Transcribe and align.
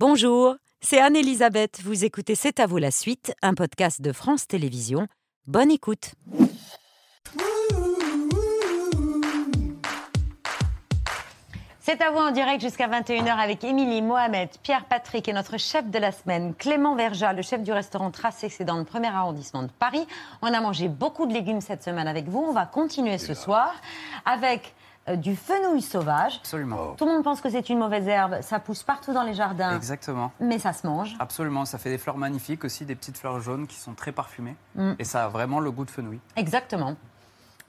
Bonjour, 0.00 0.56
c'est 0.80 1.00
Anne-Elisabeth. 1.00 1.80
Vous 1.84 2.04
écoutez 2.04 2.34
C'est 2.34 2.58
à 2.58 2.66
vous 2.66 2.78
la 2.78 2.90
suite, 2.90 3.32
un 3.42 3.54
podcast 3.54 4.02
de 4.02 4.10
France 4.10 4.48
Télévisions. 4.48 5.06
Bonne 5.46 5.70
écoute. 5.70 6.14
C'est 11.78 12.02
à 12.02 12.10
vous 12.10 12.18
en 12.18 12.32
direct 12.32 12.60
jusqu'à 12.60 12.88
21h 12.88 13.38
avec 13.38 13.62
Émilie, 13.62 14.02
Mohamed, 14.02 14.48
Pierre 14.64 14.86
Patrick 14.86 15.28
et 15.28 15.32
notre 15.32 15.58
chef 15.58 15.88
de 15.88 15.98
la 16.00 16.10
semaine, 16.10 16.56
Clément 16.56 16.96
Verja, 16.96 17.32
le 17.32 17.42
chef 17.42 17.62
du 17.62 17.70
restaurant 17.70 18.10
Tracé, 18.10 18.48
c'est 18.48 18.64
dans 18.64 18.78
le 18.78 18.84
premier 18.84 19.14
arrondissement 19.14 19.62
de 19.62 19.70
Paris. 19.78 20.04
On 20.42 20.52
a 20.52 20.60
mangé 20.60 20.88
beaucoup 20.88 21.24
de 21.26 21.32
légumes 21.32 21.60
cette 21.60 21.84
semaine 21.84 22.08
avec 22.08 22.26
vous. 22.26 22.40
On 22.40 22.52
va 22.52 22.66
continuer 22.66 23.18
ce 23.18 23.34
soir 23.34 23.72
avec 24.24 24.60
euh, 24.66 24.83
du 25.16 25.36
fenouil 25.36 25.82
sauvage. 25.82 26.36
Absolument. 26.40 26.94
Tout 26.96 27.04
le 27.04 27.12
monde 27.12 27.24
pense 27.24 27.40
que 27.40 27.50
c'est 27.50 27.68
une 27.68 27.78
mauvaise 27.78 28.08
herbe, 28.08 28.40
ça 28.40 28.58
pousse 28.58 28.82
partout 28.82 29.12
dans 29.12 29.22
les 29.22 29.34
jardins, 29.34 29.76
Exactement. 29.76 30.32
mais 30.40 30.58
ça 30.58 30.72
se 30.72 30.86
mange. 30.86 31.14
Absolument. 31.18 31.64
Ça 31.66 31.76
fait 31.78 31.90
des 31.90 31.98
fleurs 31.98 32.16
magnifiques 32.16 32.64
aussi, 32.64 32.84
des 32.86 32.94
petites 32.94 33.18
fleurs 33.18 33.40
jaunes 33.40 33.66
qui 33.66 33.76
sont 33.76 33.92
très 33.94 34.12
parfumées. 34.12 34.56
Mm. 34.76 34.92
Et 34.98 35.04
ça 35.04 35.24
a 35.24 35.28
vraiment 35.28 35.60
le 35.60 35.70
goût 35.70 35.84
de 35.84 35.90
fenouil. 35.90 36.20
Exactement. 36.36 36.96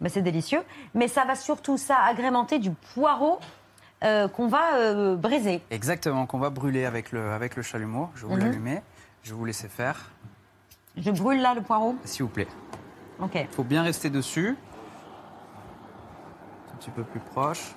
Ben, 0.02 0.10
c'est 0.10 0.22
délicieux. 0.22 0.62
Mais 0.94 1.08
ça 1.08 1.26
va 1.26 1.36
surtout 1.36 1.78
ça 1.78 1.98
agrémenter 2.04 2.60
du 2.60 2.72
poireau 2.72 3.40
euh, 4.04 4.28
qu'on 4.28 4.48
va 4.48 4.76
euh, 4.76 5.16
briser. 5.16 5.62
Exactement, 5.72 6.26
qu'on 6.26 6.38
va 6.40 6.50
brûler 6.50 6.86
avec 6.86 7.12
le, 7.12 7.32
avec 7.32 7.56
le 7.56 7.64
chalumeau. 7.64 8.10
Je 8.16 8.26
vais 8.26 8.34
vous 8.34 8.40
Mhm. 8.40 8.46
l'allumer. 8.46 8.82
Je 9.24 9.32
vais 9.32 9.38
vous 9.38 9.46
laisser 9.46 9.68
faire. 9.68 10.10
Je 10.98 11.12
brûle 11.12 11.42
là 11.42 11.54
le 11.54 11.62
poireau. 11.62 11.96
S'il 12.06 12.24
vous 12.24 12.30
plaît. 12.30 12.48
Ok. 13.20 13.32
Il 13.36 13.48
faut 13.48 13.64
bien 13.64 13.84
rester 13.84 14.10
dessus. 14.10 14.56
Petit 16.86 16.92
peu 16.92 17.04
plus 17.04 17.20
proche. 17.20 17.74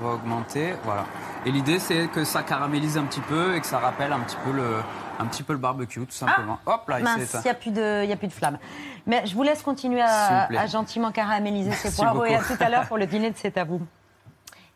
On 0.00 0.06
va 0.06 0.14
augmenter. 0.14 0.74
Voilà. 0.84 1.06
Et 1.44 1.50
l'idée, 1.50 1.80
c'est 1.80 2.06
que 2.06 2.22
ça 2.22 2.44
caramélise 2.44 2.96
un 2.96 3.02
petit 3.02 3.20
peu 3.20 3.56
et 3.56 3.60
que 3.60 3.66
ça 3.66 3.80
rappelle 3.80 4.12
un 4.12 4.20
petit 4.20 4.36
peu 4.44 4.52
le, 4.52 4.76
un 5.18 5.26
petit 5.26 5.42
peu 5.42 5.54
le 5.54 5.58
barbecue, 5.58 6.06
tout 6.06 6.12
simplement. 6.12 6.60
Hop 6.66 6.88
là, 6.88 7.00
il 7.00 7.26
s'est 7.26 7.36
Ah, 7.38 7.40
il 7.40 7.44
n'y 7.46 7.50
a, 7.50 7.54
plus 7.54 7.70
de- 7.72 8.04
il 8.04 8.08
y 8.08 8.12
a 8.12 8.16
plus 8.16 8.28
de 8.28 8.32
flamme. 8.32 8.58
Mais 9.06 9.26
je 9.26 9.34
vous 9.34 9.42
laisse 9.42 9.62
continuer 9.62 10.02
à, 10.02 10.66
gentiment 10.68 11.10
caraméliser 11.10 11.72
ces 11.72 11.92
poireaux 11.92 12.24
et 12.26 12.36
à 12.36 12.42
tout 12.44 12.54
à 12.60 12.68
l'heure 12.68 12.86
pour 12.86 12.96
le 12.96 13.06
dîner 13.08 13.32
de 13.32 13.36
C'est 13.36 13.58
à 13.58 13.64
vous. 13.64 13.80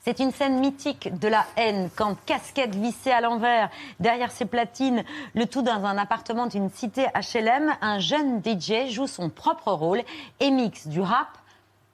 C'est 0.00 0.18
une 0.18 0.32
scène 0.32 0.58
mythique 0.58 1.16
de 1.16 1.28
la 1.28 1.46
haine 1.56 1.90
quand 1.94 2.16
casquette 2.26 2.74
vissée 2.74 3.12
à 3.12 3.20
l'envers, 3.20 3.70
derrière 4.00 4.32
ses 4.32 4.44
platines, 4.44 5.04
le 5.36 5.46
tout 5.46 5.62
dans 5.62 5.84
un 5.84 5.98
appartement 5.98 6.46
d'une 6.46 6.68
cité 6.68 7.06
HLM, 7.14 7.74
un 7.80 8.00
jeune 8.00 8.42
DJ 8.42 8.90
joue 8.90 9.06
son 9.06 9.30
propre 9.30 9.70
rôle 9.70 10.02
et 10.40 10.50
mixe 10.50 10.88
du 10.88 11.00
rap 11.00 11.28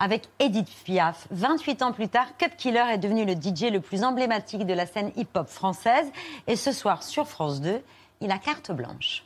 avec 0.01 0.29
Edith 0.39 0.71
Piaf. 0.85 1.29
28 1.31 1.83
ans 1.83 1.93
plus 1.93 2.09
tard, 2.09 2.37
Cut 2.39 2.57
Killer 2.57 2.85
est 2.91 2.99
devenu 2.99 3.25
le 3.25 3.35
DJ 3.35 3.71
le 3.71 3.81
plus 3.81 4.03
emblématique 4.03 4.67
de 4.67 4.73
la 4.73 4.87
scène 4.87 5.13
hip-hop 5.17 5.49
française 5.49 6.11
et 6.47 6.57
ce 6.57 6.73
soir 6.73 7.03
sur 7.03 7.29
France 7.29 7.61
2, 7.61 7.81
il 8.23 8.31
a 8.33 8.39
carte 8.39 8.73
blanche. 8.73 9.25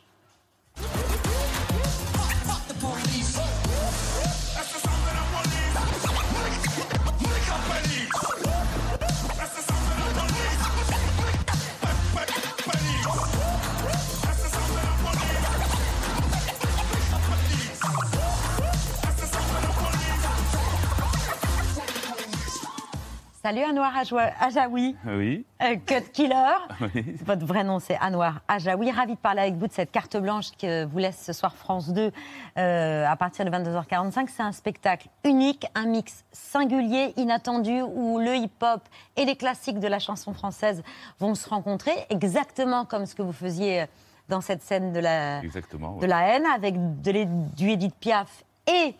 Salut 23.44 23.60
Ajoua- 23.60 24.32
Ajaoui, 24.40 24.96
Oui, 25.04 25.44
euh, 25.62 25.76
Cut 25.84 26.10
Killer. 26.14 26.56
oui. 26.94 27.04
Votre 27.26 27.44
vrai 27.44 27.62
nom, 27.62 27.78
c'est 27.78 27.98
Anwar 28.00 28.40
Ajaoui. 28.48 28.90
Ravi 28.90 29.16
de 29.16 29.18
parler 29.18 29.42
avec 29.42 29.56
vous 29.56 29.66
de 29.66 29.72
cette 29.74 29.90
carte 29.90 30.16
blanche 30.16 30.46
que 30.58 30.86
vous 30.86 30.96
laisse 30.96 31.22
ce 31.22 31.34
soir 31.34 31.54
France 31.54 31.90
2 31.92 32.10
euh, 32.56 33.06
à 33.06 33.16
partir 33.16 33.44
de 33.44 33.50
22h45. 33.50 34.28
C'est 34.28 34.42
un 34.42 34.52
spectacle 34.52 35.08
unique, 35.24 35.66
un 35.74 35.84
mix 35.84 36.24
singulier, 36.32 37.12
inattendu, 37.18 37.82
où 37.82 38.18
le 38.18 38.34
hip-hop 38.34 38.80
et 39.18 39.26
les 39.26 39.36
classiques 39.36 39.78
de 39.78 39.88
la 39.88 39.98
chanson 39.98 40.32
française 40.32 40.82
vont 41.20 41.34
se 41.34 41.46
rencontrer, 41.46 41.92
exactement 42.08 42.86
comme 42.86 43.04
ce 43.04 43.14
que 43.14 43.20
vous 43.20 43.34
faisiez 43.34 43.84
dans 44.30 44.40
cette 44.40 44.62
scène 44.62 44.94
de 44.94 45.00
la, 45.00 45.42
de 45.42 46.06
la 46.06 46.28
haine, 46.28 46.46
avec 46.46 46.76
de 47.02 47.24
du 47.54 47.68
Edith 47.68 47.94
Piaf 48.00 48.42
et 48.66 48.94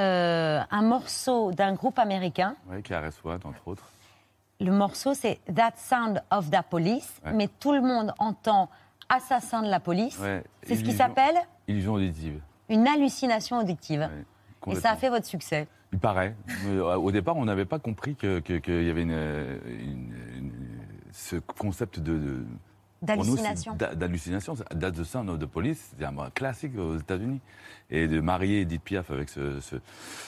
euh, 0.00 0.60
un 0.70 0.82
morceau 0.82 1.52
d'un 1.52 1.74
groupe 1.74 1.98
américain. 1.98 2.56
Ouais, 2.68 2.82
KRS 2.82 3.24
One, 3.24 3.40
entre 3.44 3.66
autres. 3.68 3.84
Le 4.60 4.72
morceau, 4.72 5.14
c'est 5.14 5.40
That 5.54 5.72
Sound 5.76 6.22
of 6.30 6.50
the 6.50 6.62
Police, 6.68 7.20
Ouais. 7.24 7.32
mais 7.32 7.48
tout 7.60 7.72
le 7.72 7.80
monde 7.80 8.12
entend 8.18 8.68
Assassin 9.08 9.62
de 9.62 9.68
la 9.68 9.80
police. 9.80 10.18
Ouais, 10.18 10.44
C'est 10.62 10.76
ce 10.76 10.84
qui 10.84 10.92
s'appelle 10.92 11.34
Illusion 11.68 11.94
auditive. 11.94 12.40
une 12.68 12.86
hallucination 12.86 13.58
auditive. 13.58 14.08
ouais, 14.66 14.72
Et 14.72 14.76
ça 14.76 14.90
a 14.92 14.96
fait 14.96 15.08
votre 15.08 15.26
succès. 15.26 15.66
Il 15.92 15.98
paraît. 15.98 16.36
Euh, 16.66 16.94
Au 16.94 17.10
départ, 17.10 17.36
on 17.36 17.44
n'avait 17.44 17.64
pas 17.64 17.78
compris 17.80 18.14
qu'il 18.14 18.40
que, 18.42 18.58
qu'il 18.58 18.84
y 18.84 18.90
avait 18.90 19.02
une, 19.02 19.10
euh, 19.12 19.58
une- 19.66 20.14
une- 20.36 20.52
ce 21.12 21.36
concept 21.36 21.98
de. 21.98 22.44
D'hallucination. 23.02 23.74
D'hallucination. 23.76 24.54
That's 24.78 24.96
the 24.98 25.04
sound 25.04 25.38
the 25.40 25.46
police. 25.46 25.92
C'est 25.98 26.04
un 26.04 26.30
classique 26.30 26.76
aux 26.78 26.96
États-Unis. 26.98 27.40
Et 27.90 28.06
de 28.06 28.20
marier 28.20 28.60
Edith 28.60 28.82
Piaf 28.82 29.10
avec 29.10 29.28
ce, 29.28 29.58
ce, 29.60 29.76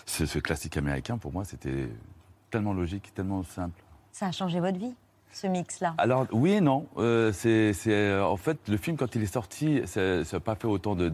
ce- 0.07 0.27
ce 0.27 0.39
classique 0.39 0.77
américain, 0.77 1.17
pour 1.19 1.33
moi, 1.33 1.45
c'était 1.45 1.89
tellement 2.51 2.73
logique, 2.73 3.13
tellement 3.15 3.43
simple. 3.45 3.81
Ça 4.11 4.27
a 4.27 4.33
changé 4.33 4.59
votre 4.59 4.79
vie, 4.79 4.95
ce 5.33 5.47
mix-là? 5.47 5.95
Alors 5.99 6.27
oui 6.33 6.53
et 6.53 6.61
non. 6.61 6.87
Euh, 6.99 7.31
c'est, 7.33 7.73
euh, 7.87 8.25
en 8.25 8.37
fait, 8.37 8.59
le 8.69 8.77
film, 8.77 8.97
quand 8.97 9.15
il 9.15 9.23
est 9.23 9.27
sorti, 9.33 9.81
ça 9.87 10.23
n'a 10.23 10.41
pas 10.41 10.55
fait 10.57 10.67
autant 10.67 10.95
de. 10.97 11.11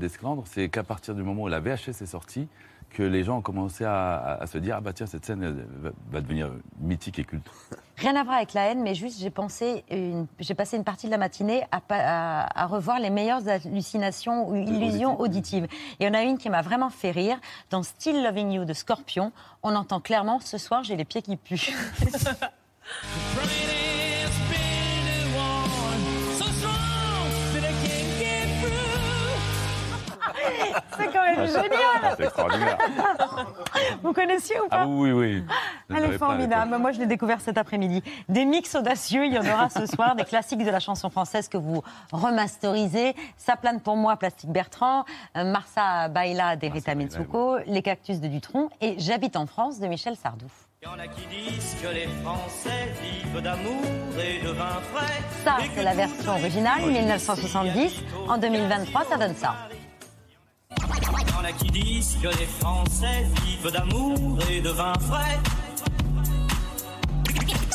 C'est 0.46 0.68
qu'à 0.70 0.82
partir 0.84 1.14
du 1.14 1.22
moment 1.22 1.42
où 1.42 1.48
la 1.48 1.60
VHS 1.60 1.88
est 2.02 2.06
sortie, 2.06 2.48
que 2.90 3.02
les 3.02 3.22
gens 3.24 3.38
ont 3.38 3.42
commencé 3.42 3.84
à, 3.84 4.14
à- 4.16 4.42
à 4.42 4.46
se 4.46 4.56
dire 4.58 4.76
ah 4.78 4.80
bah 4.80 4.94
tiens 4.94 5.04
cette 5.06 5.26
scène 5.26 5.66
va 6.10 6.20
devenir 6.22 6.50
mythique 6.80 7.18
et 7.18 7.24
culte. 7.24 7.46
Rien 7.98 8.14
à 8.16 8.22
voir 8.22 8.36
avec 8.36 8.54
la 8.54 8.66
haine, 8.70 8.80
mais 8.82 8.94
juste 8.94 9.18
j'ai 9.20 9.30
pensé, 9.30 9.84
une- 9.90 10.26
j'ai 10.38 10.54
passé 10.54 10.76
une 10.76 10.84
partie 10.84 11.06
de 11.06 11.10
la 11.10 11.18
matinée 11.18 11.64
à, 11.72 11.80
pa- 11.80 11.96
à- 11.98 12.62
à 12.62 12.66
revoir 12.66 13.00
les 13.00 13.10
meilleures 13.10 13.46
hallucinations 13.48 14.48
ou 14.48 14.56
illusions 14.56 15.18
auditives. 15.20 15.64
Et 15.98 16.04
il 16.04 16.06
y 16.06 16.08
en 16.08 16.14
a 16.14 16.22
une 16.22 16.38
qui 16.38 16.48
m'a 16.48 16.62
vraiment 16.62 16.90
fait 16.90 17.10
rire. 17.10 17.38
Dans 17.70 17.82
Still 17.82 18.22
Loving 18.22 18.52
You 18.52 18.64
de 18.64 18.72
Scorpion, 18.72 19.32
on 19.62 19.74
entend 19.74 20.00
clairement 20.00 20.38
ce 20.40 20.58
soir 20.58 20.84
j'ai 20.84 20.96
les 20.96 21.04
pieds 21.04 21.22
qui 21.22 21.36
puent. 21.36 21.72
C'est 30.96 31.06
quand 31.12 31.22
même 31.24 31.46
génial. 31.46 32.14
c'est 32.16 32.24
extraordinaire. 32.24 32.78
Vous 34.02 34.12
connaissiez 34.12 34.60
ou 34.60 34.68
pas 34.68 34.80
Ah 34.82 34.86
oui 34.86 35.12
oui. 35.12 35.44
Je 35.88 35.96
Elle 35.96 36.04
est 36.04 36.18
formidable. 36.18 36.76
Moi, 36.78 36.92
je 36.92 36.98
l'ai 36.98 37.06
découvert 37.06 37.40
cet 37.40 37.58
après-midi. 37.58 38.02
Des 38.28 38.44
mix 38.44 38.74
audacieux, 38.74 39.24
il 39.26 39.32
y 39.32 39.38
en 39.38 39.42
aura 39.46 39.68
ce 39.70 39.86
soir, 39.94 40.14
des 40.16 40.24
classiques 40.24 40.64
de 40.64 40.70
la 40.70 40.80
chanson 40.80 41.10
française 41.10 41.48
que 41.48 41.56
vous 41.58 41.82
remasterisez. 42.12 43.14
Ça 43.36 43.56
plane 43.56 43.80
pour 43.80 43.96
moi, 43.96 44.16
Plastique 44.16 44.50
Bertrand, 44.50 45.04
euh, 45.36 45.44
Marsa 45.44 46.08
Baila 46.08 46.56
d'Erita 46.56 46.94
Mitsuko, 46.94 47.58
Les 47.66 47.82
Cactus 47.82 48.20
de 48.20 48.28
Dutronc 48.28 48.70
et 48.80 48.96
J'habite 48.98 49.36
en 49.36 49.46
France 49.46 49.80
de 49.80 49.86
Michel 49.86 50.16
Sardou. 50.16 50.46
Il 50.80 50.86
y 50.86 50.88
en 50.88 50.98
a 50.98 51.08
qui 51.08 51.26
disent 51.26 51.76
que 51.82 51.88
les 51.88 52.06
Français 52.22 52.92
vivent 53.02 53.42
d'amour 53.42 53.82
et 54.16 54.44
de 54.44 54.50
vin 54.50 54.80
frais. 54.92 55.22
Ça, 55.44 55.56
c'est 55.74 55.82
la 55.82 55.94
version 55.94 56.32
originale, 56.32 56.80
filles 56.80 56.98
1970. 57.00 58.00
En 58.28 58.38
2023, 58.38 59.04
ça 59.06 59.16
donne 59.16 59.34
ça. 59.34 59.54
Il 60.96 61.28
y 61.30 61.34
en 61.34 61.44
a 61.44 61.52
qui 61.52 61.70
disent 61.70 62.16
que 62.22 62.28
les 62.28 62.46
Français 62.46 63.26
vivent 63.44 63.70
d'amour 63.72 64.38
et 64.50 64.60
de 64.60 64.70
vin 64.70 64.94
frais. 65.00 65.38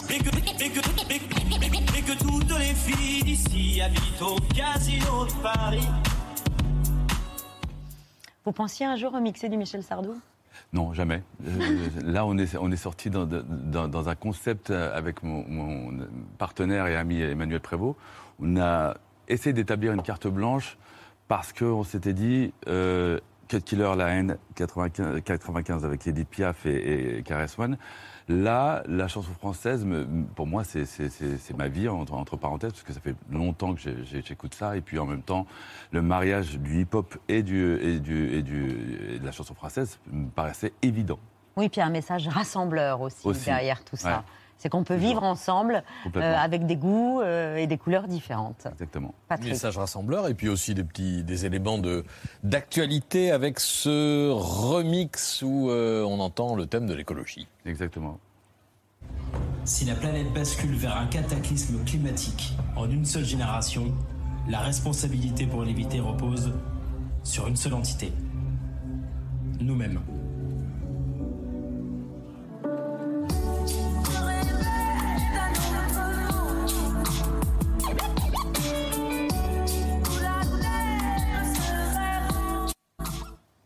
Et 0.09 0.17
que, 0.19 0.29
et 0.29 0.69
que, 0.69 0.79
et 1.13 1.19
que- 1.19 1.97
et 1.97 2.01
que 2.01 2.17
toutes 2.19 2.57
les 2.59 2.73
filles 2.73 3.23
d'ici 3.23 3.81
habitent 3.81 4.21
au 4.21 4.35
casino 4.55 5.25
de 5.25 5.31
Paris. 5.41 5.87
Vous 8.45 8.51
pensiez 8.51 8.85
un 8.85 8.95
jour 8.95 9.11
remixer 9.13 9.49
du 9.49 9.57
Michel 9.57 9.83
Sardou? 9.83 10.15
Non, 10.73 10.93
jamais. 10.93 11.23
Euh, 11.47 11.87
là, 12.03 12.25
on 12.25 12.37
est, 12.37 12.55
on 12.57 12.71
est 12.71 12.75
sorti 12.77 13.09
dans, 13.09 13.25
dans- 13.25 13.87
dans 13.87 14.09
un 14.09 14.15
concept 14.15 14.69
euh, 14.69 14.95
avec 14.95 15.23
mon, 15.23 15.45
mon 15.47 16.05
partenaire 16.37 16.87
et 16.87 16.95
ami 16.95 17.21
Emmanuel 17.21 17.59
Prévost. 17.59 17.95
On 18.41 18.57
a 18.59 18.95
essayé 19.27 19.53
d'établir 19.53 19.93
une 19.93 20.01
carte 20.03 20.27
blanche 20.27 20.77
parce 21.35 21.51
qu'on 21.51 21.83
s'était 21.83 22.13
dit, 22.13 22.53
euh, 22.67 23.19
Cut 23.47 23.61
Killer, 23.61 23.91
La 23.97 24.09
haine, 24.09 24.37
95, 24.53 25.19
95 25.23 25.83
avec 25.83 26.05
Edith 26.05 26.29
Piaf 26.29 26.67
et, 26.67 27.17
et 27.17 27.23
One. 27.57 27.75
Là, 28.29 28.83
la 28.87 29.07
chanson 29.07 29.31
française, 29.33 29.83
pour 30.35 30.45
moi, 30.45 30.63
c'est- 30.63 30.85
ma 31.57 31.69
vie, 31.69 31.89
entre, 31.89 32.13
entre 32.13 32.37
parenthèses, 32.37 32.73
parce 32.73 32.83
que 32.83 32.93
ça 32.93 32.99
fait 32.99 33.15
longtemps 33.31 33.73
que 33.73 33.81
j'écoute 34.03 34.53
ça. 34.53 34.77
Et 34.77 34.81
puis 34.81 34.99
en 34.99 35.07
même 35.07 35.23
temps, 35.23 35.47
le 35.91 36.03
mariage 36.03 36.59
du 36.59 36.81
hip-hop 36.81 37.17
et, 37.27 37.41
du, 37.41 37.77
et, 37.81 37.99
du, 37.99 38.31
et, 38.31 38.43
du, 38.43 39.15
et 39.15 39.17
de 39.17 39.25
la 39.25 39.31
chanson 39.31 39.55
française 39.55 39.97
me 40.11 40.27
paraissait 40.29 40.73
évident. 40.83 41.17
Oui, 41.57 41.67
puis 41.67 41.81
un 41.81 41.89
message 41.89 42.27
rassembleur 42.27 43.01
aussi, 43.01 43.27
Aussi. 43.27 43.45
derrière 43.45 43.83
tout 43.83 43.95
ça. 43.95 44.17
Ouais. 44.17 44.23
C'est 44.57 44.69
qu'on 44.69 44.83
peut 44.83 44.95
vivre 44.95 45.23
ensemble 45.23 45.83
euh, 46.15 46.35
avec 46.37 46.65
des 46.65 46.77
goûts 46.77 47.21
euh, 47.21 47.57
et 47.57 47.67
des 47.67 47.77
couleurs 47.77 48.07
différentes. 48.07 48.67
Exactement. 48.71 49.13
Patrick. 49.27 49.51
Message 49.51 49.77
rassembleur 49.77 50.27
et 50.27 50.33
puis 50.33 50.47
aussi 50.47 50.73
des 50.73 50.83
petits 50.83 51.23
des 51.23 51.45
éléments 51.45 51.77
de 51.77 52.05
d'actualité 52.43 53.31
avec 53.31 53.59
ce 53.59 54.29
remix 54.31 55.41
où 55.41 55.69
euh, 55.69 56.03
on 56.03 56.19
entend 56.19 56.55
le 56.55 56.65
thème 56.65 56.87
de 56.87 56.93
l'écologie. 56.93 57.47
Exactement. 57.65 58.19
Si 59.65 59.85
la 59.85 59.95
planète 59.95 60.31
bascule 60.33 60.75
vers 60.75 60.97
un 60.97 61.07
cataclysme 61.07 61.83
climatique 61.85 62.53
en 62.75 62.89
une 62.89 63.05
seule 63.05 63.25
génération, 63.25 63.93
la 64.47 64.59
responsabilité 64.59 65.45
pour 65.45 65.63
l'éviter 65.63 65.99
repose 65.99 66.53
sur 67.23 67.47
une 67.47 67.55
seule 67.55 67.73
entité. 67.73 68.11
Nous-mêmes. 69.59 69.99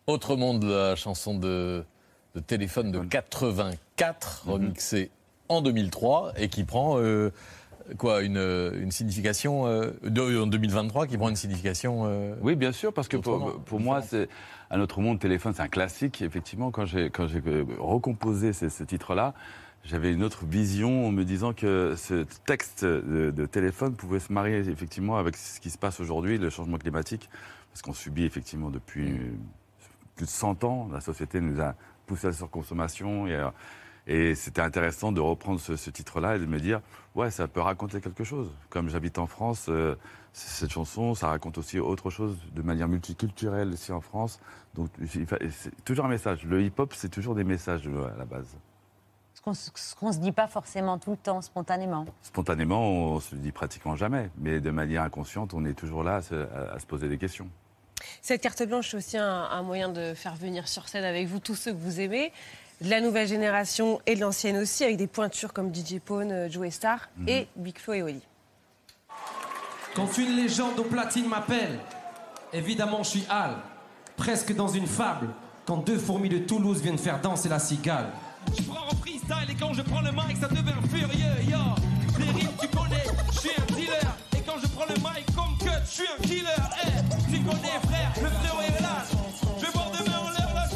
Autre 0.08 0.38
monde, 0.38 0.64
la 0.64 0.96
chanson 0.96 1.38
de, 1.38 1.84
de 2.34 2.40
téléphone 2.40 2.94
de 2.94 3.00
84, 3.00 4.44
remixée 4.48 5.12
en 5.50 5.62
2003 5.62 6.32
et 6.38 6.48
qui 6.48 6.64
prend 6.64 6.98
euh, 6.98 7.30
quoi 7.98 8.22
une, 8.22 8.38
une 8.38 8.92
signification 8.92 9.68
euh, 9.68 9.92
de- 10.04 10.40
en 10.40 10.48
2023 10.48 11.08
qui 11.08 11.18
prend 11.18 11.28
une 11.28 11.36
signification. 11.36 12.04
euh, 12.06 12.36
Oui, 12.42 12.56
bien 12.56 12.72
sûr, 12.72 12.94
parce 12.94 13.10
que 13.10 13.18
pour, 13.18 13.80
moi, 13.82 14.02
c'est 14.02 14.30
un 14.72 14.80
autre 14.80 15.02
monde 15.02 15.20
téléphone, 15.20 15.52
c'est 15.54 15.62
un 15.64 15.68
classique. 15.68 16.22
Effectivement, 16.22 16.72
quand 16.72 16.86
j'ai 16.86 17.10
quand 17.10 17.28
j'ai 17.28 17.42
recomposé 17.78 18.54
ce, 18.54 18.70
ce 18.70 18.86
titre-là, 18.86 19.34
j'avais 19.84 20.14
une 20.14 20.24
autre 20.24 20.46
vision 20.46 21.06
en 21.08 21.12
me 21.12 21.26
disant 21.26 21.52
que 21.52 21.96
ce 21.98 22.24
texte 22.46 22.86
de, 22.86 23.32
de 23.36 23.46
téléphone 23.46 23.94
pouvait 23.94 24.20
se 24.22 24.32
marier 24.32 24.60
effectivement 24.60 25.18
avec 25.18 25.36
ce 25.36 25.60
qui 25.60 25.70
se 25.70 25.78
passe 25.78 26.00
aujourd'hui, 26.00 26.38
le 26.38 26.50
changement 26.50 26.78
climatique, 26.78 27.30
parce 27.74 27.82
qu'on 27.82 27.94
subit 27.94 28.24
effectivement 28.24 28.70
depuis 28.70 29.20
plus 30.18 30.26
de 30.26 30.30
100 30.32 30.64
ans, 30.66 30.90
la 30.92 31.00
société 31.00 31.40
nous 31.40 31.62
a 31.62 31.76
poussé 32.06 32.28
à 32.28 32.30
la 32.32 32.36
surconsommation 32.36 33.28
et, 33.28 33.36
euh, 33.36 33.50
et 34.08 34.36
c'était 34.36 34.62
intéressant 34.62 35.12
de 35.12 35.22
reprendre 35.22 35.60
ce, 35.60 35.76
ce 35.76 35.90
titre-là 35.90 36.36
et 36.36 36.40
de 36.40 36.46
me 36.46 36.60
dire, 36.60 36.82
ouais, 37.16 37.30
ça 37.32 37.48
peut 37.48 37.62
raconter 37.62 38.02
quelque 38.02 38.24
chose. 38.24 38.50
Comme 38.70 38.90
j'habite 38.90 39.18
en 39.20 39.28
France, 39.28 39.68
euh, 39.70 39.96
cette 40.34 40.72
chanson, 40.72 41.14
ça 41.16 41.28
raconte 41.30 41.58
aussi 41.58 41.80
autre 41.80 42.10
chose 42.10 42.38
de 42.54 42.62
manière 42.62 42.88
multiculturelle 42.88 43.70
aussi 43.74 43.92
en 43.92 44.02
France. 44.02 44.40
Donc, 44.76 44.90
c'est 45.08 45.84
toujours 45.84 46.06
un 46.06 46.10
message. 46.10 46.44
Le 46.46 46.62
hip-hop, 46.64 46.94
c'est 46.94 47.10
toujours 47.10 47.36
des 47.36 47.44
messages 47.44 47.88
euh, 47.88 48.14
à 48.14 48.18
la 48.18 48.26
base. 48.26 48.56
Ce 49.34 49.42
qu'on 49.42 49.52
qu'on 50.00 50.12
se 50.14 50.18
dit 50.20 50.32
pas 50.32 50.48
forcément 50.48 50.98
tout 50.98 51.12
le 51.12 51.18
temps, 51.18 51.42
spontanément. 51.42 52.06
Spontanément, 52.22 52.90
on 52.90 53.20
se 53.20 53.36
le 53.36 53.42
dit 53.42 53.52
pratiquement 53.52 53.96
jamais, 53.96 54.30
mais 54.38 54.60
de 54.62 54.72
manière 54.72 55.04
inconsciente, 55.04 55.54
on 55.54 55.64
est 55.66 55.74
toujours 55.74 56.04
là 56.04 56.16
à 56.16 56.22
se, 56.22 56.34
à- 56.36 56.74
à 56.74 56.80
se 56.80 56.86
poser 56.86 57.08
des 57.10 57.18
questions. 57.18 57.48
Cette 58.22 58.42
carte 58.42 58.64
blanche, 58.64 58.92
c'est 58.92 58.98
aussi 58.98 59.18
un, 59.18 59.26
un 59.26 59.62
moyen 59.62 59.90
de 59.90 60.14
faire 60.14 60.36
venir 60.36 60.68
sur 60.68 60.88
scène 60.88 61.04
avec 61.04 61.28
vous 61.28 61.40
tous 61.40 61.56
ceux 61.56 61.72
que 61.72 61.78
vous 61.78 62.00
aimez, 62.00 62.32
de 62.82 62.90
la 62.90 63.02
nouvelle 63.02 63.28
génération 63.28 64.00
et 64.06 64.16
de 64.16 64.22
l'ancienne 64.22 64.58
aussi, 64.58 64.84
avec 64.84 64.98
des 64.98 65.08
pointures 65.08 65.54
comme 65.54 65.74
DJ 65.74 66.00
Pone, 66.00 66.32
euh, 66.32 66.50
Joey 66.50 66.72
Star 66.72 67.10
et 67.28 67.48
Big 67.56 67.78
Flo 67.80 67.94
et 67.94 68.04
Oli. 68.04 68.22
Quand 69.96 70.18
une 70.18 70.36
légende 70.36 70.78
au 70.78 70.84
platine 70.84 71.28
m'appelle, 71.28 71.80
évidemment 72.54 73.02
je 73.02 73.10
suis 73.10 73.26
Al, 73.30 73.56
presque 74.16 74.54
dans 74.56 74.68
une 74.68 74.86
fable. 74.86 75.30
Quand 75.66 75.78
deux 75.78 75.98
fourmis 75.98 76.30
de 76.30 76.38
Toulouse 76.38 76.82
viennent 76.82 76.98
faire 77.00 77.20
danser 77.20 77.50
la 77.50 77.60
cigale. 77.60 78.08
Je 78.58 78.64
prends 78.64 78.86
en 78.88 78.96
freestyle 78.96 79.50
et 79.50 79.56
quand 79.56 79.74
je 79.74 79.82
prends 79.82 80.02
le 80.02 80.12
mic, 80.12 80.38
ça 80.40 80.48
devient 80.48 80.88
furieux, 80.90 81.50
yo. 81.50 81.58
Les 82.20 82.32
rimes, 82.32 82.52
tu 82.62 82.68
connais, 82.68 83.04
je 83.34 83.40
suis 83.40 83.50
un 83.50 83.74
dealer. 83.76 84.18
Et 84.38 84.42
quand 84.42 84.60
je 84.62 84.68
prends 84.68 84.86
le 84.86 84.96
mic 84.96 85.26
comme 85.36 85.58
cut, 85.60 85.84
je 85.86 85.92
suis 85.92 86.08
un 86.08 86.22
killer. 86.22 86.46
Tu 86.84 86.97
connais, 87.48 87.80
frère, 87.88 88.12
le 88.22 88.30
flow 88.30 88.62
est 88.62 88.82
là. 88.82 89.04
Je 89.60 89.66
vais 89.66 89.72
voir 89.72 89.92
demain 89.92 90.18
en 90.20 90.30
l'air 90.32 90.54
la. 90.56 90.68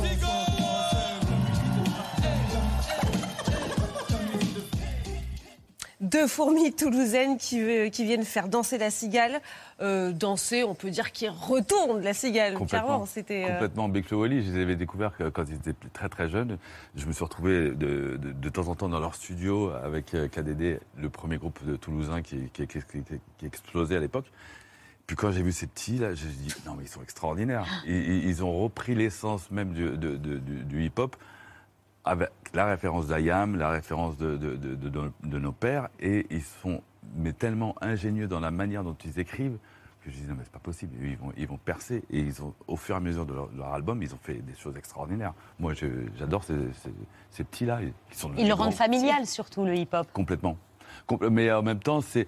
Deux 5.99 6.25
fourmis 6.25 6.73
toulousaines 6.73 7.37
qui, 7.37 7.59
veut- 7.61 7.89
qui 7.89 8.03
viennent 8.05 8.23
faire 8.25 8.47
danser 8.47 8.79
la 8.79 8.89
cigale. 8.89 9.39
Euh, 9.81 10.11
danser, 10.11 10.63
on 10.63 10.73
peut 10.73 10.89
dire 10.89 11.11
qu'ils 11.11 11.29
retournent 11.29 12.01
la 12.01 12.15
cigale. 12.15 12.57
Clairement, 12.67 13.05
c'était. 13.05 13.43
euh, 13.45 13.53
Complètement. 13.53 13.87
Et 13.93 14.15
Oli, 14.15 14.43
je 14.43 14.51
les 14.51 14.61
avais 14.63 14.75
découverts 14.75 15.11
quand 15.31 15.43
ils 15.47 15.55
étaient 15.55 15.75
très 15.93 16.09
très 16.09 16.27
jeunes. 16.27 16.57
Je 16.95 17.05
me 17.05 17.11
suis 17.11 17.23
retrouvé 17.23 17.69
de, 17.69 18.17
de- 18.17 18.31
de 18.31 18.49
temps 18.49 18.67
en 18.67 18.73
temps 18.75 18.89
dans 18.89 18.99
leur 18.99 19.13
studio 19.13 19.69
avec 19.83 20.15
euh, 20.15 20.27
KDD, 20.27 20.79
le 20.97 21.09
premier 21.11 21.37
groupe 21.37 21.63
de 21.63 21.75
Toulousain 21.75 22.23
qui, 22.23 22.49
qui, 22.51 22.65
qui, 22.65 22.79
qui- 22.79 23.03
qui 23.37 23.45
explosait 23.45 23.95
à 23.97 23.99
l'époque. 23.99 24.25
Puis 25.11 25.17
quand 25.17 25.33
j'ai 25.33 25.43
vu 25.43 25.51
ces 25.51 25.67
petits 25.67 25.97
là, 25.97 26.13
j'ai 26.15 26.29
dit 26.29 26.53
non 26.65 26.73
mais 26.77 26.85
ils 26.85 26.87
sont 26.87 27.01
extraordinaires. 27.03 27.65
Ils, 27.85 27.93
ils- 27.95 28.25
ils 28.29 28.43
ont 28.45 28.57
repris 28.63 28.95
l'essence 28.95 29.51
même 29.51 29.73
du, 29.73 29.83
de- 29.97 30.15
de- 30.15 30.37
du- 30.37 30.63
du 30.63 30.85
hip-hop 30.85 31.17
avec 32.05 32.29
la 32.53 32.65
référence 32.65 33.07
d'Ayam, 33.07 33.57
la 33.57 33.71
référence 33.71 34.15
de, 34.15 34.37
de, 34.37 35.37
nos- 35.37 35.51
pères, 35.51 35.89
et 35.99 36.27
ils 36.29 36.41
sont 36.41 36.81
mais 37.17 37.33
tellement 37.33 37.75
ingénieux 37.81 38.29
dans 38.29 38.39
la 38.39 38.51
manière 38.51 38.85
dont 38.85 38.95
ils 39.03 39.19
écrivent 39.19 39.57
que 40.05 40.09
je 40.11 40.15
dis 40.15 40.23
non 40.29 40.35
mais 40.35 40.43
c'est 40.45 40.51
pas 40.53 40.59
possible, 40.59 40.93
ils 41.03 41.17
vont, 41.17 41.33
ils 41.35 41.45
vont 41.45 41.57
percer, 41.57 42.03
et 42.09 42.19
ils 42.21 42.41
ont, 42.41 42.53
au 42.69 42.77
fur 42.77 42.95
et 42.95 42.97
à 42.97 43.01
mesure 43.01 43.25
de 43.25 43.33
leur, 43.33 43.49
de 43.49 43.57
leur 43.57 43.73
album, 43.73 44.01
ils 44.01 44.13
ont 44.15 44.19
fait 44.23 44.35
des 44.35 44.55
choses 44.55 44.77
extraordinaires. 44.77 45.33
Moi 45.59 45.73
j'adore 46.17 46.45
ces, 46.45 46.55
ces- 46.81 46.93
ces 47.31 47.43
petits-là, 47.43 47.81
qui 48.09 48.17
sont 48.17 48.31
Ils 48.37 48.47
le 48.47 48.53
rendent 48.53 48.71
familial, 48.73 49.27
surtout, 49.27 49.65
le 49.65 49.75
hip-hop. 49.75 50.07
Complètement. 50.13 50.57
Compl- 51.05 51.29
Mais 51.29 51.51
en 51.51 51.63
même 51.63 51.79
temps, 51.79 51.99
c'est 51.99 52.27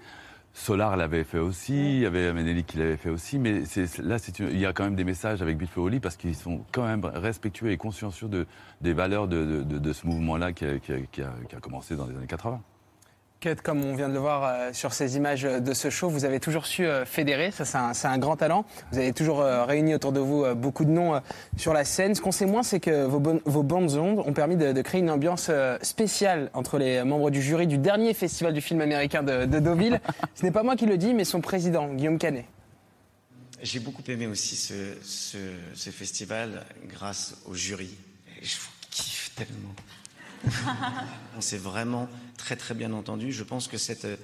Solar 0.55 0.95
l'avait 0.97 1.23
fait 1.23 1.39
aussi, 1.39 1.73
il 1.95 1.99
y 2.01 2.05
avait 2.05 2.31
Menelik 2.31 2.67
qui 2.67 2.77
l'avait 2.77 2.95
fait 2.97 3.09
aussi, 3.09 3.39
mais 3.39 3.63
là, 4.03 4.19
c'est 4.19 4.37
une- 4.39 4.49
il 4.51 4.59
y 4.59 4.67
a 4.67 4.71
quand 4.73 4.83
même 4.83 4.95
des 4.95 5.03
messages 5.03 5.41
avec 5.41 5.57
Bill 5.57 5.67
Oli 5.77 5.99
parce 5.99 6.15
qu'ils 6.15 6.35
sont 6.35 6.63
quand 6.71 6.85
même 6.85 7.03
respectueux 7.05 7.71
et 7.71 7.77
consciencieux 7.77 8.27
de, 8.27 8.45
des 8.79 8.93
valeurs 8.93 9.27
de, 9.27 9.43
de- 9.45 9.63
de- 9.63 9.79
de 9.79 9.93
ce 9.93 10.05
mouvement-là 10.05 10.53
qui 10.53 10.65
a, 10.65 10.77
qui 10.77 10.93
a- 10.93 10.99
qui 11.11 11.21
a- 11.23 11.33
qui 11.49 11.55
a 11.55 11.59
commencé 11.59 11.95
dans 11.95 12.05
les 12.05 12.15
années 12.15 12.27
80. 12.27 12.61
Cut, 13.43 13.55
comme 13.61 13.83
on 13.83 13.93
vient 13.93 14.07
de 14.07 14.13
le 14.13 14.19
voir 14.19 14.45
euh, 14.45 14.69
sur 14.71 14.93
ces 14.93 15.17
images 15.17 15.41
de 15.41 15.73
ce 15.73 15.89
show, 15.89 16.07
vous 16.07 16.23
avez 16.23 16.39
toujours 16.39 16.65
su 16.65 16.85
euh, 16.85 17.03
fédérer, 17.03 17.51
ça 17.51 17.65
c'est 17.93 18.07
un, 18.07 18.17
grand 18.17 18.37
talent. 18.37 18.63
Vous 18.93 18.99
avez 18.99 19.11
toujours 19.11 19.41
euh, 19.41 19.65
réuni 19.65 19.93
autour 19.93 20.13
de 20.13 20.21
vous 20.21 20.45
euh, 20.45 20.55
beaucoup 20.55 20.85
de 20.85 20.91
noms 20.91 21.15
euh, 21.15 21.19
sur 21.57 21.73
la 21.73 21.83
scène. 21.83 22.15
Ce 22.15 22.21
qu'on 22.21 22.31
sait 22.31 22.45
moins, 22.45 22.63
c'est 22.63 22.79
que 22.79 23.03
vos, 23.03 23.19
bandes 23.19 23.91
ondes 23.97 24.19
ont 24.25 24.31
permis 24.31 24.55
de, 24.55 24.71
de 24.71 24.81
créer 24.81 25.01
une 25.01 25.09
ambiance 25.09 25.47
euh, 25.49 25.77
spéciale 25.81 26.51
entre 26.53 26.77
les 26.77 27.03
membres 27.03 27.31
du 27.31 27.41
jury 27.41 27.67
du 27.67 27.77
dernier 27.77 28.13
festival 28.13 28.53
du 28.53 28.61
film 28.61 28.79
américain 28.79 29.23
de, 29.23 29.43
de 29.43 29.59
Deauville. 29.59 29.99
Ce 30.35 30.45
n'est 30.45 30.51
pas 30.51 30.63
moi 30.63 30.77
qui 30.77 30.85
le 30.85 30.97
dis, 30.97 31.13
mais 31.13 31.25
son 31.25 31.41
président, 31.41 31.93
Guillaume 31.93 32.19
Canet. 32.19 32.45
J'ai 33.61 33.81
beaucoup 33.81 34.03
aimé 34.07 34.25
aussi 34.25 34.55
ce, 34.55 34.95
ce, 35.03 35.37
ce 35.73 35.89
festival 35.89 36.65
grâce 36.87 37.35
au 37.45 37.55
jury. 37.55 37.93
Et 38.41 38.45
je 38.45 38.57
vous 38.57 38.69
kiffe 38.89 39.31
tellement. 39.35 39.75
On 41.37 41.41
s'est 41.41 41.57
vraiment 41.57 42.09
très 42.37 42.55
très 42.55 42.73
bien 42.73 42.91
entendu. 42.93 43.31
Je 43.31 43.43
pense 43.43 43.67
que 43.67 43.77
cette 43.77 44.05
euh, 44.05 44.17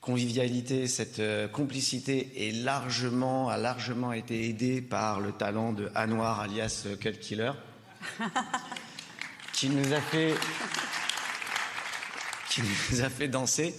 convivialité, 0.00 0.86
cette 0.86 1.20
euh, 1.20 1.48
complicité 1.48 2.48
est 2.48 2.52
largement, 2.52 3.48
a 3.48 3.56
largement 3.56 4.12
été 4.12 4.48
aidée 4.48 4.82
par 4.82 5.20
le 5.20 5.32
talent 5.32 5.72
de 5.72 5.90
Anwar 5.94 6.40
alias 6.40 6.84
euh, 6.86 6.96
Cut 6.96 7.12
Killer, 7.12 7.52
qui 9.52 9.68
nous 9.68 9.92
a 9.92 10.00
fait, 10.00 10.34
qui 12.50 12.62
nous 12.90 13.00
a 13.00 13.08
fait 13.08 13.28
danser. 13.28 13.74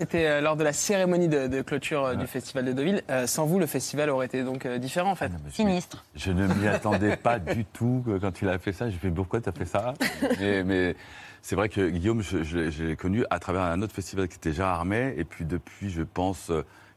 C'était 0.00 0.26
euh, 0.28 0.40
lors 0.40 0.54
de 0.54 0.62
la 0.62 0.72
cérémonie 0.72 1.26
de, 1.26 1.48
de 1.48 1.60
clôture 1.60 2.04
euh, 2.04 2.14
du 2.14 2.28
festival 2.28 2.64
de 2.64 2.72
Deauville. 2.72 3.02
Euh, 3.10 3.26
sans 3.26 3.46
vous, 3.46 3.58
le 3.58 3.66
festival 3.66 4.10
aurait 4.10 4.26
été 4.26 4.44
donc 4.44 4.64
différent 4.64 5.10
en 5.10 5.14
fait. 5.16 5.32
Sinistre. 5.50 6.04
Je 6.14 6.30
ne 6.30 6.46
m'y 6.46 6.68
attendais 6.68 7.16
pas 7.16 7.40
du 7.40 7.64
tout 7.64 8.04
quand 8.20 8.40
il 8.40 8.48
a 8.48 8.60
fait 8.60 8.70
ça. 8.72 8.88
J'ai 8.90 8.96
fait 8.96 9.10
pourquoi 9.10 9.40
tu 9.40 9.48
as 9.48 9.52
fait 9.52 9.64
ça? 9.64 9.94
Mais, 10.38 10.62
mais 10.62 10.94
c'est 11.42 11.56
vrai 11.56 11.68
que 11.68 11.88
Guillaume, 11.88 12.22
je, 12.22 12.44
je- 12.44 12.70
je 12.70 12.84
l'ai 12.84 12.94
connu 12.96 13.24
à 13.28 13.40
travers 13.40 13.62
un 13.62 13.82
autre 13.82 13.92
festival 13.92 14.28
qui 14.28 14.36
était 14.36 14.52
Gérard 14.52 14.78
Armé. 14.78 15.14
Et 15.16 15.24
puis 15.24 15.44
depuis, 15.44 15.90
je 15.90 16.02
pense, 16.02 16.52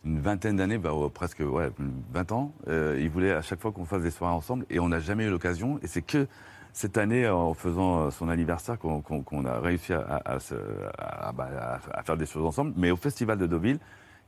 une 0.06 0.20
vingtaine 0.20 0.58
d'années, 0.58 0.78
bah, 0.78 0.92
presque 1.12 1.40
ouais, 1.40 1.72
20 2.14 2.32
ans, 2.34 2.52
euh, 2.68 3.00
il 3.02 3.10
voulait 3.10 3.32
à 3.32 3.42
chaque 3.42 3.62
fois 3.62 3.72
qu'on 3.72 3.86
fasse 3.86 4.04
des 4.04 4.12
soirées 4.12 4.36
ensemble. 4.36 4.64
Et 4.70 4.80
on 4.80 4.90
n'a 4.90 5.00
jamais 5.00 5.26
eu 5.26 5.32
l'occasion. 5.32 5.80
Et 5.82 5.88
c'est 5.88 6.04
que 6.04 6.28
cette 6.74 6.98
année, 6.98 7.28
en 7.28 7.54
faisant 7.54 8.12
son 8.12 8.30
anniversaire, 8.30 8.78
qu'on 8.80 9.46
a 9.46 9.60
réussi 9.60 9.94
à, 9.94 10.22
à 10.26 10.40
se- 10.40 10.56
à- 10.98 11.32
bah, 11.32 11.80
à- 11.94 12.04
faire 12.04 12.18
des 12.18 12.26
choses 12.26 12.46
ensemble. 12.46 12.74
Mais 12.78 12.92
au 12.92 12.98
festival 12.98 13.38
de 13.38 13.48
Deauville, 13.48 13.80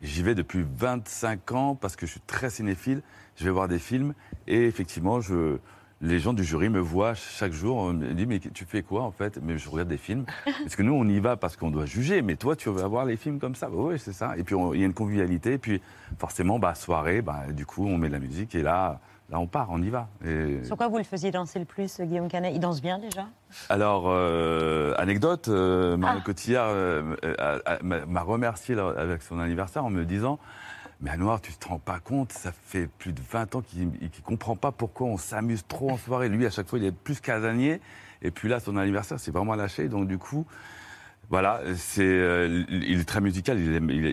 J'y 0.02 0.22
vais 0.22 0.36
depuis 0.36 0.66
25 0.78 1.54
ans 1.54 1.76
parce 1.76 1.96
que 1.96 2.06
je 2.06 2.12
suis 2.12 2.20
très 2.20 2.50
cinéphile. 2.50 3.02
Je 3.38 3.46
vais 3.46 3.52
voir 3.52 3.70
des 3.70 3.80
films 3.80 4.14
et 4.48 4.66
effectivement, 4.66 5.22
je, 5.22 5.60
les 6.02 6.20
gens 6.20 6.34
du 6.34 6.44
jury 6.44 6.68
me 6.68 6.80
voient 6.82 7.14
chaque 7.14 7.54
jour. 7.54 7.78
On 7.78 7.94
me 7.94 8.14
dit 8.14 8.26
mais 8.26 8.40
tu 8.40 8.66
fais 8.66 8.84
quoi 8.84 9.04
en 9.04 9.12
fait? 9.12 9.40
Mais 9.42 9.58
je 9.58 9.70
regarde 9.70 9.88
des 9.88 9.98
films. 9.98 10.26
Parce 10.46 10.76
que 10.76 10.84
nous, 10.84 10.92
on 10.94 11.08
y 11.08 11.22
va 11.22 11.38
parce 11.38 11.56
qu'on 11.56 11.72
doit 11.72 11.86
juger. 11.86 12.22
Mais 12.22 12.36
toi, 12.36 12.58
tu 12.58 12.70
vas 12.70 12.86
voir 12.86 13.06
les 13.06 13.16
films 13.16 13.40
comme 13.40 13.56
ça. 13.56 13.68
Bah 13.70 13.76
oui, 13.78 13.98
c'est 13.98 14.12
ça. 14.12 14.36
Et 14.38 14.44
puis 14.44 14.56
il 14.74 14.80
y 14.82 14.84
a 14.84 14.86
une 14.88 14.94
convivialité. 14.94 15.54
Et 15.54 15.58
puis 15.58 15.82
forcément, 16.20 16.60
bah 16.60 16.76
soirée, 16.76 17.22
bah 17.22 17.44
du 17.54 17.66
coup, 17.66 17.88
on 17.88 17.98
met 17.98 18.10
de 18.10 18.14
la 18.14 18.20
musique 18.20 18.56
et 18.56 18.62
là. 18.62 19.00
Là, 19.34 19.40
on 19.40 19.48
part, 19.48 19.68
on 19.72 19.82
y 19.82 19.90
va. 19.90 20.08
Et- 20.26 20.64
Sur 20.64 20.78
quoi 20.78 20.88
vous 20.88 20.98
le 20.98 21.04
faisiez 21.04 21.32
danser 21.32 21.60
le 21.60 21.66
plus, 21.66 22.00
Guillaume 22.00 22.28
Canet 22.30 22.54
Il 22.56 22.60
danse 22.60 22.82
bien 22.82 23.00
déjà 23.00 23.26
Alors, 23.70 24.06
euh, 24.08 24.94
anecdote, 24.98 25.48
euh, 25.50 25.98
Marion 25.98 26.20
Ah. 26.22 26.26
Cotillard 26.26 26.70
euh, 26.70 27.16
euh, 27.26 27.60
m'a 27.84 28.22
remercié 28.22 28.76
là, 28.76 28.94
avec 28.98 29.22
son 29.24 29.40
anniversaire 29.40 29.84
en 29.84 29.90
me 29.90 30.06
disant 30.06 30.40
Mais 31.02 31.10
Anouar, 31.10 31.42
tu 31.42 31.52
te 31.54 31.68
rends 31.68 31.80
pas 31.80 32.00
compte, 32.00 32.32
ça 32.32 32.52
fait 32.52 32.88
plus 32.88 33.12
de 33.12 33.20
20 33.32 33.56
ans 33.56 33.62
qu'il 33.62 33.88
ne 33.90 34.08
comprend 34.24 34.56
pas 34.56 34.72
pourquoi 34.72 35.08
on 35.08 35.18
s'amuse 35.18 35.66
trop 35.68 35.90
en 35.92 35.98
soirée. 35.98 36.30
Lui, 36.30 36.46
à 36.46 36.50
chaque 36.52 36.70
fois, 36.70 36.80
il 36.80 36.86
est 36.86 36.92
plus 36.94 37.20
casanier. 37.20 37.82
Et 38.22 38.32
puis 38.32 38.48
là, 38.48 38.60
son 38.62 38.78
anniversaire, 38.78 39.20
c'est 39.20 39.32
vraiment 39.32 39.56
lâché. 39.56 39.90
Donc, 39.90 40.08
du 40.08 40.18
coup, 40.18 40.46
voilà, 41.30 41.62
c'est, 41.76 42.04
euh, 42.04 42.64
il 42.70 43.00
est 43.00 43.06
très 43.08 43.22
musical. 43.22 43.60
Il 43.60 43.74
est, 43.74 43.78
il 43.78 44.06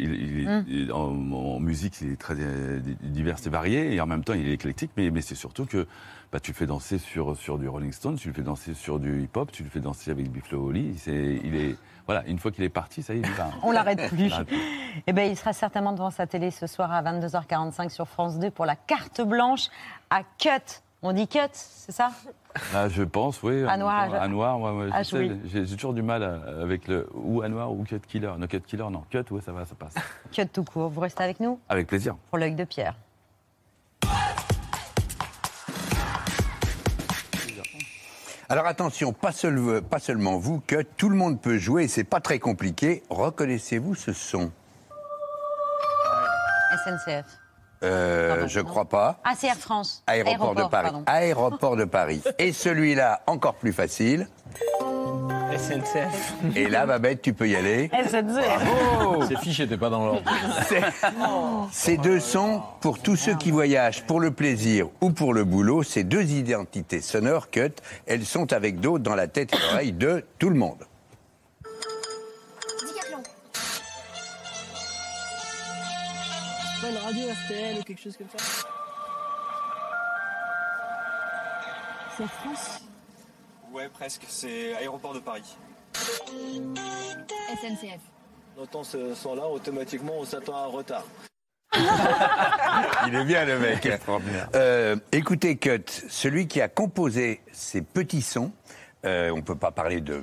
il 0.42 0.48
Mm. 0.48 0.64
il 0.68 0.92
en, 0.92 1.32
en 1.32 1.60
musique, 1.60 2.00
il 2.00 2.12
est 2.12 2.16
très 2.20 2.34
euh, 2.38 2.80
divers 3.02 3.36
et 3.44 3.48
varié. 3.50 3.94
Et 3.94 4.00
en 4.00 4.06
même 4.06 4.24
temps, 4.24 4.32
il 4.34 4.48
est 4.48 4.52
éclectique. 4.52 4.90
Mais, 4.96 5.10
mais 5.10 5.20
c'est 5.20 5.34
surtout 5.34 5.66
que 5.66 5.86
bah, 6.32 6.40
tu 6.40 6.52
le 6.52 6.56
fais 6.56 6.66
danser 6.66 6.98
sur, 6.98 7.36
sur 7.36 7.58
du 7.58 7.68
Rolling 7.68 7.92
Stone, 7.92 8.16
tu 8.16 8.28
le 8.28 8.34
fais 8.34 8.42
danser 8.42 8.74
sur 8.74 8.98
du 9.00 9.22
hip-hop, 9.22 9.50
tu 9.52 9.64
le 9.64 9.68
fais 9.70 9.80
danser 9.80 10.10
avec 10.10 10.30
Buffalo 10.30 10.68
Holly. 10.68 10.94
C'est, 10.96 11.40
il 11.44 11.54
est, 11.56 11.76
voilà, 12.06 12.24
une 12.26 12.38
fois 12.38 12.52
qu'il 12.52 12.64
est 12.64 12.68
parti, 12.68 13.02
ça 13.02 13.14
y 13.14 13.18
est, 13.18 13.22
il 13.22 13.32
va. 13.32 13.50
On 13.62 13.72
l'arrête 13.72 14.08
plus. 14.08 14.28
l'arrête 14.28 14.46
plus. 14.46 14.58
Eh 15.06 15.12
ben, 15.12 15.28
il 15.30 15.36
sera 15.36 15.52
certainement 15.52 15.92
devant 15.92 16.10
sa 16.10 16.26
télé 16.26 16.50
ce 16.50 16.66
soir 16.66 16.92
à 16.92 17.02
22h45 17.02 17.88
sur 17.90 18.06
France 18.08 18.38
2 18.38 18.50
pour 18.50 18.64
la 18.64 18.76
carte 18.76 19.20
blanche 19.20 19.66
à 20.08 20.22
Cut. 20.38 20.82
On 21.02 21.12
dit 21.14 21.26
Cut, 21.26 21.38
c'est 21.52 21.92
ça? 21.92 22.10
Ah, 22.74 22.88
je 22.88 23.02
pense, 23.02 23.42
oui. 23.42 23.64
À 23.64 23.76
noir, 23.78 24.12
À 24.14 24.28
noir, 24.28 24.60
ouais, 24.60 24.90
ouais, 24.90 25.04
jouer. 25.04 25.38
j'ai, 25.46 25.64
toujours 25.66 25.94
du 25.94 26.02
mal 26.02 26.22
à- 26.22 26.60
avec 26.62 26.88
le 26.88 27.08
ou 27.14 27.40
à 27.42 27.48
noir 27.48 27.72
ou 27.72 27.84
cut 27.84 28.00
killer. 28.06 28.32
Non, 28.38 28.46
cut 28.46 28.60
killer, 28.60 28.84
non. 28.90 29.04
Cut, 29.10 29.24
ouais, 29.30 29.40
ça 29.40 29.52
va, 29.52 29.64
ça 29.64 29.74
passe. 29.74 29.94
Cut 30.32 30.46
tout 30.48 30.64
court. 30.64 30.90
Vous 30.90 31.00
restez 31.00 31.22
avec 31.24 31.40
nous? 31.40 31.58
Avec 31.68 31.86
plaisir. 31.86 32.16
pour 32.28 32.36
l'œil 32.38 32.54
de 32.54 32.64
Pierre. 32.64 32.94
Alors 38.48 38.66
attention, 38.66 39.12
pas, 39.12 39.30
seul- 39.32 39.80
pas 39.82 40.00
seulement 40.00 40.36
vous, 40.36 40.60
que 40.66 40.82
tout 40.82 41.08
le 41.08 41.14
monde 41.16 41.40
peut 41.40 41.56
jouer, 41.56 41.84
et 41.84 41.88
c'est 41.88 42.02
pas 42.04 42.20
très 42.20 42.40
compliqué. 42.40 43.02
Reconnaissez-vous 43.08 43.94
ce 43.94 44.12
son? 44.12 44.50
SNCF. 46.84 47.39
Euh, 47.82 48.28
Pardon, 48.34 48.46
Je 48.48 48.60
crois 48.60 48.84
pas. 48.84 49.20
Ah, 49.24 49.32
c'est 49.36 49.46
Air 49.46 49.56
France. 49.56 50.02
Aéroport, 50.06 50.54
de 50.54 50.62
Paris. 50.64 50.70
pardon. 50.90 51.02
Aéroport 51.06 51.76
de 51.76 51.84
Paris. 51.84 52.22
Et 52.38 52.52
celui-là, 52.52 53.22
encore 53.26 53.54
plus 53.54 53.72
facile. 53.72 54.28
SNCF. 55.56 56.34
Et 56.56 56.68
là, 56.68 56.86
Babette, 56.86 57.22
tu 57.22 57.32
peux 57.32 57.48
y 57.48 57.56
aller. 57.56 57.90
SNCF. 57.92 59.28
Ces 59.28 59.36
fiches 59.36 59.60
n'étaient 59.60 59.76
pas 59.76 59.90
dans 59.90 60.04
l'ordre. 60.06 60.22
C'est- 60.68 60.82
Ces 61.72 61.96
deux 61.96 62.20
sons, 62.20 62.62
pour 62.80 62.98
tous 63.00 63.16
ceux 63.16 63.34
qui 63.34 63.50
voyagent 63.50 64.04
pour 64.04 64.20
le 64.20 64.30
plaisir 64.30 64.88
ou 65.00 65.10
pour 65.10 65.34
le 65.34 65.44
boulot, 65.44 65.82
ces 65.82 66.04
deux 66.04 66.22
identités 66.32 67.00
sonores 67.00 67.50
cut, 67.50 67.72
elles 68.06 68.24
sont 68.24 68.52
avec 68.52 68.80
d'autres 68.80 69.02
dans 69.04 69.14
la 69.16 69.26
tête 69.26 69.52
et 69.52 69.56
l'oreille 69.70 69.92
de 69.92 70.24
tout 70.38 70.50
le 70.50 70.56
monde. 70.56 70.84
Pas 76.80 76.88
une 76.88 76.96
radio 76.96 77.22
RTL 77.30 77.78
ou 77.78 77.82
quelque 77.82 78.00
chose 78.00 78.16
comme 78.16 78.28
ça 78.34 78.38
C'est 82.16 82.22
Air 82.22 82.32
France? 82.32 82.80
Ouais, 83.72 83.88
presque. 83.88 84.22
C'est 84.28 84.74
aéroport 84.74 85.14
de 85.14 85.20
Paris. 85.20 85.56
SNCF. 85.94 88.00
On 88.56 88.62
entend 88.62 88.84
ce 88.84 89.14
son-là, 89.14 89.46
automatiquement, 89.46 90.14
on 90.18 90.24
s'attend 90.24 90.56
à 90.56 90.64
un 90.64 90.66
retard. 90.66 91.04
Il 93.06 93.14
est 93.14 93.24
bien 93.24 93.44
le 93.44 93.58
mec. 93.58 93.88
Euh, 94.54 94.96
écoutez, 95.12 95.56
Cut, 95.56 95.84
celui 96.08 96.48
qui 96.48 96.60
a 96.60 96.68
composé 96.68 97.40
ces 97.52 97.82
petits 97.82 98.22
sons, 98.22 98.52
euh, 99.06 99.30
on 99.30 99.36
ne 99.36 99.42
peut 99.42 99.56
pas 99.56 99.70
parler 99.70 100.02
de, 100.02 100.22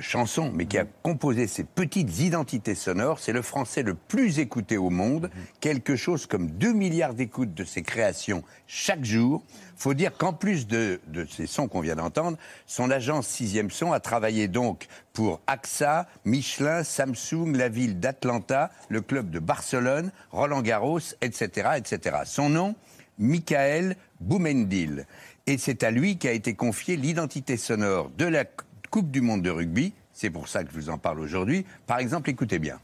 chansons, 0.00 0.50
mais 0.54 0.64
qui 0.64 0.78
a 0.78 0.86
composé 1.02 1.46
ces 1.46 1.64
petites 1.64 2.18
identités 2.20 2.74
sonores, 2.74 3.18
c'est 3.18 3.32
le 3.32 3.42
français 3.42 3.82
le 3.82 3.92
plus 3.94 4.38
écouté 4.38 4.78
au 4.78 4.88
monde, 4.88 5.30
quelque 5.60 5.94
chose 5.94 6.26
comme 6.26 6.50
2 6.50 6.72
milliards 6.72 7.12
d'écoutes 7.12 7.52
de 7.52 7.64
ses 7.64 7.82
créations 7.82 8.42
chaque 8.66 9.04
jour. 9.04 9.44
faut 9.76 9.92
dire 9.92 10.16
qu'en 10.16 10.32
plus 10.32 10.66
de, 10.66 10.98
de 11.08 11.26
ces 11.26 11.46
sons 11.46 11.68
qu'on 11.68 11.80
vient 11.80 11.96
d'entendre, 11.96 12.38
son 12.66 12.90
agence 12.90 13.26
Sixième 13.26 13.70
Son 13.70 13.92
a 13.92 14.00
travaillé 14.00 14.48
donc 14.48 14.86
pour 15.12 15.40
AXA, 15.46 16.06
Michelin, 16.24 16.84
Samsung, 16.84 17.54
la 17.54 17.68
ville 17.68 18.00
d'Atlanta, 18.00 18.70
le 18.88 19.02
club 19.02 19.30
de 19.30 19.38
Barcelone, 19.38 20.10
Roland 20.30 20.62
Garros, 20.62 21.00
etc., 21.20 21.68
etc. 21.76 22.16
Son 22.24 22.48
nom, 22.48 22.74
Michael 23.18 23.96
Boumendil. 24.20 25.06
Et 25.46 25.58
c'est 25.58 25.82
à 25.82 25.90
lui 25.90 26.16
qu'a 26.16 26.32
été 26.32 26.54
confiée 26.54 26.96
l'identité 26.96 27.58
sonore 27.58 28.10
de 28.16 28.24
la 28.24 28.46
Coupe 28.90 29.10
du 29.10 29.20
Monde 29.20 29.42
de 29.42 29.50
rugby. 29.50 29.92
C'est 30.14 30.30
pour 30.30 30.48
ça 30.48 30.64
que 30.64 30.70
je 30.70 30.74
vous 30.74 30.88
en 30.88 30.96
parle 30.96 31.20
aujourd'hui. 31.20 31.66
Par 31.86 31.98
exemple, 31.98 32.30
écoutez 32.30 32.58
bien. 32.58 32.78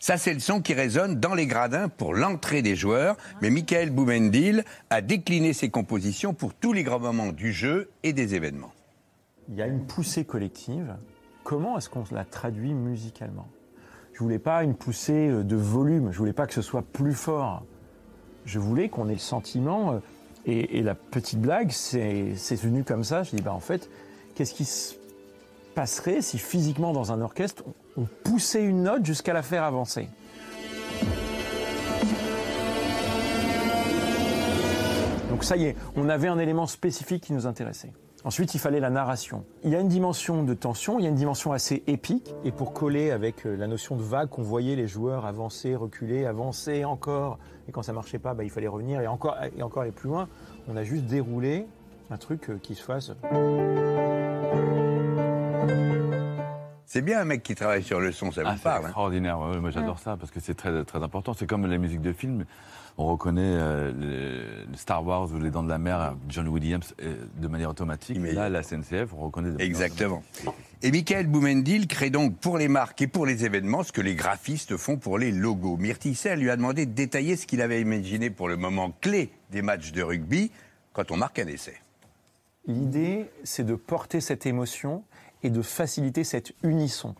Ça, 0.00 0.18
c'est 0.18 0.34
le 0.34 0.40
son 0.40 0.60
qui 0.60 0.74
résonne 0.74 1.20
dans 1.20 1.34
les 1.34 1.46
gradins 1.46 1.88
pour 1.88 2.14
l'entrée 2.14 2.62
des 2.62 2.74
joueurs. 2.74 3.16
Mais 3.40 3.48
Michael 3.48 3.90
Boumendil 3.90 4.64
a 4.90 5.00
décliné 5.00 5.52
ses 5.52 5.70
compositions 5.70 6.34
pour 6.34 6.52
tous 6.52 6.72
les 6.72 6.82
grands 6.82 6.98
moments 6.98 7.30
du 7.30 7.52
jeu 7.52 7.90
et 8.02 8.12
des 8.12 8.34
événements. 8.34 8.72
Il 9.48 9.54
y 9.54 9.62
a 9.62 9.66
une 9.68 9.86
poussée 9.86 10.24
collective. 10.24 10.96
Comment 11.44 11.78
est-ce 11.78 11.88
qu'on 11.88 12.04
la 12.10 12.24
traduit 12.24 12.74
musicalement? 12.74 13.46
Je 14.14 14.20
voulais 14.20 14.38
pas 14.38 14.62
une 14.62 14.76
poussée 14.76 15.28
euh, 15.28 15.42
de 15.42 15.56
volume, 15.56 16.12
je 16.12 16.18
voulais 16.18 16.32
pas 16.32 16.46
que 16.46 16.54
ce 16.54 16.62
soit 16.62 16.82
plus 16.82 17.14
fort. 17.14 17.64
Je 18.46 18.60
voulais 18.60 18.88
qu'on 18.88 19.08
ait 19.08 19.14
le 19.14 19.18
sentiment, 19.18 19.94
euh, 19.94 19.98
et, 20.46 20.82
la 20.82 20.94
petite 20.94 21.40
blague, 21.40 21.70
c'est 21.72 22.34
venu 22.54 22.84
comme 22.84 23.02
ça, 23.02 23.24
je 23.24 23.34
dis, 23.34 23.42
bah 23.42 23.52
en 23.52 23.60
fait, 23.60 23.90
qu'est-ce 24.34 24.54
qui 24.54 24.66
se 24.66 24.94
passerait 25.74 26.20
si 26.20 26.38
physiquement 26.38 26.92
dans 26.92 27.10
un 27.10 27.22
orchestre, 27.22 27.64
on 27.96 28.06
poussait 28.22 28.62
une 28.62 28.84
note 28.84 29.04
jusqu'à 29.04 29.32
la 29.32 29.42
faire 29.42 29.64
avancer? 29.64 30.08
Donc 35.30 35.42
ça 35.42 35.56
y 35.56 35.64
est, 35.64 35.76
on 35.96 36.08
avait 36.08 36.28
un 36.28 36.38
élément 36.38 36.66
spécifique 36.66 37.24
qui 37.24 37.32
nous 37.32 37.46
intéressait. 37.46 37.92
Ensuite, 38.24 38.54
il 38.54 38.58
fallait 38.58 38.80
la 38.80 38.88
narration. 38.88 39.44
Il 39.64 39.70
y 39.70 39.76
a 39.76 39.80
une 39.80 39.88
dimension 39.88 40.42
de 40.44 40.54
tension, 40.54 40.98
il 40.98 41.02
y 41.02 41.06
a 41.06 41.10
une 41.10 41.14
dimension 41.14 41.52
assez 41.52 41.82
épique. 41.86 42.34
Et 42.44 42.52
pour 42.52 42.72
coller 42.72 43.10
avec 43.10 43.44
euh, 43.44 43.54
la 43.54 43.66
notion 43.66 43.96
de 43.96 44.02
vague 44.02 44.30
qu'on 44.30 44.42
voyait 44.42 44.76
les 44.76 44.88
joueurs 44.88 45.26
avancer, 45.26 45.74
reculer, 45.74 46.24
avancer 46.24 46.86
encore, 46.86 47.38
et 47.68 47.72
quand 47.72 47.82
ça 47.82 47.92
marchait 47.92 48.18
pas, 48.18 48.32
bah, 48.32 48.42
il 48.42 48.50
fallait 48.50 48.66
revenir 48.66 49.02
et 49.02 49.06
encore, 49.06 49.36
et 49.54 49.62
encore 49.62 49.82
aller 49.82 49.92
plus 49.92 50.08
loin, 50.08 50.28
on 50.68 50.76
a 50.76 50.84
juste 50.84 51.04
déroulé 51.04 51.66
un 52.10 52.16
truc 52.16 52.48
euh, 52.48 52.58
qui 52.62 52.74
se 52.74 52.82
fasse. 52.82 53.12
C'est 56.86 57.02
bien 57.02 57.20
un 57.20 57.24
mec 57.24 57.42
qui 57.42 57.54
travaille 57.54 57.82
sur 57.82 58.00
le 58.00 58.12
son, 58.12 58.30
ça 58.30 58.42
vous 58.42 58.48
Ah, 58.50 58.54
c'est 58.56 58.62
parle 58.62 58.84
hein 58.84 58.88
extraordinaire. 58.88 59.38
Ouais, 59.40 59.58
moi, 59.58 59.70
j'adore 59.70 59.98
ça 59.98 60.16
parce 60.16 60.30
que 60.30 60.40
c'est 60.40 60.54
très, 60.54 60.84
très 60.84 61.02
important. 61.02 61.32
C'est 61.34 61.46
comme 61.46 61.66
la 61.66 61.78
musique 61.78 62.02
de 62.02 62.12
film. 62.12 62.44
On 62.96 63.06
reconnaît 63.06 63.42
euh, 63.42 64.64
Star 64.76 65.04
Wars 65.04 65.28
ou 65.32 65.38
Les 65.40 65.50
Dents 65.50 65.64
de 65.64 65.68
la 65.68 65.78
Mer, 65.78 66.14
John 66.28 66.46
Williams, 66.46 66.94
euh, 67.02 67.16
de 67.36 67.48
manière 67.48 67.70
automatique. 67.70 68.18
Mais 68.20 68.32
là, 68.32 68.48
la 68.48 68.62
SNCF, 68.62 69.12
on 69.16 69.24
reconnaît. 69.24 69.50
de 69.50 69.60
Exactement. 69.60 70.22
Et 70.82 70.92
Michael 70.92 71.26
Boumendil 71.26 71.88
crée 71.88 72.10
donc 72.10 72.36
pour 72.38 72.56
les 72.56 72.68
marques 72.68 73.02
et 73.02 73.08
pour 73.08 73.26
les 73.26 73.44
événements 73.44 73.82
ce 73.82 73.90
que 73.90 74.00
les 74.00 74.14
graphistes 74.14 74.76
font 74.76 74.96
pour 74.96 75.18
les 75.18 75.32
logos. 75.32 75.76
Myrtille 75.76 76.16
lui 76.36 76.50
a 76.50 76.56
demandé 76.56 76.86
de 76.86 76.92
détailler 76.92 77.34
ce 77.36 77.46
qu'il 77.46 77.62
avait 77.62 77.80
imaginé 77.80 78.30
pour 78.30 78.48
le 78.48 78.56
moment 78.56 78.92
clé 79.00 79.32
des 79.50 79.62
matchs 79.62 79.90
de 79.90 80.02
rugby 80.02 80.52
quand 80.92 81.10
on 81.10 81.16
marque 81.16 81.40
un 81.40 81.48
essai. 81.48 81.74
L'idée, 82.66 83.26
c'est 83.42 83.64
de 83.64 83.74
porter 83.74 84.20
cette 84.20 84.46
émotion 84.46 85.02
et 85.44 85.50
de 85.50 85.62
faciliter 85.62 86.24
cette 86.24 86.52
unisson. 86.62 87.14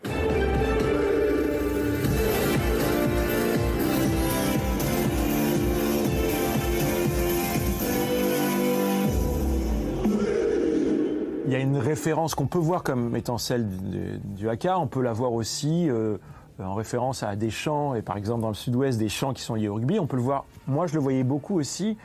Il 11.47 11.53
y 11.53 11.57
a 11.57 11.59
une 11.59 11.77
référence 11.77 12.35
qu'on 12.35 12.47
peut 12.47 12.59
voir 12.59 12.83
comme 12.83 13.15
étant 13.15 13.37
celle 13.37 13.69
du, 13.69 14.19
du 14.19 14.49
haka, 14.49 14.79
on 14.79 14.87
peut 14.87 15.03
la 15.03 15.13
voir 15.13 15.35
aussi 15.35 15.89
euh, 15.91 16.17
en 16.59 16.75
référence 16.75 17.23
à 17.23 17.37
des 17.37 17.51
chants, 17.51 17.95
et 17.95 18.01
par 18.01 18.17
exemple 18.17 18.41
dans 18.41 18.49
le 18.49 18.55
sud-ouest, 18.55 18.99
des 18.99 19.11
chants 19.11 19.35
qui 19.35 19.43
sont 19.43 19.55
liés 19.55 19.69
au 19.69 19.75
rugby. 19.75 19.99
On 20.01 20.07
peut 20.07 20.17
le 20.17 20.23
voir, 20.23 20.47
moi 20.67 20.87
je 20.87 20.95
le 20.95 21.01
voyais 21.01 21.25
beaucoup 21.25 21.59
aussi 21.59 21.99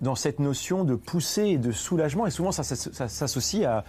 dans 0.00 0.14
cette 0.14 0.38
notion 0.38 0.84
de 0.84 0.94
poussée 0.94 1.46
et 1.46 1.58
de 1.58 1.72
soulagement, 1.72 2.26
et 2.26 2.30
souvent 2.30 2.52
ça, 2.52 2.62
s'associe 2.62 3.64
à, 3.64 3.84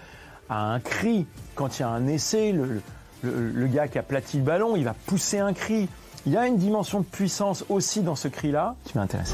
à 0.50 0.74
un 0.74 0.80
cri. 0.80 1.26
Quand 1.56 1.78
il 1.78 1.82
y 1.82 1.86
a 1.86 1.90
un 1.90 2.08
essai, 2.08 2.52
le, 2.52 2.82
le- 3.24 3.50
le 3.52 3.68
gars 3.68 3.88
qui 3.88 3.98
a 3.98 4.04
plati 4.04 4.38
le 4.38 4.44
ballon, 4.44 4.76
il 4.76 4.84
va 4.86 4.94
pousser 4.94 5.40
un 5.40 5.54
cri. 5.54 5.88
Il 6.26 6.32
y 6.34 6.38
a 6.38 6.46
une 6.48 6.58
dimension 6.58 7.00
de 7.00 7.06
puissance 7.06 7.64
aussi 7.70 8.02
dans 8.02 8.16
ce 8.16 8.28
cri-là 8.28 8.76
qui 8.84 8.98
m'intéresse. 8.98 9.34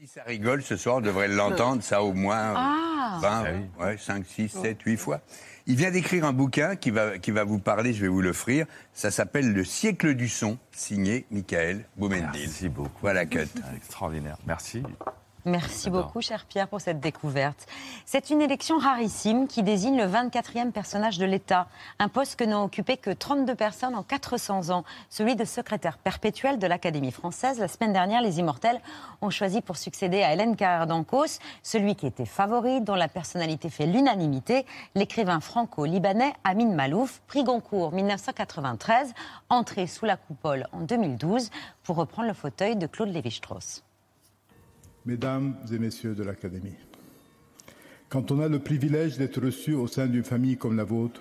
Si 0.00 0.06
ça 0.06 0.22
rigole 0.26 0.62
ce 0.62 0.76
soir, 0.76 0.96
on 0.96 1.00
devrait 1.00 1.28
l'entendre, 1.28 1.82
ça 1.82 2.02
au 2.02 2.12
moins. 2.12 2.54
Ah, 2.56 2.80
Ah. 3.22 3.44
20, 3.78 3.84
ouais, 3.86 3.96
5, 3.98 4.24
6, 4.26 4.48
7, 4.48 4.80
8 4.82 4.96
fois. 4.96 5.20
Il 5.66 5.76
vient 5.76 5.90
d'écrire 5.90 6.24
un 6.24 6.32
bouquin 6.32 6.74
qui 6.74 6.90
va, 6.90 7.18
qui 7.18 7.30
va 7.30 7.44
vous 7.44 7.58
parler, 7.58 7.92
je 7.92 8.00
vais 8.00 8.08
vous 8.08 8.20
l'offrir. 8.22 8.66
Ça 8.92 9.10
s'appelle 9.10 9.52
Le 9.52 9.64
siècle 9.64 10.14
du 10.14 10.28
son, 10.28 10.58
signé 10.72 11.26
Michael 11.30 11.84
Boumendil. 11.96 12.26
Merci 12.32 12.68
beaucoup. 12.68 12.90
Voilà, 13.02 13.24
Cut. 13.26 13.46
Extraordinaire. 13.76 14.36
Merci. 14.46 14.82
Merci 15.46 15.90
beaucoup, 15.90 16.22
cher 16.22 16.46
Pierre, 16.46 16.68
pour 16.68 16.80
cette 16.80 17.00
découverte. 17.00 17.66
C'est 18.06 18.30
une 18.30 18.40
élection 18.40 18.78
rarissime 18.78 19.46
qui 19.46 19.62
désigne 19.62 19.98
le 19.98 20.06
24e 20.06 20.72
personnage 20.72 21.18
de 21.18 21.26
l'État, 21.26 21.68
un 21.98 22.08
poste 22.08 22.36
que 22.36 22.44
n'ont 22.44 22.64
occupé 22.64 22.96
que 22.96 23.10
32 23.10 23.54
personnes 23.54 23.94
en 23.94 24.02
400 24.02 24.70
ans, 24.70 24.84
celui 25.10 25.36
de 25.36 25.44
secrétaire 25.44 25.98
perpétuel 25.98 26.58
de 26.58 26.66
l'Académie 26.66 27.12
française. 27.12 27.58
La 27.58 27.68
semaine 27.68 27.92
dernière, 27.92 28.22
les 28.22 28.38
Immortels 28.38 28.80
ont 29.20 29.28
choisi 29.28 29.60
pour 29.60 29.76
succéder 29.76 30.22
à 30.22 30.32
Hélène 30.32 30.56
Carrère 30.56 30.86
d'Ancos, 30.86 31.38
celui 31.62 31.94
qui 31.94 32.06
était 32.06 32.24
favori, 32.24 32.80
dont 32.80 32.94
la 32.94 33.08
personnalité 33.08 33.68
fait 33.68 33.86
l'unanimité, 33.86 34.64
l'écrivain 34.94 35.40
franco-libanais 35.40 36.32
Amin 36.44 36.72
Malouf, 36.72 37.20
prix 37.26 37.44
Goncourt 37.44 37.92
1993, 37.92 39.12
entré 39.50 39.86
sous 39.86 40.06
la 40.06 40.16
coupole 40.16 40.66
en 40.72 40.80
2012 40.80 41.50
pour 41.82 41.96
reprendre 41.96 42.28
le 42.28 42.34
fauteuil 42.34 42.76
de 42.76 42.86
Claude 42.86 43.10
Lévi-Strauss. 43.10 43.83
Mesdames 45.06 45.54
et 45.70 45.78
messieurs 45.78 46.14
de 46.14 46.22
l'Académie, 46.22 46.78
quand 48.08 48.30
on 48.30 48.40
a 48.40 48.48
le 48.48 48.58
privilège 48.58 49.18
d'être 49.18 49.38
reçu 49.38 49.74
au 49.74 49.86
sein 49.86 50.06
d'une 50.06 50.24
famille 50.24 50.56
comme 50.56 50.76
la 50.76 50.84
vôtre, 50.84 51.20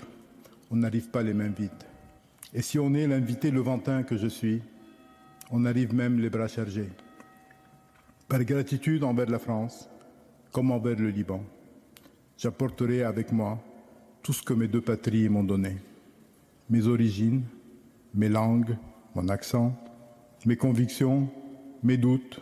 on 0.72 0.78
n'arrive 0.78 1.10
pas 1.10 1.22
les 1.22 1.34
mains 1.34 1.50
vides. 1.50 1.72
Et 2.54 2.62
si 2.62 2.80
on 2.80 2.94
est 2.94 3.08
l'invité 3.08 3.52
levantin 3.52 4.04
que 4.04 4.16
je 4.16 4.28
suis, 4.28 4.62
on 5.52 5.66
arrive 5.66 5.94
même 5.94 6.20
les 6.20 6.30
bras 6.30 6.48
chargés. 6.48 6.90
Par 8.30 8.44
gratitude 8.46 9.04
envers 9.04 9.30
la 9.30 9.40
France, 9.40 9.90
comme 10.54 10.72
envers 10.72 10.98
le 10.98 11.10
Liban, 11.10 11.44
j'apporterai 12.38 13.04
avec 13.04 13.34
moi 13.34 13.62
tout 14.22 14.32
ce 14.32 14.44
que 14.44 14.54
mes 14.54 14.70
deux 14.70 14.82
patries 14.82 15.28
m'ont 15.28 15.44
donné. 15.44 15.76
Mes 16.70 16.88
origines, 16.88 17.44
mes 18.14 18.30
langues, 18.30 18.78
mon 19.14 19.28
accent, 19.28 19.76
mes 20.46 20.56
convictions, 20.56 21.30
mes 21.84 21.98
doutes, 21.98 22.40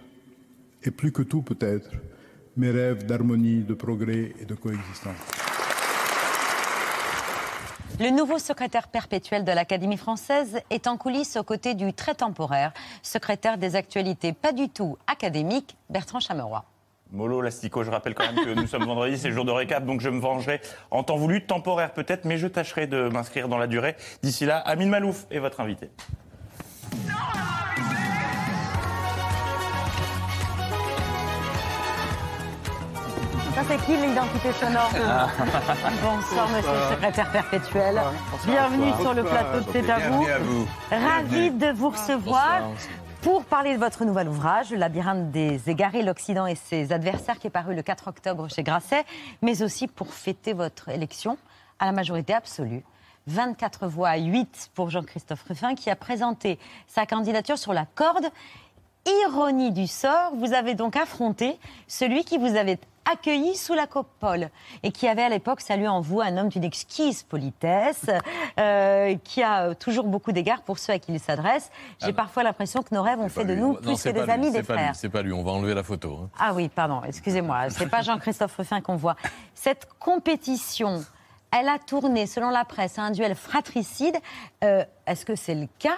et 0.84 0.92
plus 0.92 1.12
que 1.12 1.22
tout 1.22 1.42
peut-être, 1.42 1.90
mes 2.58 2.72
rêves 2.72 3.06
d'harmonie, 3.06 3.64
de 3.64 3.74
progrès 3.74 4.34
et 4.40 4.46
de 4.46 4.56
coexistence. 4.56 5.16
Le 8.00 8.10
nouveau 8.10 8.40
secrétaire 8.40 8.88
perpétuel 8.88 9.44
de 9.44 9.52
l'Académie 9.52 9.98
française 9.98 10.60
est 10.72 10.88
en 10.88 10.98
coulisses 10.98 11.38
aux 11.38 11.44
côtés 11.44 11.76
du 11.76 11.94
très 11.94 12.16
temporaire 12.16 12.74
secrétaire 13.04 13.58
des 13.58 13.76
actualités 13.76 14.34
pas 14.34 14.54
du 14.54 14.70
tout 14.70 14.98
académique, 15.06 15.78
Bertrand 15.90 16.20
Chameroy. 16.20 16.64
Molo, 17.12 17.42
Lastico, 17.42 17.84
je 17.84 17.92
rappelle 17.92 18.16
quand 18.16 18.32
même 18.32 18.44
que 18.44 18.60
nous 18.60 18.68
sommes 18.68 18.86
vendredi, 18.86 19.18
c'est 19.18 19.28
le 19.28 19.36
jour 19.36 19.46
de 19.46 19.52
récap, 19.52 19.86
donc 19.86 20.00
je 20.00 20.10
me 20.10 20.20
vengerai 20.20 20.62
en 20.92 21.04
temps 21.04 21.18
voulu, 21.18 21.46
temporaire 21.46 21.94
peut-être, 21.94 22.26
mais 22.26 22.38
je 22.38 22.48
tâcherai 22.48 22.88
de 22.88 23.10
m'inscrire 23.10 23.50
dans 23.50 23.58
la 23.58 23.68
durée. 23.68 23.96
D'ici 24.24 24.46
là, 24.46 24.58
Amine 24.58 24.90
Malouf 24.90 25.28
est 25.30 25.40
votre 25.40 25.60
invité. 25.60 25.90
Ça, 33.62 33.68
c'est 33.68 33.86
qui 33.86 33.96
l'identité 33.96 34.52
sonore 34.54 34.90
Bonsoir, 36.02 36.50
monsieur 36.50 36.72
le 36.72 36.96
secrétaire 36.96 37.32
perpétuel. 37.32 38.02
Bienvenue 38.44 38.92
sur 39.00 39.14
le 39.14 39.24
plateau 39.24 39.60
de 39.60 39.72
C'est 39.72 39.88
à 39.88 40.00
vous. 40.00 40.26
Bienvenue 40.26 40.32
à 40.32 40.40
vous. 40.40 40.68
Ravi 40.90 41.52
de 41.52 41.72
vous 41.72 41.90
recevoir. 41.90 42.72
Pour 43.22 43.46
parler 43.46 43.76
de 43.76 43.80
votre 43.80 44.04
nouvel 44.04 44.30
ouvrage, 44.30 44.72
Le 44.72 44.78
labyrinthe 44.78 45.30
des 45.30 45.70
égarés, 45.70 46.02
l'Occident 46.02 46.48
et 46.48 46.56
ses 46.56 46.92
adversaires, 46.92 47.38
qui 47.38 47.48
est 47.48 47.52
paru 47.52 47.76
le 47.76 47.84
4 47.84 48.08
octobre 48.08 48.50
chez 48.50 48.64
Grasset, 48.64 49.06
mais 49.44 49.62
aussi 49.62 49.88
pour 49.88 50.12
fêter 50.12 50.54
votre 50.54 50.90
élection 50.90 51.38
à 51.78 51.86
la 51.86 51.92
majorité 51.92 52.34
absolue. 52.34 52.84
24 53.28 53.86
voix 53.86 54.10
à 54.10 54.18
8 54.18 54.72
pour 54.74 54.90
Jean-Christophe 54.90 55.44
Ruffin, 55.44 55.76
qui 55.76 55.92
a 55.92 55.96
présenté 55.96 56.58
sa 56.88 57.06
candidature 57.06 57.60
sur 57.60 57.74
la 57.74 57.86
corde. 57.86 58.26
Ironie 59.26 59.72
du 59.72 59.86
sort, 59.86 60.32
vous 60.36 60.54
avez 60.54 60.74
donc 60.74 60.96
affronté 60.96 61.60
celui 61.88 62.24
qui 62.24 62.38
vous 62.40 62.56
avait 62.56 62.80
accueilli 63.10 63.56
sous 63.56 63.74
la 63.74 63.88
coupole 63.88 64.50
et 64.84 64.92
qui 64.92 65.08
avait 65.08 65.24
à 65.24 65.30
l'époque 65.30 65.62
salué 65.62 65.88
en 65.88 66.02
vous 66.02 66.22
un 66.22 66.38
homme 66.38 66.50
d'une 66.50 66.64
exquise 66.64 67.24
politesse, 67.24 68.06
euh, 68.60 69.16
qui 69.24 69.42
a 69.44 69.74
toujours 69.76 70.06
beaucoup 70.06 70.32
d'égards 70.32 70.62
pour 70.62 70.78
ceux 70.80 70.94
à 70.94 71.00
qui 71.00 71.12
il 71.14 71.20
s'adresse. 71.20 71.72
J'ai 72.00 72.10
Ah 72.10 72.14
parfois 72.14 72.44
l'impression 72.44 72.82
que 72.84 72.94
nos 72.94 73.02
rêves 73.02 73.20
ont 73.20 73.30
fait 73.30 73.46
de 73.46 73.56
nous 73.56 73.74
Non, 73.74 73.76
plus 73.76 74.04
que 74.04 74.10
des 74.10 74.24
lui, 74.24 74.32
amis, 74.32 74.52
des 74.52 74.64
frères. 74.64 74.96
C'est 74.96 75.10
pas 75.10 75.22
lui, 75.22 75.34
on 75.34 75.44
va 75.44 75.52
enlever 75.52 75.74
la 75.74 75.84
photo. 75.84 76.20
hein. 76.24 76.30
Ah 76.40 76.54
oui, 76.54 76.70
pardon, 76.70 77.02
excusez-moi, 77.06 77.66
c'est 77.70 77.88
pas 77.90 78.02
Jean-Christophe 78.02 78.56
Ruffin 78.56 78.82
qu'on 78.82 78.96
voit. 78.96 79.16
Cette 79.56 79.88
compétition, 80.00 81.04
elle 81.52 81.68
a 81.68 81.80
tourné, 81.80 82.28
selon 82.28 82.50
la 82.50 82.66
presse, 82.66 82.98
à 83.00 83.02
un 83.02 83.12
duel 83.12 83.36
fratricide. 83.36 84.16
Euh, 84.64 84.86
Est-ce 85.08 85.26
que 85.26 85.36
c'est 85.36 85.56
le 85.56 85.68
cas 85.80 85.98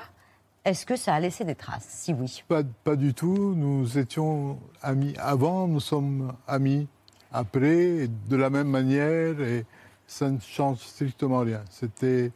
Est-ce 0.65 0.85
que 0.85 0.95
ça 0.95 1.13
a 1.13 1.19
laissé 1.19 1.43
des 1.43 1.55
traces? 1.55 1.85
Si 1.89 2.13
oui. 2.13 2.41
Pas, 2.47 2.63
pas 2.85 2.95
du 2.95 3.13
tout. 3.13 3.53
Nous 3.55 3.97
étions 3.97 4.59
amis 4.81 5.13
avant, 5.17 5.67
nous 5.67 5.81
sommes 5.81 6.33
amis 6.47 6.87
après, 7.33 8.07
de 8.29 8.35
la 8.37 8.49
même 8.49 8.69
manière, 8.69 9.41
et 9.41 9.65
ça 10.07 10.29
ne 10.29 10.39
change 10.39 10.77
strictement 10.77 11.39
rien. 11.39 11.61
C'était, 11.69 12.31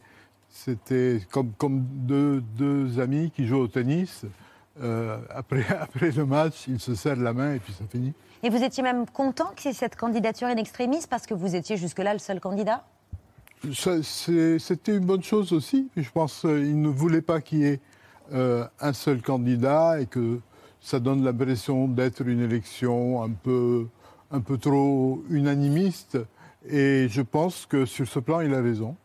c'était 0.50 1.20
comme, 1.30 1.52
comme 1.56 1.86
deux, 1.90 2.42
deux 2.56 3.00
amis 3.00 3.30
qui 3.30 3.46
jouent 3.46 3.60
au 3.60 3.68
tennis. 3.68 4.26
Euh, 4.82 5.18
après, 5.30 5.64
après 5.80 6.10
le 6.10 6.26
match, 6.26 6.66
ils 6.68 6.80
se 6.80 6.94
serrent 6.94 7.22
la 7.22 7.32
main 7.32 7.54
et 7.54 7.60
puis 7.60 7.72
ça 7.72 7.84
finit. 7.90 8.12
Et 8.42 8.50
vous 8.50 8.62
étiez 8.62 8.82
même 8.82 9.06
content 9.06 9.52
que 9.56 9.72
cette 9.72 9.96
candidature 9.96 10.48
in 10.48 10.56
extremis 10.56 11.04
parce 11.08 11.26
que 11.26 11.34
vous 11.34 11.56
étiez 11.56 11.76
jusque-là 11.78 12.12
le 12.12 12.18
seul 12.18 12.40
candidat? 12.40 12.84
C'était 13.72 14.96
une 14.96 15.06
bonne 15.06 15.22
chose 15.22 15.52
aussi. 15.52 15.88
Je 15.96 16.10
pense 16.10 16.40
qu'ils 16.42 16.80
ne 16.80 16.88
voulaient 16.88 17.22
pas 17.22 17.40
qu'il 17.40 17.58
y 17.58 17.64
ait 17.64 17.80
euh, 18.32 18.66
un 18.80 18.92
seul 18.92 19.22
candidat 19.22 20.00
et 20.00 20.06
que 20.06 20.40
ça 20.80 21.00
donne 21.00 21.24
l'impression 21.24 21.88
d'être 21.88 22.26
une 22.26 22.40
élection 22.40 23.22
un 23.22 23.30
peu, 23.30 23.88
un 24.30 24.40
peu 24.40 24.58
trop 24.58 25.22
unanimiste. 25.30 26.18
Et 26.68 27.08
je 27.08 27.22
pense 27.22 27.66
que 27.66 27.86
sur 27.86 28.06
ce 28.06 28.18
plan, 28.18 28.40
il 28.40 28.54
a 28.54 28.60
raison. 28.60 28.96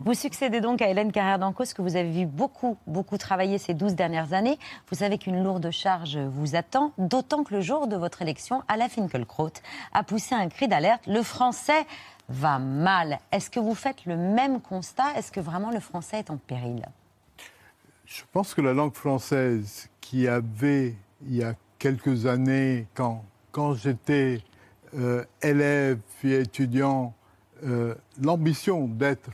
Vous 0.00 0.14
succédez 0.14 0.60
donc 0.60 0.80
à 0.80 0.88
Hélène 0.88 1.10
Carrère 1.10 1.40
d'Ancos, 1.40 1.74
que 1.74 1.82
vous 1.82 1.96
avez 1.96 2.10
vu 2.10 2.26
beaucoup, 2.26 2.76
beaucoup 2.86 3.18
travailler 3.18 3.58
ces 3.58 3.74
12 3.74 3.96
dernières 3.96 4.32
années. 4.32 4.56
Vous 4.88 4.96
savez 4.96 5.18
qu'une 5.18 5.42
lourde 5.42 5.70
charge 5.72 6.18
vous 6.18 6.54
attend, 6.54 6.92
d'autant 6.98 7.42
que 7.42 7.54
le 7.54 7.60
jour 7.60 7.88
de 7.88 7.96
votre 7.96 8.22
élection, 8.22 8.62
Alain 8.68 8.88
Finkielkraut 8.88 9.50
a 9.92 10.04
poussé 10.04 10.36
un 10.36 10.48
cri 10.48 10.68
d'alerte. 10.68 11.02
Le 11.08 11.22
français 11.24 11.84
va 12.28 12.60
mal. 12.60 13.18
Est-ce 13.32 13.50
que 13.50 13.58
vous 13.58 13.74
faites 13.74 14.04
le 14.06 14.16
même 14.16 14.60
constat? 14.60 15.16
Est-ce 15.16 15.32
que 15.32 15.40
vraiment 15.40 15.72
le 15.72 15.80
français 15.80 16.20
est 16.20 16.30
en 16.30 16.36
péril? 16.36 16.86
Je 18.08 18.22
pense 18.32 18.54
que 18.54 18.62
la 18.62 18.72
langue 18.72 18.94
française, 18.94 19.90
qui 20.00 20.28
avait, 20.28 20.94
il 21.26 21.36
y 21.36 21.42
a 21.42 21.54
quelques 21.78 22.24
années, 22.24 22.86
quand, 22.94 23.22
quand 23.52 23.74
j'étais 23.74 24.42
euh, 24.94 25.22
élève 25.42 25.98
et 26.24 26.40
étudiant, 26.40 27.12
euh, 27.64 27.94
l'ambition 28.18 28.88
d'être 28.88 29.30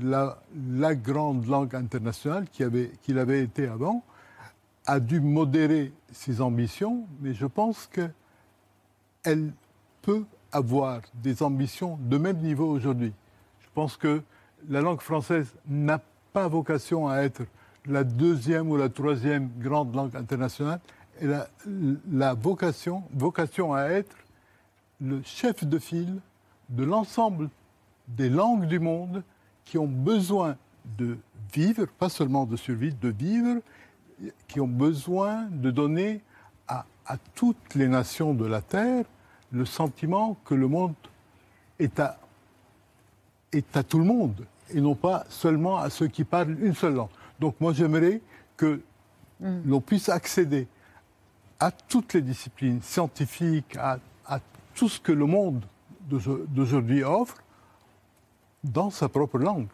la, 0.00 0.38
grande 0.94 1.46
langue 1.46 1.74
internationale 1.74 2.46
qu'il 2.48 3.18
avait 3.18 3.42
été 3.42 3.66
avant, 3.66 4.04
a 4.86 5.00
dû 5.00 5.18
modérer 5.18 5.92
ses 6.12 6.40
ambitions, 6.40 7.08
mais 7.20 7.34
je 7.34 7.46
pense 7.46 7.88
qu'elle 7.88 9.52
peut 10.02 10.24
avoir 10.52 11.00
des 11.14 11.42
ambitions 11.42 11.98
de 12.00 12.16
même 12.16 12.38
niveau 12.38 12.70
aujourd'hui. 12.70 13.12
Je 13.58 13.66
pense 13.74 13.96
que 13.96 14.22
la 14.68 14.80
langue 14.82 15.00
française 15.00 15.52
n'a 15.66 16.00
pas 16.32 16.46
vocation 16.46 17.08
à 17.08 17.18
être 17.18 17.42
la 17.86 18.04
deuxième 18.04 18.70
ou 18.70 18.76
la 18.76 18.88
troisième 18.88 19.50
grande 19.58 19.94
langue 19.94 20.16
internationale. 20.16 20.80
Elle 21.20 21.32
a 21.32 21.48
la 22.10 22.34
vocation, 22.34 23.04
à 23.74 23.88
être 23.90 24.16
le 25.00 25.22
chef 25.22 25.64
de 25.64 25.78
file 25.78 26.20
de 26.70 26.84
l'ensemble 26.84 27.50
des 28.08 28.28
langues 28.28 28.66
du 28.66 28.78
monde 28.78 29.22
qui 29.64 29.78
ont 29.78 29.86
besoin 29.86 30.56
de 30.98 31.16
vivre, 31.52 31.86
pas 31.98 32.08
seulement 32.08 32.46
de 32.46 32.56
survivre, 32.56 32.96
de 33.00 33.08
vivre, 33.08 33.60
qui 34.48 34.60
ont 34.60 34.68
besoin 34.68 35.44
de 35.50 35.70
donner 35.70 36.22
à, 36.68 36.84
toutes 37.34 37.74
les 37.74 37.86
nations 37.86 38.32
de 38.32 38.46
la 38.46 38.62
Terre 38.62 39.04
le 39.52 39.66
sentiment 39.66 40.38
que 40.46 40.54
le 40.54 40.68
monde 40.68 40.94
est 41.78 42.00
à 42.00 42.16
tout 43.86 43.98
le 43.98 44.04
monde 44.04 44.46
et 44.72 44.80
non 44.80 44.94
pas 44.94 45.26
seulement 45.28 45.78
à 45.78 45.90
ceux 45.90 46.08
qui 46.08 46.24
parlent 46.24 46.56
une 46.60 46.74
seule 46.74 46.94
langue. 46.94 47.10
Donc 47.40 47.54
moi 47.60 47.72
j'aimerais 47.72 48.20
que 48.56 48.80
l'on 49.40 49.80
puisse 49.80 50.08
accéder 50.08 50.68
à 51.60 51.70
toutes 51.70 52.14
les 52.14 52.22
disciplines 52.22 52.80
scientifiques, 52.82 53.76
à, 53.76 53.98
à 54.26 54.38
tout 54.74 54.88
ce 54.88 55.00
que 55.00 55.12
le 55.12 55.26
monde 55.26 55.64
d'aujo- 56.08 56.44
d'aujourd'hui 56.48 57.02
offre 57.04 57.36
dans 58.62 58.90
sa 58.90 59.08
propre 59.08 59.38
langue. 59.38 59.68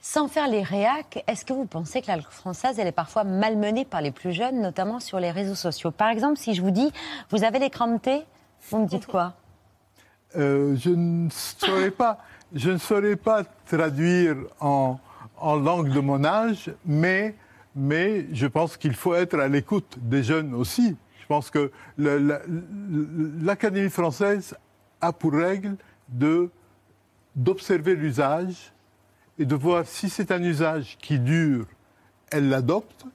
Sans 0.00 0.28
faire 0.28 0.48
les 0.48 0.62
réacs, 0.62 1.24
est-ce 1.26 1.46
que 1.46 1.54
vous 1.54 1.64
pensez 1.64 2.02
que 2.02 2.08
la 2.08 2.16
langue 2.16 2.24
française, 2.26 2.78
elle 2.78 2.86
est 2.88 2.92
parfois 2.92 3.24
malmenée 3.24 3.86
par 3.86 4.02
les 4.02 4.10
plus 4.10 4.32
jeunes, 4.32 4.60
notamment 4.60 5.00
sur 5.00 5.18
les 5.18 5.30
réseaux 5.30 5.54
sociaux? 5.54 5.90
Par 5.90 6.10
exemple, 6.10 6.38
si 6.38 6.52
je 6.54 6.60
vous 6.60 6.70
dis, 6.70 6.92
vous 7.30 7.42
avez 7.42 7.58
l'écran 7.58 7.86
de 7.88 7.98
thé, 7.98 8.22
vous 8.68 8.78
me 8.80 8.86
dites 8.86 9.06
quoi? 9.06 9.34
Euh, 10.36 10.76
je 10.76 10.90
ne 10.90 11.30
saurais 11.30 11.90
pas, 11.90 12.18
je 12.52 12.70
ne 12.72 12.76
saurais 12.78 13.16
pas 13.16 13.44
traduire 13.66 14.36
en, 14.60 14.98
en 15.36 15.56
langue 15.56 15.90
de 15.90 16.00
mon 16.00 16.24
âge, 16.24 16.72
mais, 16.86 17.34
je 17.76 18.46
pense 18.46 18.76
qu'il 18.76 18.94
faut 18.94 19.14
être 19.14 19.38
à 19.38 19.48
l'écoute 19.48 19.98
des 20.00 20.22
jeunes 20.22 20.54
aussi. 20.54 20.96
Je 21.20 21.26
pense 21.26 21.50
que 21.50 21.70
l'Académie 21.98 23.90
française 23.90 24.56
a 25.00 25.12
pour 25.12 25.32
règle 25.32 25.76
d'observer 27.34 27.94
l'usage 27.96 28.72
et 29.38 29.44
de 29.44 29.54
voir 29.54 29.86
si 29.86 30.08
c'est 30.08 30.30
un 30.30 30.42
usage 30.42 30.96
qui 30.98 31.18
dure, 31.18 31.66
elle 32.30 32.48
l'adopte, 32.48 33.06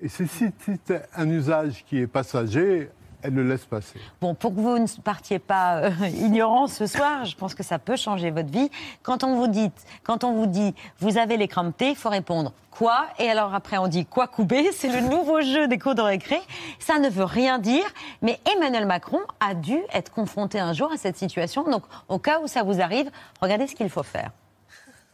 et 0.00 0.08
si 0.08 0.26
c'est 0.26 1.08
un 1.14 1.28
usage 1.28 1.84
qui 1.86 1.98
est 1.98 2.06
passager, 2.06 2.90
elle 3.22 3.34
le 3.34 3.48
laisse 3.48 3.64
passer. 3.64 3.98
Bon, 4.20 4.34
pour 4.34 4.54
que 4.54 4.60
vous 4.60 4.78
ne 4.78 4.86
partiez 5.02 5.38
pas 5.38 5.78
euh, 5.78 5.90
ignorant 6.20 6.66
ce 6.66 6.86
soir, 6.86 7.24
je 7.24 7.36
pense 7.36 7.54
que 7.54 7.62
ça 7.62 7.78
peut 7.78 7.96
changer 7.96 8.30
votre 8.30 8.50
vie. 8.50 8.70
Quand 9.02 9.24
on 9.24 9.36
vous 9.36 9.48
dit, 9.48 9.70
quand 10.02 10.24
on 10.24 10.32
vous 10.34 10.46
dit, 10.46 10.74
vous 11.00 11.18
avez 11.18 11.36
les 11.36 11.48
cramptés, 11.48 11.90
il 11.90 11.96
faut 11.96 12.08
répondre 12.08 12.52
quoi? 12.70 13.06
Et 13.18 13.28
alors 13.28 13.54
après, 13.54 13.78
on 13.78 13.88
dit 13.88 14.04
quoi 14.04 14.26
couper 14.26 14.70
C'est 14.72 14.88
le 14.88 15.08
nouveau 15.08 15.40
jeu 15.40 15.66
des 15.68 15.78
cours 15.78 15.94
de 15.94 16.02
récré. 16.02 16.38
Ça 16.78 16.98
ne 16.98 17.08
veut 17.08 17.24
rien 17.24 17.58
dire, 17.58 17.84
mais 18.22 18.38
Emmanuel 18.54 18.86
Macron 18.86 19.20
a 19.40 19.54
dû 19.54 19.78
être 19.92 20.12
confronté 20.12 20.60
un 20.60 20.72
jour 20.72 20.92
à 20.92 20.96
cette 20.96 21.16
situation. 21.16 21.64
Donc, 21.70 21.82
au 22.08 22.18
cas 22.18 22.40
où 22.40 22.46
ça 22.46 22.62
vous 22.62 22.80
arrive, 22.80 23.10
regardez 23.40 23.66
ce 23.66 23.74
qu'il 23.74 23.88
faut 23.88 24.02
faire. 24.02 24.30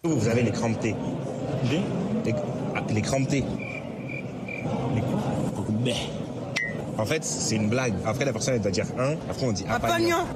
Vous 0.03 0.27
avez 0.27 0.43
les 0.43 0.51
cramptés. 0.51 0.97
Les, 1.71 1.83
les 2.93 3.03
cramptés. 3.03 3.45
Les 4.95 5.01
quoi? 5.01 6.22
En 6.99 7.05
fait, 7.05 7.25
c'est 7.25 7.57
une 7.57 7.69
blague. 7.69 7.95
Après, 8.05 8.25
la 8.25 8.33
personne, 8.33 8.55
elle 8.55 8.61
doit 8.61 8.71
dire 8.71 8.87
un. 8.99 9.13
Après, 9.31 9.47
on 9.47 9.53
dit 9.53 9.65
apagnan. 9.69 10.27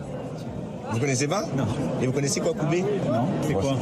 Vous 0.93 0.99
connaissez 1.01 1.29
pas? 1.29 1.43
Non. 1.57 1.67
Et 2.01 2.07
vous 2.07 2.13
connaissez 2.13 2.41
quoi, 2.41 2.55
Koubé? 2.55 2.83
Non. 2.83 3.27
C'est 3.43 3.55
quoi? 3.55 3.77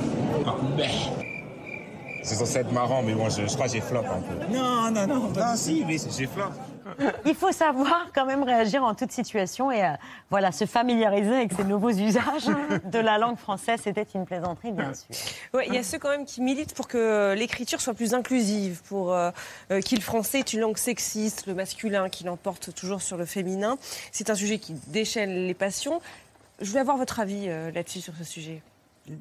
C'est 2.22 2.34
censé 2.36 2.58
être 2.58 2.72
marrant, 2.72 3.02
mais 3.02 3.14
bon, 3.14 3.28
je, 3.28 3.46
je 3.46 3.54
crois 3.54 3.66
que 3.66 3.72
j'ai 3.72 3.80
flop 3.80 3.98
un 4.00 4.20
peu. 4.20 4.52
Non, 4.52 4.90
non, 4.90 5.06
non. 5.06 5.28
Non, 5.36 5.56
si, 5.56 5.84
mais 5.86 5.98
j'ai 5.98 6.26
flop. 6.26 6.44
Il 7.26 7.34
faut 7.34 7.52
savoir 7.52 8.08
quand 8.14 8.26
même 8.26 8.42
réagir 8.42 8.82
en 8.84 8.94
toute 8.94 9.12
situation 9.12 9.70
et 9.70 9.82
euh, 9.84 9.88
voilà, 10.30 10.52
se 10.52 10.66
familiariser 10.66 11.34
avec 11.34 11.52
ces 11.52 11.64
nouveaux 11.64 11.90
usages 11.90 12.46
de 12.84 12.98
la 12.98 13.18
langue 13.18 13.36
française. 13.36 13.80
C'était 13.82 14.06
une 14.14 14.24
plaisanterie, 14.26 14.72
bien 14.72 14.92
sûr. 14.94 15.06
Ouais, 15.54 15.66
il 15.68 15.74
y 15.74 15.78
a 15.78 15.82
ceux 15.82 15.98
quand 15.98 16.10
même 16.10 16.24
qui 16.24 16.40
militent 16.42 16.74
pour 16.74 16.88
que 16.88 17.34
l'écriture 17.36 17.80
soit 17.80 17.94
plus 17.94 18.14
inclusive, 18.14 18.82
pour 18.88 19.12
euh, 19.12 19.30
euh, 19.70 19.80
qu'il 19.80 20.02
français 20.02 20.40
est 20.40 20.52
une 20.52 20.60
langue 20.60 20.76
sexiste, 20.78 21.46
le 21.46 21.54
masculin 21.54 22.08
qui 22.08 22.24
l'emporte 22.24 22.74
toujours 22.74 23.02
sur 23.02 23.16
le 23.16 23.24
féminin. 23.24 23.78
C'est 24.12 24.30
un 24.30 24.34
sujet 24.34 24.58
qui 24.58 24.74
déchaîne 24.88 25.46
les 25.46 25.54
passions. 25.54 26.00
Je 26.60 26.68
voulais 26.68 26.80
avoir 26.80 26.96
votre 26.96 27.20
avis 27.20 27.46
euh, 27.48 27.70
là-dessus, 27.72 28.00
sur 28.00 28.14
ce 28.14 28.24
sujet. 28.24 28.62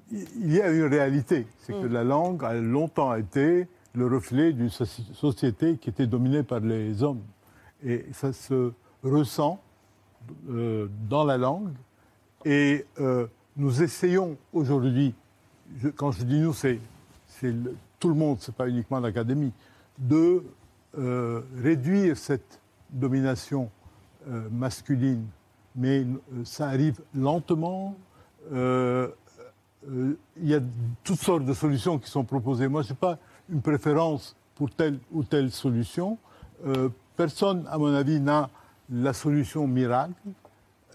Il 0.09 0.53
y 0.53 0.61
a 0.61 0.69
une 0.69 0.85
réalité, 0.85 1.45
c'est 1.65 1.73
que 1.73 1.87
la 1.87 2.03
langue 2.03 2.43
a 2.45 2.53
longtemps 2.53 3.13
été 3.15 3.67
le 3.93 4.07
reflet 4.07 4.53
d'une 4.53 4.69
soci- 4.69 5.13
société 5.13 5.77
qui 5.77 5.89
était 5.89 6.07
dominée 6.07 6.41
par 6.43 6.61
les 6.61 7.03
hommes. 7.03 7.21
Et 7.85 8.05
ça 8.13 8.31
se 8.33 8.71
ressent 9.03 9.59
euh, 10.49 10.87
dans 11.09 11.25
la 11.25 11.37
langue. 11.37 11.73
Et 12.45 12.85
euh, 12.99 13.27
nous 13.57 13.81
essayons 13.83 14.37
aujourd'hui, 14.53 15.13
quand 15.95 16.11
je 16.11 16.23
dis 16.23 16.39
nous, 16.39 16.53
c'est 16.53 16.79
tout 17.99 18.09
le 18.09 18.15
monde, 18.15 18.37
c'est 18.39 18.55
pas 18.55 18.67
uniquement 18.69 18.99
l'académie, 18.99 19.51
de 19.97 20.43
euh, 20.97 21.41
réduire 21.61 22.17
cette 22.17 22.59
domination 22.89 23.69
masculine. 24.51 25.25
Mais 25.75 26.05
ça 26.45 26.67
arrive 26.67 27.01
lentement. 27.13 27.95
Il 28.51 29.17
y 30.41 30.53
a 30.53 30.61
toutes 31.03 31.19
sortes 31.19 31.43
de 31.43 31.53
solutions 31.53 31.99
qui 31.99 32.09
sont 32.09 32.23
proposées. 32.23 32.69
Moi, 32.69 32.83
je 32.83 32.89
n'ai 32.89 32.95
pas 32.95 33.17
une 33.49 33.61
préférence 33.61 34.37
pour 34.55 34.69
telle 34.69 34.99
ou 35.11 35.23
telle 35.23 35.51
solution. 35.51 36.17
Personne, 37.15 37.65
à 37.69 37.77
mon 37.77 37.93
avis, 37.93 38.19
n'a 38.19 38.49
la 38.89 39.13
solution 39.13 39.67
miracle. 39.67 40.13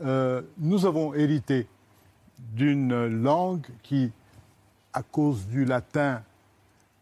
Euh, 0.00 0.42
nous 0.58 0.86
avons 0.86 1.14
hérité 1.14 1.66
d'une 2.52 3.06
langue 3.06 3.66
qui, 3.82 4.12
à 4.92 5.02
cause 5.02 5.46
du 5.46 5.64
latin, 5.64 6.22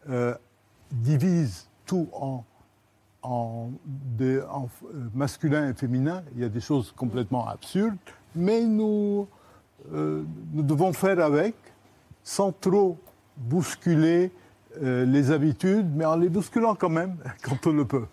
euh, 0.09 0.33
divise 0.91 1.67
tout 1.85 2.07
en, 2.13 2.43
euh, 4.21 4.41
masculin 5.13 5.69
et 5.69 5.73
féminin. 5.73 6.23
Il 6.35 6.41
y 6.41 6.45
a 6.45 6.49
des 6.49 6.61
choses 6.61 6.93
complètement 6.95 7.47
absurdes, 7.47 7.97
mais 8.35 8.65
nous, 8.65 9.27
devons 9.91 10.91
faire 10.91 11.19
avec, 11.19 11.55
sans 12.23 12.51
trop 12.51 12.97
bousculer 13.35 14.31
les 14.81 15.31
habitudes, 15.31 15.87
mais 15.95 16.05
en 16.05 16.15
les 16.15 16.29
bousculant 16.29 16.75
quand 16.75 16.89
même, 16.89 17.15
quand 17.41 17.67
on 17.67 17.73
le 17.73 17.85
peut. 17.85 18.05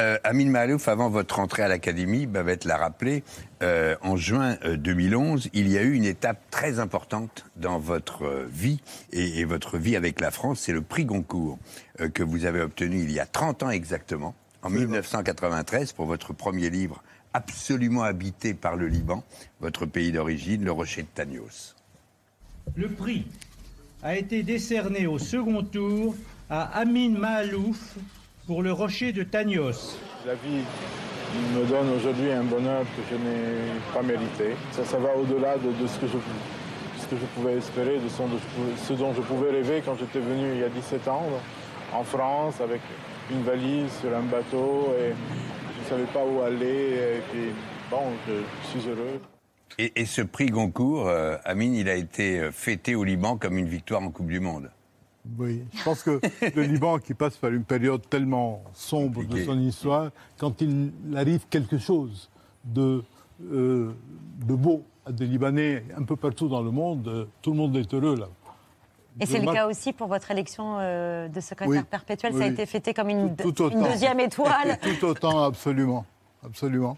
Euh, 0.00 0.16
Amin 0.22 0.48
Malouf, 0.48 0.86
avant 0.86 1.10
votre 1.10 1.40
entrée 1.40 1.64
à 1.64 1.68
l'Académie, 1.68 2.26
Babette 2.26 2.64
l'a 2.64 2.76
rappelé, 2.76 3.24
euh, 3.64 3.96
en 4.00 4.16
juin 4.16 4.56
euh, 4.64 4.76
2011, 4.76 5.48
il 5.54 5.68
y 5.68 5.76
a 5.76 5.82
eu 5.82 5.94
une 5.94 6.04
étape 6.04 6.38
très 6.52 6.78
importante 6.78 7.46
dans 7.56 7.80
votre 7.80 8.22
euh, 8.22 8.46
vie 8.48 8.80
et, 9.12 9.40
et 9.40 9.44
votre 9.44 9.76
vie 9.76 9.96
avec 9.96 10.20
la 10.20 10.30
France, 10.30 10.60
c'est 10.60 10.72
le 10.72 10.82
prix 10.82 11.04
Goncourt 11.04 11.58
euh, 12.00 12.08
que 12.08 12.22
vous 12.22 12.44
avez 12.44 12.60
obtenu 12.60 13.02
il 13.02 13.10
y 13.10 13.18
a 13.18 13.26
30 13.26 13.64
ans 13.64 13.70
exactement, 13.70 14.36
en 14.62 14.70
1993, 14.70 15.90
pour 15.90 16.06
votre 16.06 16.32
premier 16.32 16.70
livre 16.70 17.02
absolument 17.34 18.04
habité 18.04 18.54
par 18.54 18.76
le 18.76 18.86
Liban, 18.86 19.24
votre 19.60 19.84
pays 19.84 20.12
d'origine, 20.12 20.64
le 20.64 20.70
Rocher 20.70 21.02
de 21.02 21.08
Tagnos. 21.12 21.74
Le 22.76 22.88
prix 22.88 23.26
a 24.04 24.16
été 24.16 24.44
décerné 24.44 25.08
au 25.08 25.18
second 25.18 25.64
tour 25.64 26.14
à 26.48 26.62
Amin 26.78 27.18
Mahalouf 27.18 27.96
pour 28.48 28.62
le 28.62 28.72
rocher 28.72 29.12
de 29.12 29.22
Tagnos. 29.24 29.98
La 30.26 30.34
vie 30.34 30.64
me 31.54 31.64
donne 31.66 31.90
aujourd'hui 31.96 32.32
un 32.32 32.42
bonheur 32.44 32.80
que 32.96 33.02
je 33.10 33.14
n'ai 33.14 33.78
pas 33.92 34.02
mérité. 34.02 34.56
Ça, 34.72 34.84
ça 34.86 34.98
va 34.98 35.10
au-delà 35.14 35.58
de, 35.58 35.70
de 35.80 35.86
ce, 35.86 35.98
que 35.98 36.06
je, 36.06 36.16
ce 36.98 37.06
que 37.06 37.16
je 37.20 37.26
pouvais 37.36 37.58
espérer, 37.58 37.98
de 37.98 38.08
ce 38.08 38.16
dont 38.22 38.28
je 38.30 38.56
pouvais- 38.56 38.76
ce 38.88 38.92
dont 38.94 39.12
je 39.14 39.20
pouvais 39.20 39.50
rêver 39.50 39.82
quand 39.84 39.96
j'étais 39.98 40.20
venu 40.20 40.52
il 40.54 40.60
y 40.60 40.64
a 40.64 40.70
17 40.70 41.06
ans 41.08 41.26
en 41.92 42.02
France 42.04 42.58
avec 42.62 42.80
une 43.30 43.42
valise 43.42 43.92
sur 44.00 44.16
un 44.16 44.22
bateau 44.22 44.94
et 44.98 45.12
je 45.76 45.84
ne 45.84 45.88
savais 45.90 46.10
pas 46.10 46.24
où 46.24 46.40
aller. 46.40 46.94
Et 47.18 47.20
puis, 47.30 47.50
bon, 47.90 48.00
je 48.26 48.68
suis 48.80 48.88
heureux. 48.88 49.20
Et, 49.78 49.92
et 50.00 50.06
ce 50.06 50.22
prix 50.22 50.46
Goncourt, 50.46 51.06
euh, 51.08 51.36
Amin, 51.44 51.74
il 51.74 51.90
a 51.90 51.94
été 51.96 52.48
fêté 52.50 52.94
au 52.94 53.04
Liban 53.04 53.36
comme 53.36 53.58
une 53.58 53.68
victoire 53.68 54.02
en 54.02 54.10
Coupe 54.10 54.28
du 54.28 54.40
Monde. 54.40 54.70
Oui, 55.36 55.64
je 55.74 55.82
pense 55.82 56.02
que 56.02 56.20
le 56.54 56.62
Liban, 56.72 56.98
qui 56.98 57.14
passe 57.14 57.36
par 57.36 57.50
une 57.50 57.64
période 57.64 58.08
tellement 58.08 58.62
sombre 58.72 59.24
de 59.24 59.44
son 59.44 59.58
histoire, 59.60 60.10
quand 60.38 60.60
il 60.60 60.92
arrive 61.16 61.46
quelque 61.50 61.78
chose 61.78 62.30
de, 62.64 63.02
euh, 63.52 63.92
de 64.46 64.54
beau 64.54 64.84
à 65.04 65.12
des 65.12 65.26
Libanais 65.26 65.84
un 65.96 66.02
peu 66.04 66.16
partout 66.16 66.48
dans 66.48 66.62
le 66.62 66.70
monde, 66.70 67.08
euh, 67.08 67.24
tout 67.42 67.50
le 67.50 67.56
monde 67.56 67.76
est 67.76 67.92
heureux 67.92 68.16
là. 68.16 68.28
Et 69.20 69.26
c'est 69.26 69.40
le 69.40 69.52
cas 69.52 69.66
aussi 69.66 69.92
pour 69.92 70.06
votre 70.06 70.30
élection 70.30 70.76
euh, 70.78 71.28
de 71.28 71.40
secrétaire 71.40 71.68
Oui, 71.68 71.82
perpétuel. 71.90 72.32
oui, 72.32 72.38
Ça 72.38 72.44
a 72.44 72.48
été 72.48 72.66
fêté 72.66 72.94
comme 72.94 73.08
une, 73.08 73.34
Tout 73.34 73.68
une 73.70 73.82
deuxième 73.82 74.20
étoile. 74.20 74.78
Tout 74.82 75.06
autant, 75.06 75.42
absolument. 75.42 76.06
Absolument. 76.44 76.96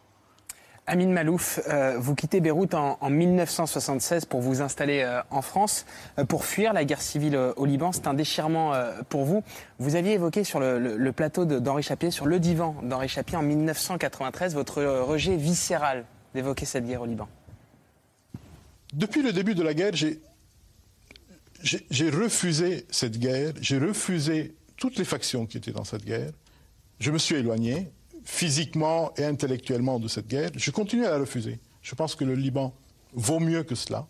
Amin 0.87 1.07
Malouf, 1.09 1.61
euh, 1.69 1.99
vous 1.99 2.17
quittez 2.17 2.41
Beyrouth 2.41 2.75
en, 2.75 2.99
en 3.01 3.11
1976 3.11 4.25
pour 4.25 4.41
vous 4.41 4.61
installer 4.61 5.03
euh, 5.03 5.21
en 5.31 5.41
France, 5.41 5.87
euh, 6.19 6.25
pour 6.25 6.45
fuir 6.45 6.73
la 6.73 6.85
guerre 6.85 7.01
civile 7.01 7.37
au 7.57 7.65
Liban. 7.65 7.93
C'est 7.93 8.09
un 8.09 8.15
déchirement 8.15 8.73
pour 9.09 9.25
vous. 9.25 9.45
Vous 9.79 9.95
aviez 9.95 10.15
évoqué 10.15 10.43
sur 10.43 10.59
le, 10.59 10.97
le- 10.97 11.13
plateau 11.13 11.45
d'Henri 11.45 11.85
Chapier, 11.85 12.11
sur 12.11 12.27
le 12.27 12.41
divan 12.41 12.75
d'Henri 12.83 13.09
Chapier 13.09 13.37
en 13.37 13.43
1993, 13.43 14.55
votre 14.55 14.83
rejet 14.83 15.37
viscéral 15.37 16.05
d'évoquer 16.35 16.67
cette 16.67 16.87
guerre 16.87 17.03
au 17.03 17.07
Liban. 17.07 17.29
Depuis 18.93 19.23
le 19.23 19.33
début 19.33 19.55
de 19.55 19.63
la 19.63 19.75
guerre, 19.75 19.93
j'ai 19.95 20.19
refusé 22.11 22.85
cette 22.91 23.19
guerre, 23.19 23.53
j'ai 23.61 23.79
refusé 23.79 24.57
toutes 24.77 24.97
les 24.97 25.05
factions 25.05 25.47
qui 25.47 25.59
étaient 25.59 25.71
dans 25.73 25.85
cette 25.85 26.05
guerre. 26.05 26.31
Je 26.99 27.13
me 27.13 27.19
suis 27.19 27.37
éloigné 27.37 27.91
physiquement 28.31 29.13
et 29.17 29.25
intellectuellement 29.25 29.99
de 29.99 30.07
cette 30.07 30.29
guerre. 30.29 30.51
Je 30.55 30.71
continue 30.71 31.05
à 31.05 31.11
la 31.11 31.19
refuser. 31.19 31.59
Je 31.83 31.95
pense 31.97 32.15
que 32.15 32.25
le 32.25 32.35
Liban 32.35 32.73
vaut 33.13 33.41
mieux 33.41 33.65
que 33.65 33.75
cela. 33.75 34.07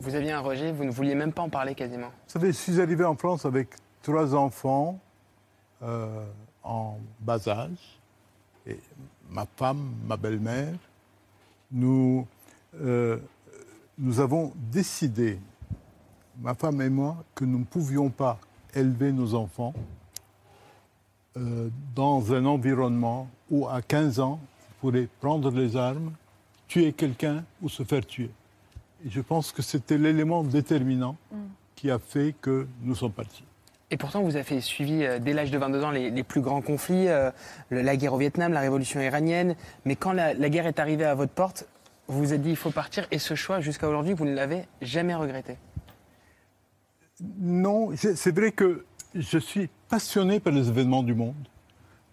Vous 0.00 0.14
aviez 0.14 0.32
un 0.32 0.40
rejet, 0.40 0.72
vous 0.72 0.84
ne 0.84 0.90
vouliez 0.90 1.14
même 1.14 1.32
pas 1.32 1.42
en 1.42 1.50
parler 1.50 1.74
quasiment. 1.74 2.08
Vous 2.08 2.32
savez, 2.32 2.48
je 2.48 2.56
suis 2.56 2.80
arrivé 2.80 3.04
en 3.04 3.14
France 3.14 3.44
avec 3.44 3.68
trois 4.02 4.34
enfants 4.34 4.98
euh, 5.82 6.24
en 6.64 6.98
bas 7.20 7.46
âge, 7.46 8.00
et 8.66 8.80
ma 9.28 9.46
femme, 9.56 9.92
ma 10.06 10.16
belle-mère. 10.16 10.74
Nous, 11.70 12.26
euh, 12.80 13.18
nous 13.98 14.18
avons 14.18 14.52
décidé, 14.72 15.38
ma 16.40 16.54
femme 16.54 16.80
et 16.80 16.88
moi, 16.88 17.22
que 17.34 17.44
nous 17.44 17.58
ne 17.58 17.64
pouvions 17.64 18.08
pas 18.08 18.38
élever 18.74 19.12
nos 19.12 19.34
enfants 19.34 19.74
euh, 21.36 21.68
dans 21.94 22.32
un 22.32 22.44
environnement 22.46 23.28
où, 23.50 23.68
à 23.68 23.82
15 23.82 24.20
ans, 24.20 24.40
vous 24.60 24.74
pourrez 24.90 25.08
prendre 25.20 25.50
les 25.50 25.76
armes 25.76 26.12
tuer 26.68 26.92
quelqu'un 26.92 27.44
ou 27.62 27.68
se 27.68 27.82
faire 27.84 28.04
tuer. 28.04 28.30
Et 29.04 29.10
je 29.10 29.20
pense 29.20 29.52
que 29.52 29.62
c'était 29.62 29.98
l'élément 29.98 30.42
déterminant 30.42 31.16
Mm. 31.30 31.36
qui 31.76 31.90
a 31.90 31.98
fait 31.98 32.34
que 32.40 32.66
nous 32.82 32.94
sommes 32.94 33.12
partis. 33.12 33.44
Et 33.92 33.96
pourtant, 33.96 34.22
vous 34.22 34.34
avez 34.36 34.60
suivi 34.60 35.04
euh, 35.04 35.18
dès 35.20 35.32
l'âge 35.32 35.50
de 35.52 35.58
22 35.58 35.84
ans 35.84 35.90
les, 35.92 36.10
les 36.10 36.22
plus 36.24 36.40
grands 36.40 36.60
conflits, 36.62 37.06
euh, 37.08 37.30
le- 37.70 37.82
la 37.82 37.96
guerre 37.96 38.14
au 38.14 38.18
Vietnam, 38.18 38.52
la 38.52 38.60
révolution 38.60 39.00
iranienne. 39.00 39.54
Mais 39.84 39.94
quand 39.94 40.12
la, 40.12 40.34
la 40.34 40.48
guerre 40.48 40.66
est 40.66 40.80
arrivée 40.80 41.04
à 41.04 41.14
votre 41.14 41.32
porte, 41.32 41.68
vous 42.08 42.18
vous 42.18 42.32
êtes 42.32 42.42
dit 42.42 42.50
il 42.50 42.56
faut 42.56 42.70
partir. 42.72 43.06
Et 43.12 43.18
ce 43.18 43.34
choix, 43.34 43.60
jusqu'à 43.60 43.88
aujourd'hui, 43.88 44.14
vous 44.14 44.24
ne 44.24 44.34
l'avez 44.34 44.64
jamais 44.82 45.14
regretté? 45.14 45.56
Non, 47.38 47.90
c'est 47.96 48.34
vrai 48.36 48.52
que 48.52 48.84
je 49.14 49.38
suis 49.38 49.70
passionné 49.88 50.40
par 50.40 50.52
les 50.52 50.68
événements 50.68 51.02
du 51.02 51.14
monde. 51.14 51.34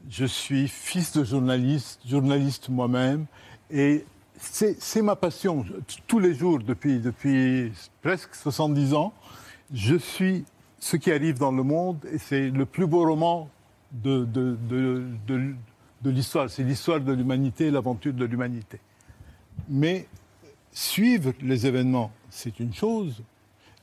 Je 0.09 0.25
suis 0.25 0.67
fils 0.67 1.13
de 1.13 1.23
journaliste, 1.23 2.01
journaliste 2.05 2.69
moi-même, 2.69 3.25
et 3.71 4.05
c'est 4.37 5.01
ma 5.01 5.15
passion. 5.15 5.65
Tous 6.07 6.19
les 6.19 6.33
jours, 6.33 6.59
depuis, 6.59 6.99
depuis 6.99 7.71
presque 8.01 8.35
70 8.35 8.93
ans, 8.93 9.13
je 9.73 9.95
suis 9.95 10.43
ce 10.79 10.97
qui 10.97 11.11
arrive 11.11 11.39
dans 11.39 11.51
le 11.51 11.63
monde, 11.63 11.97
et 12.11 12.17
c'est 12.17 12.49
le 12.49 12.65
plus 12.65 12.85
beau 12.85 13.05
roman 13.07 13.49
de- 13.91 14.25
de 14.25 16.09
l'histoire. 16.09 16.49
C'est 16.49 16.63
l'histoire 16.63 16.99
de 16.99 17.13
l'humanité, 17.13 17.71
l'aventure 17.71 18.13
de 18.13 18.25
l'humanité. 18.25 18.79
Mais 19.69 20.07
suivre 20.73 21.31
les 21.41 21.65
événements, 21.65 22.11
c'est 22.29 22.59
une 22.59 22.73
chose. 22.73 23.23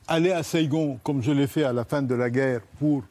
Aller 0.07 0.31
à 0.31 0.43
Saigon, 0.43 0.99
comme 1.03 1.23
je 1.23 1.31
l'ai 1.31 1.47
fait 1.47 1.63
à 1.63 1.73
la 1.73 1.83
fin 1.85 2.03
de 2.03 2.13
la 2.13 2.29
guerre, 2.29 2.61
pour 2.77 3.03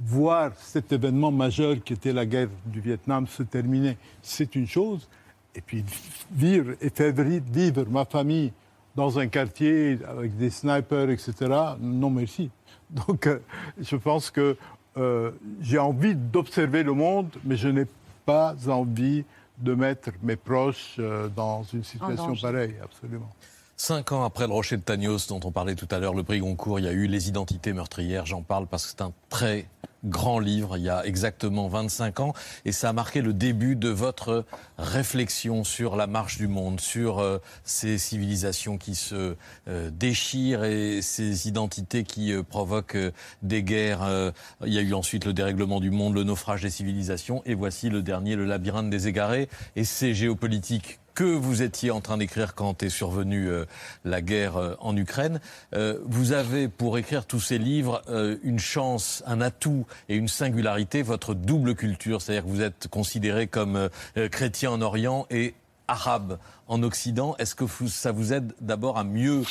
voir 0.00 0.52
cet 0.58 0.92
événement 0.92 1.30
majeur 1.30 1.76
qui 1.84 1.92
était 1.92 2.12
la 2.12 2.26
guerre 2.26 2.48
du 2.66 2.80
Vietnam 2.80 3.26
se 3.26 3.42
terminer, 3.42 3.96
c'est 4.22 4.54
une 4.54 4.66
chose. 4.66 5.08
Et 5.54 5.60
puis 5.60 5.84
vivre 6.32 6.74
et 6.80 6.90
faire 6.90 7.12
vivre 7.12 7.86
ma 7.88 8.04
famille 8.04 8.52
dans 8.96 9.18
un 9.18 9.28
quartier 9.28 9.98
avec 10.08 10.36
des 10.36 10.50
snipers, 10.50 11.10
etc., 11.10 11.34
non 11.80 12.10
merci. 12.10 12.50
Donc 12.90 13.26
euh, 13.26 13.38
je 13.78 13.96
pense 13.96 14.30
que 14.30 14.56
euh, 14.96 15.32
j'ai 15.60 15.78
envie 15.78 16.14
d'observer 16.14 16.82
le 16.82 16.92
monde, 16.92 17.30
mais 17.44 17.56
je 17.56 17.68
n'ai 17.68 17.86
pas 18.24 18.54
envie 18.68 19.24
de 19.58 19.74
mettre 19.74 20.10
mes 20.22 20.36
proches 20.36 20.96
euh, 20.98 21.28
dans 21.28 21.62
une 21.72 21.84
situation 21.84 22.34
pareille, 22.34 22.74
absolument. 22.82 23.30
Cinq 23.76 24.12
ans 24.12 24.24
après 24.24 24.46
le 24.46 24.52
Rocher 24.52 24.76
de 24.76 24.82
Tagnos, 24.82 25.26
dont 25.28 25.40
on 25.44 25.50
parlait 25.50 25.74
tout 25.74 25.88
à 25.90 25.98
l'heure, 25.98 26.14
le 26.14 26.22
prix 26.22 26.38
Goncourt, 26.38 26.78
il 26.78 26.84
y 26.84 26.88
a 26.88 26.92
eu 26.92 27.06
Les 27.06 27.28
Identités 27.28 27.72
meurtrières. 27.72 28.24
J'en 28.24 28.42
parle 28.42 28.66
parce 28.66 28.84
que 28.84 28.90
c'est 28.90 29.02
un 29.02 29.12
très 29.28 29.66
grand 30.04 30.38
livre, 30.38 30.76
il 30.76 30.84
y 30.84 30.88
a 30.88 31.04
exactement 31.06 31.68
25 31.68 32.20
ans, 32.20 32.34
et 32.64 32.72
ça 32.72 32.90
a 32.90 32.92
marqué 32.92 33.22
le 33.22 33.32
début 33.32 33.76
de 33.76 33.88
votre 33.88 34.44
réflexion 34.78 35.64
sur 35.64 35.96
la 35.96 36.06
marche 36.06 36.38
du 36.38 36.48
monde, 36.48 36.80
sur 36.80 37.18
euh, 37.18 37.38
ces 37.64 37.98
civilisations 37.98 38.78
qui 38.78 38.94
se 38.94 39.36
euh, 39.68 39.90
déchirent 39.90 40.64
et 40.64 41.00
ces 41.02 41.48
identités 41.48 42.04
qui 42.04 42.32
euh, 42.32 42.42
provoquent 42.42 42.98
des 43.42 43.62
guerres. 43.62 44.32
Il 44.64 44.72
y 44.72 44.78
a 44.78 44.82
eu 44.82 44.94
ensuite 44.94 45.24
le 45.24 45.32
dérèglement 45.32 45.80
du 45.80 45.90
monde, 45.90 46.14
le 46.14 46.24
naufrage 46.24 46.62
des 46.62 46.70
civilisations, 46.70 47.42
et 47.46 47.54
voici 47.54 47.88
le 47.88 48.02
dernier, 48.02 48.36
le 48.36 48.44
labyrinthe 48.44 48.90
des 48.90 49.08
égarés, 49.08 49.48
et 49.76 49.84
c'est 49.84 50.14
géopolitique 50.14 50.98
que 51.14 51.24
vous 51.24 51.62
étiez 51.62 51.90
en 51.90 52.00
train 52.00 52.18
d'écrire 52.18 52.54
quand 52.54 52.82
est 52.82 52.90
survenue 52.90 53.48
euh, 53.48 53.64
la 54.04 54.20
guerre 54.20 54.56
euh, 54.56 54.74
en 54.80 54.96
Ukraine. 54.96 55.40
Euh, 55.72 55.98
vous 56.04 56.32
avez, 56.32 56.68
pour 56.68 56.98
écrire 56.98 57.24
tous 57.26 57.40
ces 57.40 57.58
livres, 57.58 58.02
une 58.42 58.58
chance, 58.58 59.22
un 59.26 59.40
atout 59.40 59.86
et 60.08 60.16
une 60.16 60.28
singularité, 60.28 61.02
votre 61.02 61.34
double 61.34 61.74
culture. 61.74 62.20
C'est-à-dire 62.20 62.44
que 62.44 62.48
vous 62.48 62.62
êtes 62.62 62.88
considéré 62.88 63.46
comme 63.46 63.88
chrétien 64.30 64.72
en 64.72 64.80
Orient 64.80 65.26
et 65.30 65.54
arabe 65.88 66.38
en 66.66 66.82
Occident. 66.82 67.36
Est-ce 67.38 67.54
que 67.54 67.66
ça 67.88 68.12
vous 68.12 68.32
aide 68.32 68.52
d'abord 68.60 68.98
à 68.98 69.04
mieux 69.04 69.42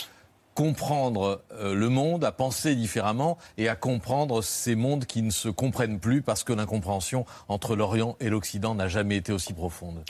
comprendre 0.55 1.41
le 1.59 1.89
monde, 1.89 2.23
à 2.23 2.31
penser 2.31 2.75
différemment 2.75 3.37
et 3.57 3.69
à 3.69 3.75
comprendre 3.75 4.41
ces 4.41 4.75
mondes 4.75 5.05
qui 5.05 5.21
ne 5.21 5.31
se 5.31 5.49
comprennent 5.49 5.99
plus 5.99 6.21
parce 6.21 6.43
que 6.43 6.53
l'incompréhension 6.53 7.25
entre 7.47 7.75
l'Orient 7.75 8.15
et 8.19 8.29
l'Occident 8.29 8.75
n'a 8.75 8.87
jamais 8.87 9.17
été 9.17 9.31
aussi 9.31 9.53
profonde? 9.53 10.03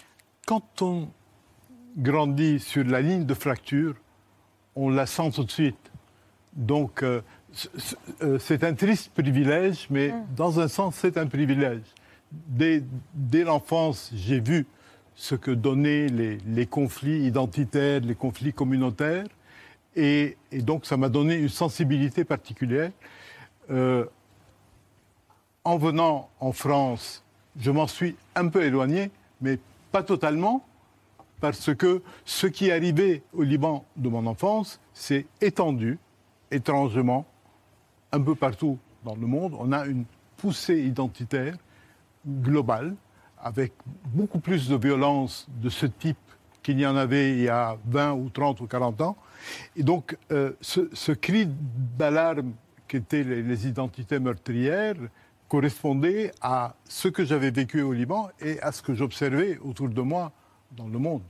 Quand 0.46 0.82
on 0.82 1.08
grandit 1.98 2.60
sur 2.60 2.84
la 2.84 3.02
ligne 3.02 3.26
de 3.26 3.34
fracture, 3.34 3.96
on 4.76 4.90
la 4.90 5.06
sent 5.06 5.32
tout 5.32 5.44
de 5.44 5.52
suite. 5.52 5.92
Donc, 6.54 7.04
euh, 7.04 7.22
euh, 8.22 8.40
c'est 8.40 8.64
un 8.64 8.74
triste 8.74 9.12
privilège, 9.14 9.88
mais 9.90 10.14
dans 10.36 10.60
un 10.60 10.68
sens, 10.68 10.96
c'est 10.96 11.18
un 11.18 11.28
privilège. 11.28 11.84
Dès, 12.32 12.84
dès 13.14 13.44
l'enfance, 13.44 14.12
j'ai 14.14 14.40
vu 14.40 14.66
ce 15.16 15.36
que 15.36 15.52
donnaient 15.52 16.08
les, 16.08 16.38
les 16.48 16.66
conflits 16.66 17.26
identitaires, 17.26 18.02
les 18.02 18.16
conflits 18.16 18.54
communautaires, 18.54 19.26
et, 19.96 20.38
et 20.52 20.62
donc 20.62 20.86
ça 20.86 20.98
m'a 20.98 21.10
donné 21.10 21.36
une 21.36 21.50
sensibilité 21.50 22.24
particulière. 22.24 22.92
Euh, 23.70 24.06
en 25.64 25.78
venant 25.78 26.30
en 26.40 26.52
France, 26.52 27.24
je 27.60 27.72
m'en 27.72 27.88
suis 27.88 28.16
un 28.36 28.48
peu 28.48 28.64
éloigné, 28.64 29.12
mais 29.42 29.60
pas 29.92 30.04
totalement, 30.04 30.66
parce 31.44 31.76
que 31.76 32.02
ce 32.24 32.48
qui 32.48 32.70
est 32.70 32.72
arrivé 32.72 33.22
au 33.34 33.44
Liban 33.44 33.84
de 33.98 34.08
mon 34.08 34.26
enfance 34.28 34.80
s'est 34.94 35.26
étendu 35.42 36.00
étrangement 36.50 37.26
un 38.14 38.22
peu 38.22 38.34
partout 38.34 38.80
dans 39.04 39.18
le 39.18 39.28
monde. 39.28 39.54
On 39.60 39.74
a 39.74 39.86
une 39.86 40.06
poussée 40.38 40.80
identitaire 40.80 41.58
globale 42.26 42.96
avec 43.38 43.74
beaucoup 44.06 44.40
plus 44.40 44.70
de 44.70 44.78
violence 44.78 45.46
de 45.62 45.68
ce 45.68 45.86
type 45.86 46.16
qu'il 46.62 46.80
y 46.80 46.88
en 46.88 46.96
avait 46.96 47.32
il 47.34 47.42
y 47.42 47.50
a 47.50 47.78
20 47.88 48.14
ou 48.14 48.30
30 48.30 48.62
ou 48.62 48.68
40 48.68 49.02
ans. 49.02 49.18
Et 49.76 49.84
donc, 49.84 50.18
euh, 50.32 50.54
ce, 50.62 51.12
cri 51.12 51.50
d'alarme 52.00 52.54
qu'étaient 52.88 53.26
les, 53.26 53.44
les 53.44 53.68
identités 53.68 54.18
meurtrières 54.18 54.96
correspondait 55.50 56.32
à 56.40 56.74
ce 56.86 57.10
que 57.10 57.26
j'avais 57.26 57.52
vécu 57.52 57.82
au 57.82 57.92
Liban 57.92 58.30
et 58.40 58.62
à 58.62 58.72
ce 58.72 58.82
que 58.82 58.94
j'observais 58.94 59.58
autour 59.58 59.90
de 59.90 60.02
moi 60.02 60.32
dans 60.72 60.88
le 60.88 60.98
monde. 60.98 61.24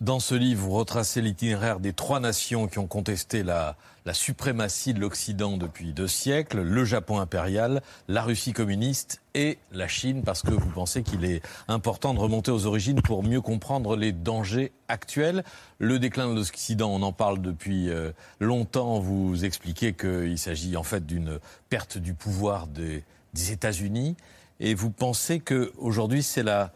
Dans 0.00 0.18
ce 0.18 0.34
livre, 0.34 0.60
vous 0.64 0.72
retracez 0.72 1.22
l'itinéraire 1.22 1.78
des 1.78 1.92
trois 1.92 2.18
nations 2.18 2.66
qui 2.66 2.80
ont 2.80 2.88
contesté 2.88 3.44
la, 3.44 3.76
suprématie 4.12 4.92
de 4.92 4.98
l'Occident 4.98 5.56
depuis 5.56 5.92
deux 5.92 6.08
siècles, 6.08 6.62
le 6.62 6.84
Japon 6.84 7.20
impérial, 7.20 7.80
la 8.08 8.22
Russie 8.22 8.52
communiste 8.52 9.22
et 9.34 9.56
la 9.70 9.86
Chine, 9.86 10.22
parce 10.24 10.42
que 10.42 10.50
vous 10.50 10.68
pensez 10.68 11.04
qu'il 11.04 11.24
est 11.24 11.42
important 11.68 12.12
de 12.12 12.18
remonter 12.18 12.50
aux 12.50 12.66
origines 12.66 13.00
pour 13.02 13.22
mieux 13.22 13.40
comprendre 13.40 13.96
les 13.96 14.10
dangers 14.10 14.72
actuels. 14.88 15.44
Le 15.78 16.00
déclin 16.00 16.28
de 16.28 16.34
l'Occident, 16.34 16.90
on 16.90 17.02
en 17.02 17.12
parle 17.12 17.40
depuis 17.40 17.88
euh, 17.88 18.10
longtemps. 18.40 18.98
Vous 18.98 19.44
expliquez 19.44 19.92
qu'il 19.94 20.38
s'agit 20.38 20.76
en 20.76 20.82
fait 20.82 21.06
d'une 21.06 21.38
perte 21.70 21.98
du 21.98 22.14
pouvoir 22.14 22.66
des, 22.66 23.04
des 23.32 23.52
États-Unis. 23.52 24.16
Et 24.58 24.74
vous 24.74 24.90
pensez 24.90 25.38
qu'aujourd'hui, 25.38 26.24
c'est 26.24 26.42
la, 26.42 26.72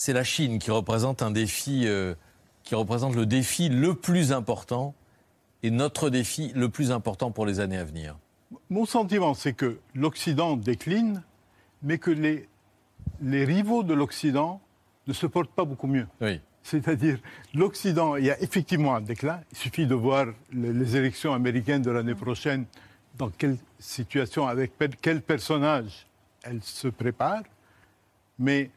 c'est 0.00 0.14
la 0.14 0.24
Chine 0.24 0.58
qui 0.58 0.70
représente 0.70 1.20
un 1.20 1.30
défi, 1.30 1.82
euh, 1.86 2.14
qui 2.70 2.76
représente 2.76 3.16
le 3.16 3.26
défi 3.26 3.68
le 3.68 3.96
plus 3.96 4.30
important 4.30 4.94
et 5.64 5.72
notre 5.72 6.08
défi 6.08 6.52
le 6.54 6.68
plus 6.68 6.92
important 6.92 7.32
pour 7.32 7.44
les 7.44 7.58
années 7.58 7.76
à 7.76 7.82
venir. 7.82 8.16
Mon 8.68 8.84
sentiment, 8.84 9.34
c'est 9.34 9.54
que 9.54 9.80
l'Occident 9.92 10.56
décline, 10.56 11.24
mais 11.82 11.98
que 11.98 12.12
les, 12.12 12.48
les 13.22 13.44
rivaux 13.44 13.82
de 13.82 13.92
l'Occident 13.92 14.60
ne 15.08 15.12
se 15.12 15.26
portent 15.26 15.50
pas 15.50 15.64
beaucoup 15.64 15.88
mieux. 15.88 16.06
Oui. 16.20 16.40
C'est-à-dire, 16.62 17.18
l'Occident, 17.54 18.14
il 18.14 18.26
y 18.26 18.30
a 18.30 18.40
effectivement 18.40 18.94
un 18.94 19.00
déclin. 19.00 19.40
Il 19.50 19.58
suffit 19.58 19.88
de 19.88 19.96
voir 19.96 20.26
les, 20.52 20.96
élections 20.96 21.34
américaines 21.34 21.82
de 21.82 21.90
l'année 21.90 22.14
prochaine, 22.14 22.66
dans 23.18 23.30
quelle 23.30 23.56
situation, 23.80 24.46
avec 24.46 24.74
quel 25.02 25.22
personnage 25.22 26.06
elles 26.44 26.62
se 26.62 26.86
préparent. 26.86 27.42
Mais 28.38 28.70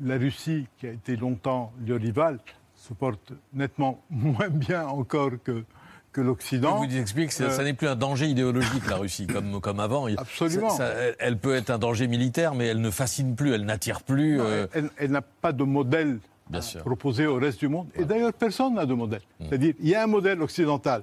la 0.00 0.16
Russie, 0.16 0.66
qui 0.78 0.86
a 0.86 0.92
été 0.92 1.16
longtemps 1.16 1.74
le 1.86 1.96
rival, 1.96 2.38
se 2.88 2.92
porte 2.94 3.32
nettement 3.52 4.02
moins 4.10 4.48
bien 4.48 4.86
encore 4.86 5.30
que, 5.42 5.64
que 6.12 6.20
l'Occident. 6.20 6.82
Je 6.82 6.88
vous 6.88 6.96
explique 6.98 7.28
que 7.28 7.34
ça, 7.34 7.44
Euh, 7.44 7.50
ça 7.50 7.64
n'est 7.64 7.72
plus 7.74 7.88
un 7.88 7.96
danger 7.96 8.26
idéologique, 8.26 8.86
la 8.88 8.96
Russie, 8.96 9.26
comme, 9.26 9.60
comme 9.62 9.80
avant. 9.80 10.06
Absolument. 10.16 10.70
ça- 10.70 10.94
ça- 10.94 11.14
elle- 11.18 11.38
peut 11.38 11.54
être 11.54 11.70
un 11.70 11.78
danger 11.78 12.06
militaire, 12.08 12.54
mais 12.54 12.66
elle 12.66 12.80
ne 12.80 12.90
fascine 12.90 13.34
plus, 13.36 13.52
elle 13.54 13.64
n'attire 13.64 14.02
plus. 14.02 14.36
Non, 14.36 14.44
euh, 14.46 14.66
Elle, 14.72 14.90
elle 14.98 15.10
n'a 15.12 15.22
pas 15.22 15.52
de 15.52 15.64
modèle 15.64 16.18
Bien 16.50 16.60
sûr. 16.60 16.82
proposé 16.82 17.26
au 17.26 17.36
reste 17.36 17.58
du 17.60 17.68
monde. 17.68 17.88
Et 17.94 18.04
d'ailleurs, 18.04 18.32
personne 18.34 18.74
n'a 18.74 18.84
de 18.86 18.94
modèle. 18.94 19.22
C'est-à-dire, 19.40 19.74
il 19.80 19.88
y 19.88 19.94
a 19.94 20.02
un 20.02 20.06
modèle 20.06 20.42
occidental 20.42 21.02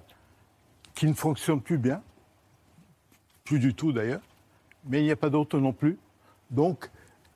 qui 0.93 1.07
ne 1.07 1.13
fonctionne 1.13 1.61
plus 1.61 1.77
bien, 1.79 2.01
plus 3.43 3.59
du 3.59 3.73
tout 3.73 3.91
d'ailleurs, 3.91 4.21
mais 4.87 4.99
il 5.01 5.05
n'y 5.05 5.11
a 5.11 5.15
pas 5.15 5.29
d'autre 5.29 5.57
non 5.59 5.73
plus. 5.73 5.97
Donc, 6.51 6.89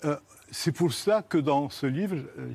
euh, 0.03 0.15
c'est 0.58 0.72
pour 0.72 0.94
ça 0.94 1.22
que 1.22 1.38
dans 1.38 1.70
ce 1.70 1.86
livre 1.86 2.15
euh, 2.38 2.54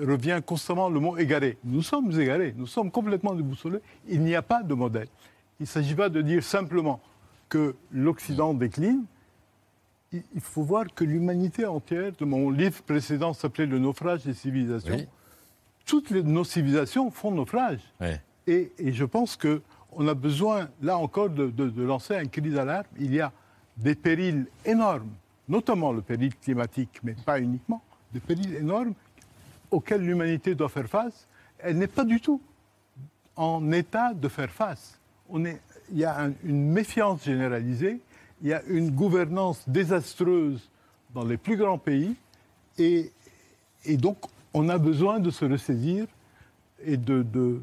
revient 0.00 0.40
constamment 0.44 0.88
le 0.88 0.98
mot 0.98 1.18
égaré. 1.18 1.58
Nous 1.62 1.82
sommes 1.82 2.10
égarés, 2.18 2.54
nous 2.56 2.66
sommes 2.66 2.90
complètement 2.90 3.34
déboussolés. 3.34 3.80
Il 4.08 4.22
n'y 4.22 4.34
a 4.34 4.40
pas 4.40 4.62
de 4.62 4.72
modèle. 4.72 5.08
Il 5.60 5.64
ne 5.64 5.66
s'agit 5.66 5.94
pas 5.94 6.08
de 6.08 6.22
dire 6.22 6.42
simplement 6.42 7.00
que 7.50 7.74
l'Occident 7.92 8.54
décline. 8.54 9.04
Il 10.12 10.40
faut 10.40 10.62
voir 10.62 10.86
que 10.94 11.04
l'humanité 11.04 11.66
entière, 11.66 12.12
de 12.18 12.24
mon 12.24 12.50
livre 12.50 12.80
précédent 12.82 13.32
s'appelait 13.34 13.66
Le 13.66 13.78
naufrage 13.78 14.24
des 14.24 14.32
civilisations, 14.34 14.94
Oui. 14.94 15.06
toutes 15.84 16.10
les- 16.10 16.22
nos 16.22 16.44
civilisations 16.44 17.10
font 17.10 17.30
naufrage. 17.30 17.80
Et, 18.46 18.72
et 18.78 18.92
je 18.92 19.04
pense 19.04 19.36
qu'on 19.36 20.08
a 20.08 20.14
besoin, 20.14 20.68
là 20.82 20.96
encore, 20.98 21.28
de, 21.30 21.48
de- 21.48 21.68
de 21.68 21.82
lancer 21.82 22.14
un 22.16 22.24
cri 22.26 22.50
d'alarme. 22.50 22.84
Il 22.98 23.12
y 23.14 23.20
a 23.20 23.32
des 23.76 23.94
périls 23.94 24.46
énormes, 24.64 25.10
notamment 25.48 25.92
le 25.92 26.02
péril 26.02 26.34
climatique, 26.36 27.00
mais 27.02 27.14
pas 27.14 27.40
uniquement, 27.40 27.82
des 28.12 28.20
périls 28.20 28.54
énormes 28.56 28.94
auxquels 29.70 30.02
l'humanité 30.02 30.54
doit 30.54 30.68
faire 30.68 30.86
face. 30.88 31.26
Elle 31.58 31.78
n'est 31.78 31.86
pas 31.86 32.04
du 32.04 32.20
tout 32.20 32.40
en 33.36 33.72
état 33.72 34.14
de 34.14 34.28
faire 34.28 34.50
face. 34.50 34.98
Il 35.34 35.58
y 35.92 36.04
a 36.04 36.20
un- 36.24 36.32
une 36.44 36.70
méfiance 36.70 37.24
généralisée, 37.24 38.00
il 38.42 38.48
y 38.48 38.52
a 38.52 38.62
une 38.64 38.90
gouvernance 38.90 39.68
désastreuse 39.68 40.68
dans 41.12 41.24
les 41.24 41.36
plus 41.36 41.56
grands 41.56 41.78
pays, 41.78 42.14
et, 42.78 43.10
donc 43.96 44.18
on 44.52 44.68
a 44.68 44.78
besoin 44.78 45.18
de 45.20 45.30
se 45.30 45.44
ressaisir 45.44 46.06
et 46.84 46.96
de- 46.96 47.60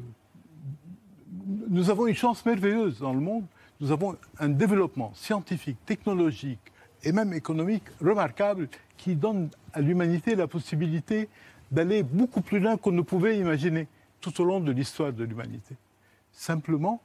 Nous 1.68 1.90
avons 1.90 2.06
une 2.06 2.14
chance 2.14 2.44
merveilleuse 2.44 2.98
dans 3.00 3.12
le 3.12 3.20
monde. 3.20 3.44
Nous 3.80 3.90
avons 3.90 4.16
un 4.38 4.48
développement 4.48 5.12
scientifique, 5.14 5.76
technologique 5.86 6.60
et 7.04 7.12
même 7.12 7.32
économique 7.32 7.84
remarquable 8.00 8.68
qui 8.96 9.16
donne 9.16 9.50
à 9.72 9.80
l'humanité 9.80 10.34
la 10.34 10.46
possibilité 10.46 11.28
d'aller 11.70 12.02
beaucoup 12.02 12.40
plus 12.40 12.60
loin 12.60 12.76
qu'on 12.76 12.92
ne 12.92 13.02
pouvait 13.02 13.38
imaginer 13.38 13.88
tout 14.20 14.40
au 14.40 14.44
long 14.44 14.60
de 14.60 14.70
l'histoire 14.72 15.12
de 15.12 15.24
l'humanité. 15.24 15.74
Simplement, 16.32 17.00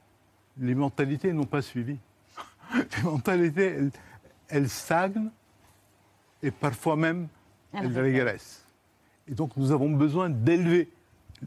les 0.58 0.74
mentalités 0.74 1.32
n'ont 1.32 1.44
pas 1.44 1.62
suivi. 1.62 1.96
Les 2.74 3.02
mentalités, 3.02 3.66
elles, 3.66 3.90
elles 4.48 4.68
stagnent 4.68 5.30
et 6.42 6.50
parfois 6.50 6.96
même 6.96 7.28
Elles 7.72 7.86
elles 7.86 7.98
régressent. 7.98 8.64
Et 9.26 9.34
donc 9.34 9.56
nous 9.56 9.72
avons 9.72 9.90
besoin 9.90 10.28
d'élever 10.28 10.88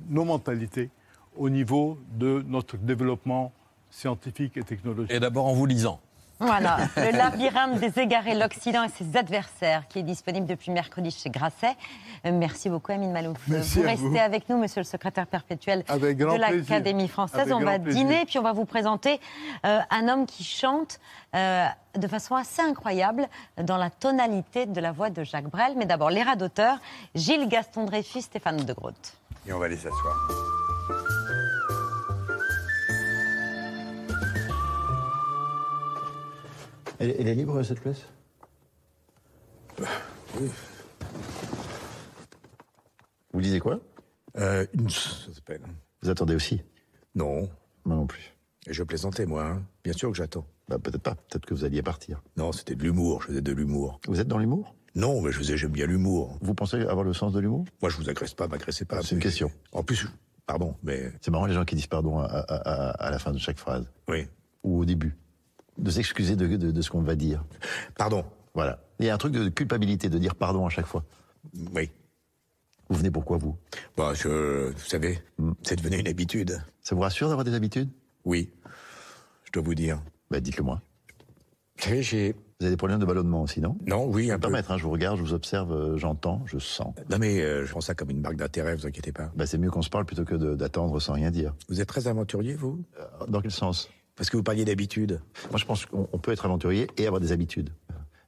nos 0.09 0.25
mentalités 0.25 0.89
au 1.35 1.49
niveau 1.49 1.97
de 2.13 2.43
notre 2.47 2.77
développement 2.77 3.51
scientifique 3.89 4.57
et 4.57 4.63
technologique. 4.63 5.11
Et 5.11 5.19
d'abord 5.19 5.47
en 5.47 5.53
vous 5.53 5.65
lisant. 5.65 5.99
Voilà, 6.41 6.77
le 6.97 7.11
labyrinthe 7.15 7.79
des 7.79 7.99
égarés, 7.99 8.33
l'Occident 8.33 8.83
et 8.83 8.89
ses 8.89 9.15
adversaires, 9.15 9.87
qui 9.87 9.99
est 9.99 10.03
disponible 10.03 10.47
depuis 10.47 10.71
mercredi 10.71 11.11
chez 11.11 11.29
Grasset. 11.29 11.75
Euh, 12.25 12.31
Merci 12.33 12.69
beaucoup, 12.69 12.91
Amine 12.91 13.11
Malouf. 13.11 13.37
Merci 13.47 13.79
vous 13.79 13.85
à 13.85 13.89
restez 13.89 14.07
vous. 14.07 14.17
avec 14.17 14.49
nous, 14.49 14.57
monsieur 14.57 14.81
le 14.81 14.85
secrétaire 14.85 15.27
perpétuel 15.27 15.83
Avec 15.87 16.17
de 16.17 16.25
l'Académie 16.25 17.07
française. 17.07 17.41
Avec 17.41 17.53
on 17.53 17.59
va 17.59 17.77
plaisir. 17.77 18.01
dîner, 18.01 18.25
puis 18.25 18.39
on 18.39 18.43
va 18.43 18.53
vous 18.53 18.65
présenter 18.65 19.19
euh, 19.65 19.79
un 19.91 20.07
homme 20.07 20.25
qui 20.25 20.43
chante 20.43 20.99
euh, 21.35 21.65
de 21.95 22.07
façon 22.07 22.35
assez 22.35 22.61
incroyable 22.61 23.27
dans 23.61 23.77
la 23.77 23.89
tonalité 23.91 24.65
de 24.65 24.81
la 24.81 24.91
voix 24.91 25.11
de 25.11 25.23
Jacques 25.23 25.49
Brel. 25.49 25.73
Mais 25.77 25.85
d'abord, 25.85 26.09
les 26.09 26.23
rats 26.23 26.35
d'auteur, 26.35 26.77
Gilles 27.13 27.47
Gaston 27.49 27.85
Dreyfus, 27.85 28.21
Stéphane 28.21 28.57
de 28.65 28.73
Groot. 28.73 28.95
Et 29.47 29.53
on 29.53 29.59
va 29.59 29.65
aller 29.65 29.77
s'asseoir. 29.77 30.15
Elle, 37.01 37.15
elle 37.17 37.27
est 37.27 37.35
libre, 37.35 37.61
cette 37.63 37.79
place? 37.81 38.05
Vous 43.33 43.41
disiez 43.41 43.59
quoi? 43.59 43.79
Euh, 44.37 44.65
une... 44.73 44.89
Ça 44.89 45.33
s'appelle. 45.33 45.61
Vous 46.01 46.09
attendez 46.09 46.35
aussi? 46.35 46.61
Non. 47.15 47.49
Moi 47.85 47.95
non 47.95 48.07
plus. 48.07 48.33
Et 48.67 48.73
je 48.73 48.83
plaisantais, 48.83 49.25
moi. 49.25 49.43
hein. 49.45 49.63
Bien 49.83 49.93
sûr 49.93 50.11
que 50.11 50.17
j'attends. 50.17 50.45
Bah, 50.67 50.77
peut-être 50.77 51.01
pas. 51.01 51.15
Peut-être 51.15 51.45
que 51.45 51.53
vous 51.53 51.65
alliez 51.65 51.81
partir. 51.81 52.21
Non, 52.37 52.51
c'était 52.51 52.75
de 52.75 52.83
l'humour. 52.83 53.21
Je 53.23 53.27
faisais 53.27 53.41
de 53.41 53.51
l'humour. 53.51 53.99
Vous 54.07 54.19
êtes 54.19 54.27
dans 54.27 54.37
l'humour? 54.37 54.75
Non, 54.93 55.21
mais 55.21 55.31
je 55.31 55.37
faisais, 55.37 55.57
j'aime 55.57 55.71
bien 55.71 55.87
l'humour. 55.87 56.37
Vous 56.41 56.53
pensez 56.53 56.81
avoir 56.81 57.03
le 57.03 57.13
sens 57.13 57.33
de 57.33 57.39
l'humour? 57.39 57.65
Moi, 57.81 57.89
je 57.89 57.97
vous 57.97 58.09
agresse 58.09 58.33
pas, 58.33 58.47
m'agressez 58.47 58.85
pas. 58.85 59.01
C'est 59.01 59.15
une 59.15 59.21
question. 59.21 59.49
En 59.71 59.83
plus, 59.83 60.07
pardon, 60.45 60.75
mais. 60.83 61.11
C'est 61.21 61.31
marrant 61.31 61.45
les 61.45 61.53
gens 61.53 61.65
qui 61.65 61.75
disent 61.75 61.87
pardon 61.87 62.19
à, 62.19 62.25
à- 62.25 62.55
à- 62.55 62.89
à 63.07 63.09
la 63.11 63.17
fin 63.17 63.31
de 63.31 63.37
chaque 63.37 63.57
phrase. 63.57 63.89
Oui. 64.09 64.27
Ou 64.63 64.79
au 64.81 64.85
début. 64.85 65.15
De 65.77 65.89
s'excuser 65.89 66.35
de, 66.35 66.47
de- 66.47 66.71
de 66.71 66.81
ce 66.81 66.89
qu'on 66.89 67.01
va 67.01 67.15
dire. 67.15 67.43
Pardon. 67.97 68.25
Voilà. 68.53 68.83
Il 68.99 69.05
y 69.05 69.09
a 69.09 69.13
un 69.15 69.17
truc 69.17 69.33
de 69.33 69.47
culpabilité 69.49 70.09
de 70.09 70.17
dire 70.17 70.35
pardon 70.35 70.65
à 70.65 70.69
chaque 70.69 70.85
fois. 70.85 71.03
Oui. 71.73 71.89
Vous 72.89 72.97
venez 72.97 73.09
pourquoi, 73.11 73.37
vous? 73.37 73.55
Bah, 73.95 74.13
je, 74.13 74.69
vous 74.71 74.85
savez, 74.85 75.19
c'est 75.63 75.77
devenu 75.77 75.97
une 75.97 76.07
habitude. 76.09 76.61
Ça 76.81 76.93
vous 76.93 77.01
rassure 77.01 77.29
d'avoir 77.29 77.45
des 77.45 77.53
habitudes? 77.53 77.89
Oui. 78.25 78.51
Je 79.45 79.51
dois 79.53 79.63
vous 79.63 79.75
dire. 79.75 80.01
Bah, 80.29 80.39
dites-le 80.41 80.63
moi. 80.63 80.81
Vous 81.77 81.83
savez, 81.85 82.03
j'ai. 82.03 82.33
Vous 82.59 82.65
avez 82.65 82.73
des 82.73 82.77
problèmes 82.77 82.99
de 82.99 83.05
ballonnement 83.05 83.41
aussi, 83.41 83.59
non? 83.59 83.75
Non, 83.87 84.05
oui, 84.05 84.29
un 84.29 84.37
peu. 84.37 84.53
hein, 84.53 84.77
je 84.77 84.83
vous 84.83 84.91
regarde, 84.91 85.17
je 85.17 85.23
vous 85.23 85.33
observe, 85.33 85.71
euh, 85.71 85.97
j'entends, 85.97 86.43
je 86.45 86.59
sens. 86.59 86.93
Non, 87.09 87.17
mais 87.17 87.41
euh, 87.41 87.65
je 87.65 87.71
prends 87.71 87.81
ça 87.81 87.95
comme 87.95 88.11
une 88.11 88.21
marque 88.21 88.35
d'intérêt, 88.35 88.75
vous 88.75 88.85
inquiétez 88.85 89.11
pas. 89.11 89.31
Bah, 89.35 89.47
c'est 89.47 89.57
mieux 89.57 89.71
qu'on 89.71 89.81
se 89.81 89.89
parle 89.89 90.05
plutôt 90.05 90.23
que 90.25 90.35
d'attendre 90.53 90.99
sans 90.99 91.13
rien 91.13 91.31
dire. 91.31 91.55
Vous 91.69 91.81
êtes 91.81 91.87
très 91.87 92.07
aventurier, 92.07 92.53
vous? 92.53 92.83
Euh, 92.99 93.25
Dans 93.29 93.41
quel 93.41 93.49
sens? 93.49 93.89
Parce 94.21 94.29
que 94.29 94.37
vous 94.37 94.43
parliez 94.43 94.65
d'habitude. 94.65 95.19
Moi, 95.49 95.57
je 95.57 95.65
pense 95.65 95.87
qu'on 95.87 96.07
on 96.13 96.19
peut 96.19 96.31
être 96.31 96.45
aventurier 96.45 96.85
et 96.95 97.07
avoir 97.07 97.19
des 97.19 97.31
habitudes. 97.31 97.71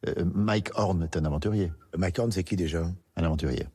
Euh, 0.07 0.25
Mike 0.33 0.71
Horn 0.73 1.03
est 1.03 1.15
un 1.17 1.23
aventurier. 1.23 1.71
Mike 1.95 2.17
Horn, 2.17 2.31
c'est 2.31 2.43
qui 2.43 2.55
déjà? 2.55 2.91
Un 3.15 3.23
aventurier. 3.23 3.67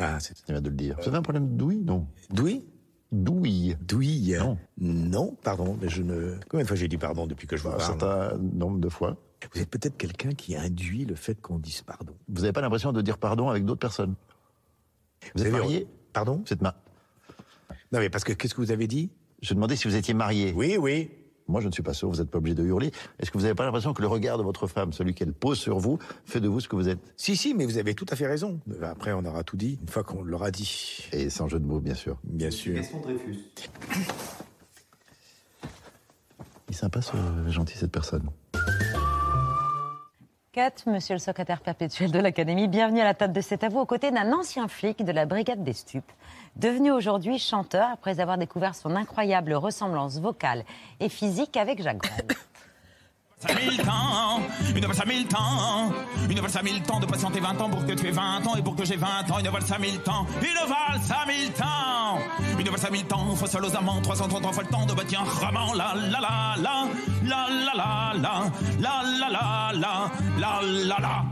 Ah, 0.00 0.18
c'est. 0.18 0.34
Bien 0.48 0.60
de 0.60 0.68
le 0.68 0.74
dire. 0.74 0.96
Vous 1.00 1.06
avez 1.06 1.16
un 1.18 1.22
problème 1.22 1.52
de 1.52 1.54
douille? 1.56 1.84
Non. 1.84 2.08
Douille? 2.30 2.64
Douille. 3.12 3.76
Douille? 3.80 4.36
Non. 4.36 4.58
Non, 4.78 5.36
pardon, 5.44 5.78
mais 5.80 5.88
je 5.88 6.02
ne. 6.02 6.34
Combien 6.48 6.64
de 6.64 6.66
fois 6.66 6.76
j'ai 6.76 6.88
dit 6.88 6.98
pardon 6.98 7.28
depuis 7.28 7.46
que 7.46 7.56
je 7.56 7.62
vous 7.62 7.68
Un 7.68 7.76
parle? 7.76 7.82
certain 8.00 8.36
nombre 8.36 8.80
de 8.80 8.88
fois. 8.88 9.16
Vous 9.54 9.60
êtes 9.60 9.70
peut-être 9.70 9.96
quelqu'un 9.96 10.32
qui 10.32 10.56
induit 10.56 11.04
le 11.04 11.14
fait 11.14 11.40
qu'on 11.40 11.60
dise 11.60 11.82
pardon. 11.82 12.14
Vous 12.30 12.40
n'avez 12.40 12.52
pas 12.52 12.62
l'impression 12.62 12.90
de 12.92 13.00
dire 13.00 13.18
pardon 13.18 13.48
avec 13.48 13.64
d'autres 13.64 13.78
personnes? 13.78 14.16
Vous 15.36 15.42
êtes 15.42 15.46
avez- 15.54 15.58
marié? 15.58 15.86
Pardon? 16.12 16.42
Vous 16.44 16.52
êtes 16.52 16.62
ma... 16.62 16.74
Non, 17.92 18.00
mais 18.00 18.10
parce 18.10 18.24
que 18.24 18.32
qu'est-ce 18.32 18.56
que 18.56 18.60
vous 18.60 18.72
avez 18.72 18.88
dit? 18.88 19.10
Je 19.40 19.54
demandais 19.54 19.76
si 19.76 19.86
vous 19.86 19.94
étiez 19.94 20.14
marié. 20.14 20.52
Oui, 20.52 20.76
oui. 20.80 21.12
Moi, 21.46 21.60
je 21.60 21.66
ne 21.66 21.72
suis 21.72 21.82
pas 21.82 21.92
sûr, 21.92 22.08
vous 22.08 22.16
n'êtes 22.16 22.30
pas 22.30 22.38
obligé 22.38 22.54
de 22.54 22.64
hurler. 22.64 22.90
Est-ce 23.18 23.30
que 23.30 23.36
vous 23.36 23.42
n'avez 23.42 23.54
pas 23.54 23.64
l'impression 23.64 23.92
que 23.92 24.00
le 24.00 24.08
regard 24.08 24.38
de 24.38 24.42
votre 24.42 24.66
femme, 24.66 24.92
celui 24.92 25.14
qu'elle 25.14 25.34
pose 25.34 25.58
sur 25.58 25.78
vous, 25.78 25.98
fait 26.24 26.40
de 26.40 26.48
vous 26.48 26.60
ce 26.60 26.68
que 26.68 26.76
vous 26.76 26.88
êtes? 26.88 26.98
Si, 27.16 27.36
si, 27.36 27.54
mais 27.54 27.66
vous 27.66 27.76
avez 27.76 27.94
tout 27.94 28.06
à 28.08 28.16
fait 28.16 28.26
raison. 28.26 28.60
Après, 28.82 29.12
on 29.12 29.24
aura 29.24 29.44
tout 29.44 29.56
dit 29.56 29.78
une 29.80 29.88
fois 29.88 30.04
qu'on 30.04 30.22
l'aura 30.22 30.50
dit. 30.50 31.06
Et 31.12 31.28
sans 31.28 31.48
jeu 31.48 31.58
de 31.58 31.66
mots, 31.66 31.80
bien 31.80 31.94
sûr. 31.94 32.18
Bien 32.24 32.50
sûr. 32.50 32.82
Il 36.68 36.70
est 36.70 36.72
sympa, 36.72 37.02
ce 37.02 37.12
gentil, 37.48 37.76
cette 37.76 37.92
personne. 37.92 38.30
Monsieur 40.86 41.16
le 41.16 41.18
secrétaire 41.18 41.60
perpétuel 41.60 42.12
de 42.12 42.18
l'Académie, 42.20 42.68
bienvenue 42.68 43.00
à 43.00 43.04
la 43.04 43.14
table 43.14 43.32
de 43.32 43.40
cet 43.40 43.64
avou 43.64 43.80
aux 43.80 43.86
côtés 43.86 44.12
d'un 44.12 44.32
ancien 44.32 44.68
flic 44.68 45.04
de 45.04 45.10
la 45.10 45.26
brigade 45.26 45.64
des 45.64 45.72
stupes, 45.72 46.12
devenu 46.54 46.92
aujourd'hui 46.92 47.40
chanteur 47.40 47.88
après 47.92 48.20
avoir 48.20 48.38
découvert 48.38 48.76
son 48.76 48.94
incroyable 48.94 49.54
ressemblance 49.54 50.20
vocale 50.20 50.62
et 51.00 51.08
physique 51.08 51.56
avec 51.56 51.82
Jacques 51.82 51.98
Brel. 51.98 52.36
Ça 53.46 53.54
mille 53.54 53.76
temps, 53.76 54.40
une 54.74 54.86
valse 54.86 55.00
à 55.00 55.04
mille 55.04 55.26
temps, 55.26 55.92
une 56.30 56.40
valse 56.40 56.56
à 56.56 56.62
mille 56.62 56.82
temps 56.82 56.98
de 57.00 57.06
patienter 57.06 57.40
20 57.40 57.60
ans 57.60 57.68
pour 57.68 57.84
que 57.84 57.92
tu 57.92 58.06
aies 58.06 58.10
20 58.10 58.46
ans 58.46 58.56
et 58.56 58.62
pour 58.62 58.74
que 58.74 58.84
j'ai 58.84 58.96
20 58.96 59.06
ans, 59.30 59.38
une 59.38 59.48
valse 59.48 59.70
à 59.72 59.78
mille 59.78 59.98
temps, 60.00 60.26
une 60.40 60.68
valse 60.68 61.10
à 61.10 61.26
mille 61.26 61.50
temps, 61.52 62.18
une 62.58 62.68
valse 62.70 62.84
à 62.86 62.90
mille 62.90 63.04
temps, 63.04 63.36
faut 63.36 63.46
seul 63.46 63.64
aux 63.64 63.76
amants, 63.76 64.00
333 64.00 64.52
fois 64.52 64.62
le 64.62 64.68
temps 64.70 64.86
de 64.86 64.94
bâtir 64.94 65.20
un 65.20 65.46
roman, 65.46 65.74
la 65.74 65.94
la 65.94 66.20
la 66.20 66.56
la, 66.58 66.86
la 67.22 67.46
la 67.50 67.74
la 67.74 68.12
la, 68.14 68.50
la 68.80 69.02
la 69.18 69.28
la 69.28 69.72
la, 69.74 70.10
la 70.38 70.60
la 70.62 70.98
la. 71.00 71.24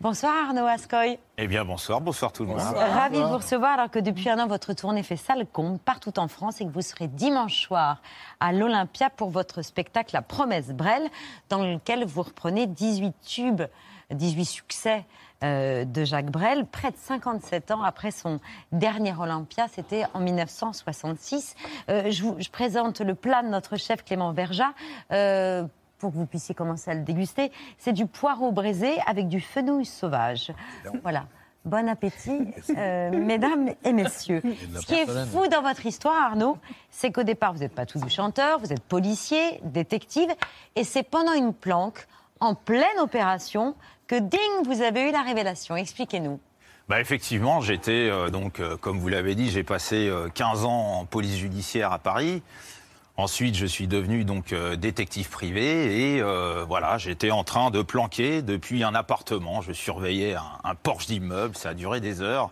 Bonsoir 0.00 0.32
Arnaud 0.46 0.64
Ascoy. 0.66 1.18
Eh 1.36 1.46
bien, 1.46 1.62
bonsoir, 1.62 2.00
bonsoir 2.00 2.32
tout 2.32 2.44
le 2.44 2.48
monde. 2.48 2.58
Ravi 2.58 3.18
de 3.18 3.22
vous 3.22 3.36
recevoir 3.36 3.72
alors 3.72 3.90
que 3.90 3.98
depuis 3.98 4.30
un 4.30 4.38
an, 4.38 4.46
votre 4.46 4.72
tournée 4.72 5.02
fait 5.02 5.16
salle 5.16 5.46
comble 5.46 5.78
partout 5.78 6.18
en 6.18 6.26
France 6.26 6.62
et 6.62 6.64
que 6.64 6.70
vous 6.70 6.80
serez 6.80 7.06
dimanche 7.06 7.60
soir 7.66 8.00
à 8.40 8.54
l'Olympia 8.54 9.10
pour 9.10 9.28
votre 9.28 9.60
spectacle 9.60 10.14
La 10.14 10.22
Promesse 10.22 10.68
Brel, 10.68 11.02
dans 11.50 11.62
lequel 11.62 12.06
vous 12.06 12.22
reprenez 12.22 12.66
18 12.66 13.14
tubes, 13.20 13.62
18 14.10 14.44
succès 14.46 15.04
euh, 15.44 15.84
de 15.84 16.04
Jacques 16.06 16.30
Brel, 16.30 16.64
près 16.64 16.92
de 16.92 16.96
57 16.96 17.70
ans 17.70 17.82
après 17.82 18.10
son 18.10 18.40
dernier 18.72 19.12
Olympia, 19.20 19.66
c'était 19.70 20.04
en 20.14 20.20
1966. 20.20 21.56
Euh, 21.90 22.10
je, 22.10 22.22
vous, 22.22 22.36
je 22.38 22.48
présente 22.48 23.02
le 23.02 23.14
plat 23.14 23.42
de 23.42 23.48
notre 23.48 23.76
chef 23.76 24.02
Clément 24.02 24.32
Verja. 24.32 24.72
euh, 25.12 25.66
pour 26.00 26.10
que 26.10 26.16
vous 26.16 26.26
puissiez 26.26 26.54
commencer 26.54 26.90
à 26.90 26.94
le 26.94 27.02
déguster, 27.02 27.52
c'est 27.78 27.92
du 27.92 28.06
poireau 28.06 28.50
braisé 28.50 28.96
avec 29.06 29.28
du 29.28 29.40
fenouil 29.40 29.84
sauvage. 29.84 30.52
Voilà. 31.02 31.26
Bon 31.66 31.88
appétit, 31.90 32.48
euh, 32.76 33.10
mesdames 33.10 33.68
et 33.84 33.92
messieurs. 33.92 34.42
Ce 34.74 34.86
qui 34.86 34.94
est 34.94 35.26
fou 35.26 35.46
dans 35.48 35.60
votre 35.60 35.84
histoire, 35.84 36.30
Arnaud, 36.30 36.56
c'est 36.90 37.12
qu'au 37.12 37.22
départ, 37.22 37.52
vous 37.52 37.60
n'êtes 37.60 37.74
pas 37.74 37.84
tous 37.84 38.00
des 38.00 38.08
chanteurs, 38.08 38.58
vous 38.60 38.72
êtes 38.72 38.82
policier, 38.82 39.60
détective, 39.62 40.30
et 40.74 40.84
c'est 40.84 41.02
pendant 41.02 41.34
une 41.34 41.52
planque, 41.52 42.06
en 42.40 42.54
pleine 42.54 42.98
opération, 42.98 43.74
que 44.06 44.18
ding, 44.18 44.64
vous 44.64 44.80
avez 44.80 45.10
eu 45.10 45.12
la 45.12 45.20
révélation. 45.20 45.76
Expliquez-nous. 45.76 46.40
Bah, 46.90 47.00
effectivement, 47.00 47.60
j'étais, 47.60 48.10
euh, 48.10 48.30
donc, 48.30 48.58
euh, 48.58 48.76
comme 48.76 48.98
vous 48.98 49.06
l'avez 49.06 49.36
dit, 49.36 49.48
j'ai 49.48 49.62
passé 49.62 50.08
euh, 50.08 50.28
15 50.34 50.64
ans 50.64 50.98
en 50.98 51.04
police 51.04 51.36
judiciaire 51.36 51.92
à 51.92 52.00
Paris. 52.00 52.42
Ensuite, 53.20 53.54
je 53.54 53.66
suis 53.66 53.86
devenu 53.86 54.24
donc 54.24 54.54
euh, 54.54 54.76
détective 54.76 55.28
privé 55.28 56.14
et 56.14 56.22
euh, 56.22 56.64
voilà, 56.66 56.96
j'étais 56.96 57.30
en 57.30 57.44
train 57.44 57.70
de 57.70 57.82
planquer 57.82 58.40
depuis 58.40 58.82
un 58.82 58.94
appartement. 58.94 59.60
Je 59.60 59.72
surveillais 59.72 60.36
un, 60.36 60.42
un 60.64 60.74
Porsche 60.74 61.06
d'immeuble, 61.08 61.54
ça 61.54 61.68
a 61.70 61.74
duré 61.74 62.00
des 62.00 62.22
heures. 62.22 62.50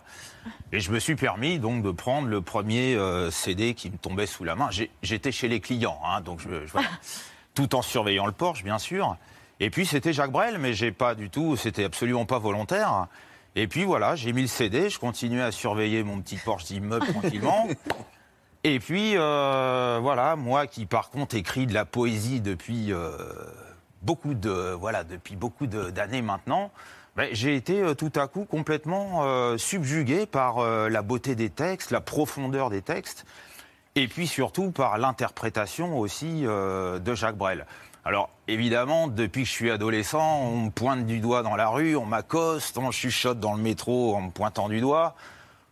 Et 0.71 0.79
je 0.79 0.91
me 0.91 0.99
suis 0.99 1.15
permis 1.15 1.57
donc 1.57 1.81
de 1.81 1.89
prendre 1.89 2.27
le 2.27 2.41
premier 2.41 2.93
euh, 2.93 3.31
CD 3.31 3.73
qui 3.73 3.89
me 3.89 3.97
tombait 3.97 4.27
sous 4.27 4.43
la 4.43 4.55
main. 4.55 4.69
J'étais 5.01 5.31
chez 5.31 5.47
les 5.47 5.59
clients, 5.59 5.99
hein, 6.05 6.21
donc 6.21 6.39
je, 6.39 6.67
je- 6.67 6.71
voilà. 6.71 6.87
tout 7.55 7.73
en 7.73 7.81
surveillant 7.81 8.27
le 8.27 8.31
Porsche, 8.31 8.63
bien 8.63 8.77
sûr. 8.77 9.17
Et 9.59 9.71
puis 9.71 9.87
c'était 9.87 10.13
Jacques 10.13 10.31
Brel, 10.31 10.59
mais 10.59 10.73
j'ai 10.73 10.91
pas 10.91 11.15
du 11.15 11.31
tout, 11.31 11.57
c'était 11.57 11.83
absolument 11.83 12.25
pas 12.27 12.37
volontaire. 12.37 13.07
Et 13.55 13.67
puis 13.67 13.85
voilà, 13.85 14.15
j'ai 14.15 14.33
mis 14.33 14.43
le 14.43 14.47
CD, 14.47 14.91
je 14.91 14.99
continuais 14.99 15.41
à 15.41 15.51
surveiller 15.51 16.03
mon 16.03 16.21
petit 16.21 16.37
Porsche 16.37 16.65
d'immeuble 16.65 17.07
tranquillement. 17.07 17.67
Et 18.65 18.79
puis 18.79 19.13
euh, 19.15 19.99
voilà, 20.01 20.35
moi 20.35 20.67
qui 20.67 20.85
par 20.85 21.09
contre 21.09 21.35
écris 21.35 21.65
de 21.65 21.73
la 21.73 21.85
poésie 21.85 22.41
depuis 22.41 22.91
euh, 22.91 23.11
beaucoup 24.01 24.33
de 24.33 24.73
voilà 24.73 25.05
depuis 25.05 25.37
beaucoup 25.37 25.65
d'années 25.65 26.21
maintenant, 26.21 26.71
ben, 27.15 27.29
j'ai 27.31 27.55
été 27.55 27.81
euh, 27.81 27.93
tout 27.93 28.11
à 28.15 28.27
coup 28.27 28.43
complètement 28.43 29.57
subjugué 29.57 30.25
par 30.25 30.59
la 30.61 31.01
beauté 31.01 31.35
des 31.35 31.49
textes, 31.49 31.91
la 31.91 32.01
profondeur 32.01 32.69
des 32.69 32.81
textes, 32.81 33.25
et 33.95 34.09
puis 34.09 34.27
surtout 34.27 34.71
par 34.71 34.97
l'interprétation 34.97 35.97
aussi 35.97 36.41
de 36.41 37.15
Jacques 37.15 37.37
Brel. 37.37 37.65
Alors 38.03 38.29
évidemment, 38.49 39.07
depuis 39.07 39.43
que 39.43 39.47
je 39.47 39.53
suis 39.53 39.71
adolescent, 39.71 40.41
on 40.41 40.65
me 40.65 40.69
pointe 40.69 41.05
du 41.05 41.19
doigt 41.19 41.43
dans 41.43 41.55
la 41.55 41.69
rue, 41.69 41.95
on 41.95 42.05
m'accoste, 42.05 42.77
on 42.77 42.91
chuchote 42.91 43.39
dans 43.39 43.53
le 43.53 43.61
métro 43.61 44.15
en 44.15 44.21
me 44.21 44.31
pointant 44.31 44.67
du 44.67 44.81
doigt. 44.81 45.15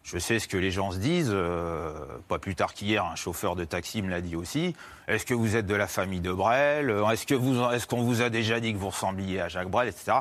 Je 0.10 0.18
sais 0.20 0.40
ce 0.40 0.48
que 0.48 0.56
les 0.56 0.72
gens 0.72 0.92
se 0.92 1.00
disent. 1.00 1.32
euh, 1.34 1.92
pas 2.30 2.40
plus 2.40 2.56
tard 2.56 2.74
qu'hier, 2.74 3.04
un 3.04 3.18
chauffeur 3.18 3.58
de 3.58 3.66
taxi 3.66 4.02
me 4.02 4.10
l'a 4.10 4.22
dit 4.22 4.38
aussi. 4.38 4.74
Est-ce 5.10 5.26
que 5.26 5.34
vous 5.34 5.58
êtes 5.58 5.66
de 5.66 5.76
la 5.76 5.88
famille 5.88 6.22
de 6.22 6.32
Brel? 6.32 6.90
Est-ce 7.12 7.26
que 7.26 7.36
vous, 7.36 7.62
est-ce 7.72 7.88
qu'on 7.88 8.04
vous 8.04 8.22
a 8.22 8.30
déjà 8.30 8.62
dit 8.62 8.72
que 8.72 8.78
vous 8.78 8.88
ressembliez 8.90 9.42
à 9.42 9.50
Jacques 9.50 9.70
Brel, 9.70 9.90
etc. 9.90 10.20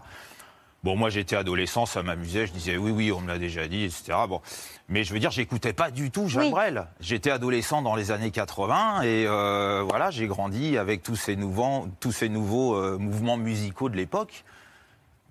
Bon, 0.83 0.97
moi 0.97 1.09
j'étais 1.09 1.37
adolescent, 1.37 1.87
ça 1.87 2.03
m'amusait. 2.03 2.49
Je 2.49 2.53
disais 2.53 2.77
oui, 2.77 2.91
oui, 2.91 3.13
on 3.13 3.21
me 3.21 3.29
l'a 3.29 3.39
déjà 3.39 3.69
dit, 3.69 3.85
etc. 3.85 4.19
Bon, 4.29 4.41
mais 4.89 5.05
je 5.05 5.13
veux 5.13 5.21
dire, 5.21 5.31
j'écoutais 5.31 5.73
pas 5.73 5.93
du 5.93 6.11
tout 6.11 6.29
Jacques 6.29 6.45
Oui. 6.47 6.51
Brel. 6.51 6.87
J'étais 6.99 7.31
adolescent 7.31 7.81
dans 7.81 7.95
les 7.95 8.11
années 8.11 8.33
80 8.33 9.03
et 9.03 9.25
euh, 9.27 9.85
voilà, 9.89 10.11
j'ai 10.11 10.27
grandi 10.27 10.79
avec 10.79 11.05
tous 11.05 11.17
ces 11.17 11.37
nouveaux, 11.37 11.87
tous 12.01 12.13
ces 12.13 12.29
nouveaux 12.29 12.75
euh, 12.75 12.99
mouvements 12.99 13.37
musicaux 13.37 13.89
de 13.89 13.97
l'époque. 13.97 14.45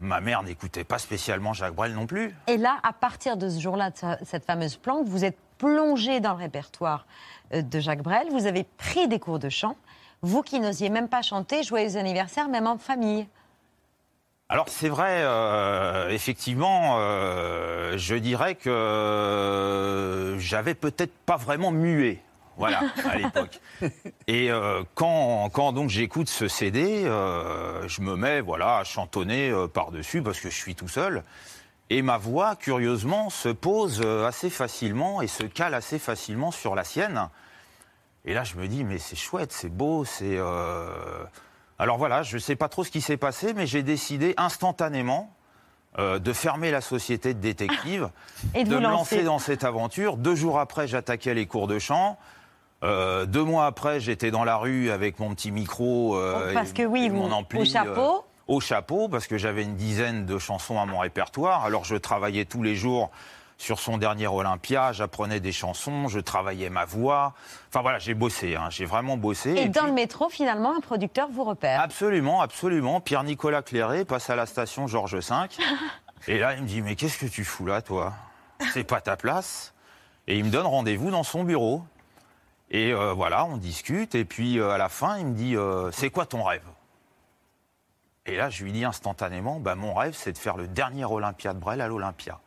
Ma 0.05 0.21
mère 0.21 0.43
n'écoutait 0.43 0.83
pas 0.83 0.99
spécialement 0.99 1.53
Jacques 1.53 1.73
Brel 1.73 1.93
non 1.93 2.05
plus. 2.05 2.33
Et 2.47 2.57
là, 2.57 2.77
à 2.83 2.93
partir 2.93 3.37
de 3.37 3.49
ce 3.49 3.59
jour-là, 3.59 3.89
de 3.89 3.95
cette 4.23 4.45
fameuse 4.45 4.75
planque, 4.77 5.07
vous 5.07 5.25
êtes 5.25 5.37
plongé 5.57 6.19
dans 6.19 6.33
le 6.33 6.39
répertoire 6.39 7.05
euh, 7.53 7.61
de 7.63 7.79
Jacques 7.79 8.03
Brel. 8.03 8.27
Vous 8.31 8.45
avez 8.45 8.65
pris 8.77 9.07
des 9.07 9.19
cours 9.19 9.39
de 9.39 9.49
chant. 9.49 9.75
Vous 10.21 10.43
qui 10.43 10.59
n'osiez 10.59 10.89
même 10.89 11.09
pas 11.09 11.23
chanter, 11.23 11.63
joyeux 11.63 11.97
anniversaire, 11.97 12.49
même 12.49 12.67
en 12.67 12.77
famille. 12.77 13.27
Alors 14.47 14.69
c'est 14.69 14.89
vrai, 14.89 15.21
euh, 15.23 16.09
effectivement, 16.09 16.97
euh, 16.99 17.97
je 17.97 18.13
dirais 18.13 18.53
que 18.53 20.35
j'avais 20.37 20.75
peut-être 20.75 21.13
pas 21.25 21.35
vraiment 21.35 21.71
mué, 21.71 22.21
voilà, 22.57 22.81
à 23.09 23.17
l'époque. 23.17 23.59
Et 24.27 24.51
euh, 24.51 24.83
quand, 24.93 25.49
quand 25.51 25.73
donc 25.73 25.89
j'écoute 25.89 26.29
ce 26.29 26.47
CD, 26.47 27.03
euh, 27.05 27.87
je 27.87 28.01
me 28.01 28.15
mets 28.15 28.41
voilà 28.41 28.77
à 28.77 28.83
chantonner 28.83 29.49
euh, 29.49 29.67
par-dessus 29.67 30.21
parce 30.21 30.39
que 30.39 30.49
je 30.49 30.55
suis 30.55 30.75
tout 30.75 30.87
seul. 30.87 31.23
Et 31.89 32.01
ma 32.01 32.17
voix, 32.17 32.55
curieusement, 32.55 33.29
se 33.29 33.49
pose 33.49 34.01
assez 34.01 34.49
facilement 34.49 35.21
et 35.21 35.27
se 35.27 35.43
cale 35.43 35.75
assez 35.75 35.99
facilement 35.99 36.49
sur 36.49 36.73
la 36.73 36.83
sienne. 36.83 37.29
Et 38.25 38.33
là, 38.33 38.43
je 38.43 38.55
me 38.55 38.67
dis, 38.67 38.83
mais 38.83 38.97
c'est 38.97 39.15
chouette, 39.15 39.51
c'est 39.51 39.69
beau, 39.69 40.03
c'est. 40.03 40.39
Alors 41.77 41.97
voilà, 41.97 42.23
je 42.23 42.35
ne 42.35 42.39
sais 42.39 42.55
pas 42.55 42.69
trop 42.69 42.83
ce 42.83 42.89
qui 42.89 43.01
s'est 43.01 43.17
passé, 43.17 43.53
mais 43.53 43.67
j'ai 43.67 43.83
décidé 43.83 44.33
instantanément 44.37 45.35
euh, 45.97 46.19
de 46.19 46.33
fermer 46.33 46.71
la 46.71 46.81
société 46.81 47.33
de 47.33 47.39
détective, 47.39 48.09
Et 48.53 48.65
de 48.65 48.69
me 48.75 48.81
lancer. 48.81 49.15
lancer 49.15 49.23
dans 49.23 49.39
cette 49.39 49.63
aventure. 49.63 50.17
Deux 50.17 50.35
jours 50.35 50.59
après, 50.59 50.89
j'attaquais 50.89 51.33
les 51.33 51.45
cours 51.45 51.67
de 51.67 51.79
chant. 51.79 52.17
Euh, 52.85 53.25
deux 53.25 53.43
mois 53.43 53.65
après, 53.65 53.99
j'étais 53.99 54.31
dans 54.31 54.43
la 54.43 54.57
rue 54.57 54.91
avec 54.91 55.19
mon 55.19 55.33
petit 55.33 55.51
micro 55.51 56.15
euh, 56.15 56.49
Oh, 56.49 56.53
Parce 56.53 56.69
et- 56.69 56.73
que 56.73 56.83
oui, 56.83 57.09
vous- 57.09 57.15
mon 57.17 57.31
ampli, 57.31 57.59
au 57.61 57.65
chapeau. 57.65 58.15
euh, 58.17 58.19
au 58.47 58.59
chapeau, 58.59 59.07
parce 59.09 59.27
que 59.27 59.37
j'avais 59.37 59.63
une 59.63 59.75
dizaine 59.75 60.25
de 60.25 60.37
chansons 60.37 60.79
à 60.79 60.85
mon 60.85 60.99
répertoire. 60.99 61.65
Alors 61.65 61.83
je 61.83 61.95
travaillais 61.95 62.45
tous 62.45 62.61
les 62.63 62.75
jours 62.75 63.09
sur 63.57 63.79
son 63.79 63.97
dernier 63.97 64.27
Olympia, 64.27 64.91
j'apprenais 64.91 65.39
des 65.39 65.53
chansons, 65.53 66.09
je 66.09 66.19
travaillais 66.19 66.69
ma 66.69 66.83
voix. 66.85 67.33
Enfin 67.69 67.81
voilà, 67.81 67.97
j'ai 67.99 68.13
bossé, 68.13 68.55
hein, 68.55 68.67
j'ai 68.69 68.85
vraiment 68.85 69.15
bossé. 69.17 69.51
Et, 69.51 69.61
Et 69.63 69.69
dans 69.69 69.81
puis- 69.81 69.89
le 69.89 69.95
métro, 69.95 70.29
finalement, 70.29 70.75
un 70.75 70.81
producteur 70.81 71.29
vous 71.31 71.43
repère. 71.45 71.79
Absolument, 71.81 72.41
absolument. 72.41 72.99
Pierre-Nicolas 72.99 73.61
Cléré 73.63 74.05
passe 74.05 74.29
à 74.29 74.35
la 74.35 74.45
station 74.45 74.87
Georges 74.87 75.15
V. 75.15 75.21
et 76.27 76.37
là, 76.37 76.53
il 76.55 76.63
me 76.63 76.67
dit 76.67 76.81
Mais 76.81 76.95
qu'est-ce 76.95 77.17
que 77.17 77.25
tu 77.27 77.43
fous 77.45 77.65
là, 77.65 77.81
toi? 77.81 78.13
C'est 78.73 78.83
pas 78.83 79.01
ta 79.01 79.15
place. 79.17 79.73
Et 80.27 80.37
il 80.37 80.43
me 80.45 80.49
donne 80.49 80.65
rendez-vous 80.65 81.09
dans 81.11 81.23
son 81.23 81.43
bureau. 81.43 81.81
Et 82.71 82.93
euh, 82.93 83.13
voilà, 83.13 83.45
on 83.45 83.57
discute. 83.57 84.15
Et 84.15 84.25
puis 84.25 84.59
euh, 84.59 84.71
à 84.71 84.77
la 84.77 84.89
fin, 84.89 85.17
il 85.17 85.27
me 85.27 85.35
dit 85.35 85.55
euh, 85.55 85.91
C'est 85.91 86.09
quoi 86.09 86.25
ton 86.25 86.43
rêve? 86.43 86.65
Et 88.25 88.35
là, 88.35 88.49
je 88.49 88.63
lui 88.63 88.71
dis 88.71 88.83
instantanément 88.83 89.59
bah, 89.59 89.75
Mon 89.75 89.93
rêve, 89.93 90.15
c'est 90.15 90.33
de 90.33 90.37
faire 90.37 90.57
le 90.57 90.67
dernier 90.67 91.05
Olympia 91.05 91.53
de 91.53 91.59
Brel 91.59 91.81
à 91.81 91.87
l'Olympia. 91.87 92.39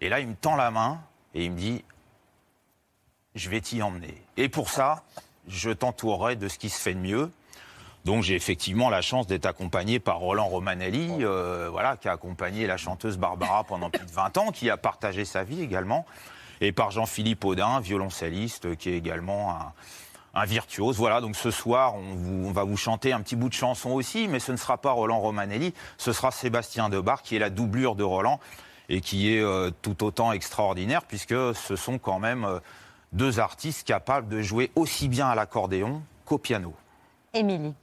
Et 0.00 0.08
là, 0.08 0.20
il 0.20 0.26
me 0.26 0.34
tend 0.34 0.56
la 0.56 0.70
main 0.70 1.00
et 1.34 1.44
il 1.44 1.52
me 1.52 1.56
dit 1.56 1.84
Je 3.34 3.48
vais 3.48 3.60
t'y 3.60 3.82
emmener. 3.82 4.20
Et 4.36 4.48
pour 4.48 4.68
ça, 4.68 5.04
je 5.46 5.70
t'entourerai 5.70 6.36
de 6.36 6.48
ce 6.48 6.58
qui 6.58 6.68
se 6.68 6.80
fait 6.80 6.94
de 6.94 7.00
mieux. 7.00 7.30
Donc 8.04 8.22
j'ai 8.22 8.34
effectivement 8.34 8.90
la 8.90 9.00
chance 9.00 9.26
d'être 9.26 9.46
accompagné 9.46 9.98
par 9.98 10.18
Roland 10.18 10.46
Romanelli, 10.46 11.24
voilà, 11.70 11.96
qui 11.96 12.06
a 12.06 12.12
accompagné 12.12 12.66
la 12.66 12.76
chanteuse 12.76 13.16
Barbara 13.16 13.64
pendant 13.64 13.88
plus 13.88 14.04
de 14.04 14.10
20 14.10 14.36
ans, 14.36 14.52
qui 14.52 14.68
a 14.68 14.76
partagé 14.76 15.24
sa 15.24 15.42
vie 15.42 15.62
également, 15.62 16.04
et 16.60 16.72
par 16.72 16.90
Jean-Philippe 16.90 17.44
Audin, 17.44 17.80
violoncelliste, 17.80 18.76
qui 18.76 18.90
est 18.90 18.96
également 18.96 19.50
un, 19.52 19.72
un 20.34 20.44
virtuose. 20.44 20.96
Voilà, 20.96 21.20
donc 21.20 21.36
ce 21.36 21.50
soir, 21.50 21.94
on, 21.94 22.14
vous- 22.14 22.46
on 22.48 22.52
va 22.52 22.64
vous 22.64 22.76
chanter 22.76 23.12
un 23.12 23.20
petit 23.20 23.36
bout 23.36 23.48
de 23.48 23.54
chanson 23.54 23.90
aussi, 23.90 24.28
mais 24.28 24.40
ce 24.40 24.52
ne 24.52 24.56
sera 24.56 24.78
pas 24.78 24.92
Roland 24.92 25.20
Romanelli, 25.20 25.74
ce 25.98 26.12
sera 26.12 26.30
Sébastien 26.30 26.88
Debar, 26.88 27.22
qui 27.22 27.36
est 27.36 27.38
la 27.40 27.50
doublure 27.50 27.94
de 27.94 28.04
Roland, 28.04 28.40
et 28.88 29.00
qui 29.00 29.34
est 29.34 29.40
euh, 29.40 29.70
tout 29.82 30.04
autant 30.04 30.32
extraordinaire, 30.32 31.02
puisque 31.02 31.34
ce 31.54 31.76
sont 31.76 31.98
quand 31.98 32.18
même 32.18 32.44
euh, 32.44 32.58
deux 33.12 33.40
artistes 33.40 33.86
capables 33.86 34.28
de 34.28 34.42
jouer 34.42 34.70
aussi 34.74 35.08
bien 35.08 35.28
à 35.28 35.34
l'accordéon 35.34 36.02
qu'au 36.24 36.38
piano. 36.38 36.74
Émilie. 37.32 37.74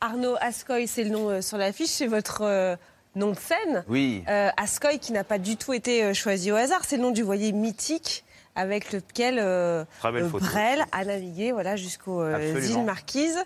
Arnaud 0.00 0.36
Ascoy, 0.40 0.86
c'est 0.86 1.04
le 1.04 1.10
nom 1.10 1.28
euh, 1.30 1.40
sur 1.40 1.56
l'affiche, 1.58 1.88
c'est 1.90 2.06
votre 2.06 2.42
euh, 2.42 2.76
nom 3.14 3.30
de 3.30 3.38
scène. 3.38 3.84
Oui. 3.88 4.24
Euh, 4.28 4.50
Ascoy 4.56 4.98
qui 4.98 5.12
n'a 5.12 5.24
pas 5.24 5.38
du 5.38 5.56
tout 5.56 5.72
été 5.72 6.02
euh, 6.04 6.14
choisi 6.14 6.50
au 6.52 6.56
hasard, 6.56 6.80
c'est 6.84 6.96
le 6.96 7.02
nom 7.02 7.10
du 7.10 7.22
voilier 7.22 7.52
mythique 7.52 8.24
avec 8.54 8.92
lequel 8.92 9.38
euh, 9.38 9.84
euh. 10.04 10.28
Brel 10.28 10.84
a 10.92 11.04
navigué 11.04 11.52
voilà, 11.52 11.76
jusqu'aux 11.76 12.22
îles 12.28 12.84
Marquises. 12.84 13.38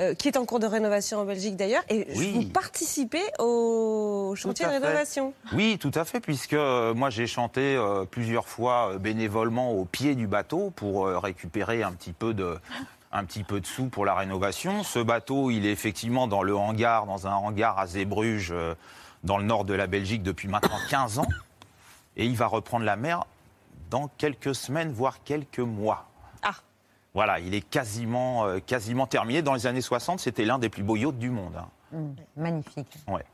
euh, 0.00 0.14
qui 0.14 0.26
est 0.26 0.36
en 0.36 0.44
cours 0.44 0.58
de 0.58 0.66
rénovation 0.66 1.18
en 1.20 1.24
Belgique 1.24 1.54
d'ailleurs, 1.56 1.84
et 1.88 2.06
Oui. 2.16 2.32
vous 2.34 2.48
participez 2.48 3.22
au 3.38 4.34
chantier 4.36 4.66
de 4.66 4.70
rénovation. 4.70 5.32
Oui, 5.52 5.78
tout 5.78 5.92
à 5.94 6.04
fait, 6.04 6.18
puisque 6.18 6.54
moi 6.54 7.10
j'ai 7.10 7.26
chanté 7.26 7.76
euh, 7.76 8.04
plusieurs 8.04 8.48
fois 8.48 8.96
bénévolement 8.98 9.70
au 9.72 9.84
pied 9.84 10.14
du 10.16 10.26
bateau 10.26 10.72
pour 10.74 11.06
euh, 11.06 11.18
récupérer 11.18 11.82
un 11.82 11.92
petit 11.92 12.12
peu 12.12 12.34
de 12.34 12.58
un 13.12 13.24
petit 13.24 13.44
peu 13.44 13.60
de 13.60 13.66
sous 13.66 13.84
pour 13.86 14.04
la 14.04 14.14
rénovation. 14.14 14.82
Ce 14.82 14.98
bateau, 14.98 15.52
il 15.52 15.66
est 15.66 15.70
effectivement 15.70 16.26
dans 16.26 16.42
le 16.42 16.56
hangar, 16.56 17.06
dans 17.06 17.28
un 17.28 17.34
hangar 17.34 17.78
à 17.78 17.86
Zeebrugge, 17.86 18.50
euh, 18.50 18.74
dans 19.24 19.38
le 19.38 19.44
nord 19.44 19.64
de 19.64 19.74
la 19.74 19.86
Belgique 19.86 20.22
depuis 20.22 20.48
maintenant 20.48 20.78
15 20.90 21.18
ans, 21.18 21.26
et 22.16 22.26
il 22.26 22.36
va 22.36 22.46
reprendre 22.46 22.84
la 22.84 22.96
mer 22.96 23.24
dans 23.90 24.08
quelques 24.18 24.54
semaines, 24.54 24.92
voire 24.92 25.22
quelques 25.24 25.58
mois. 25.58 26.06
Ah. 26.42 26.54
Voilà, 27.14 27.40
il 27.40 27.54
est 27.54 27.60
quasiment, 27.60 28.44
euh, 28.46 28.58
quasiment 28.60 29.06
terminé. 29.06 29.42
Dans 29.42 29.54
les 29.54 29.66
années 29.66 29.80
60, 29.80 30.20
c'était 30.20 30.44
l'un 30.44 30.58
des 30.58 30.68
plus 30.68 30.82
beaux 30.82 30.96
yachts 30.96 31.18
du 31.18 31.30
monde. 31.30 31.56
hein. 31.56 31.68
Mm, 31.92 32.14
magnifique. 32.36 32.96
Ouais. 33.08 33.24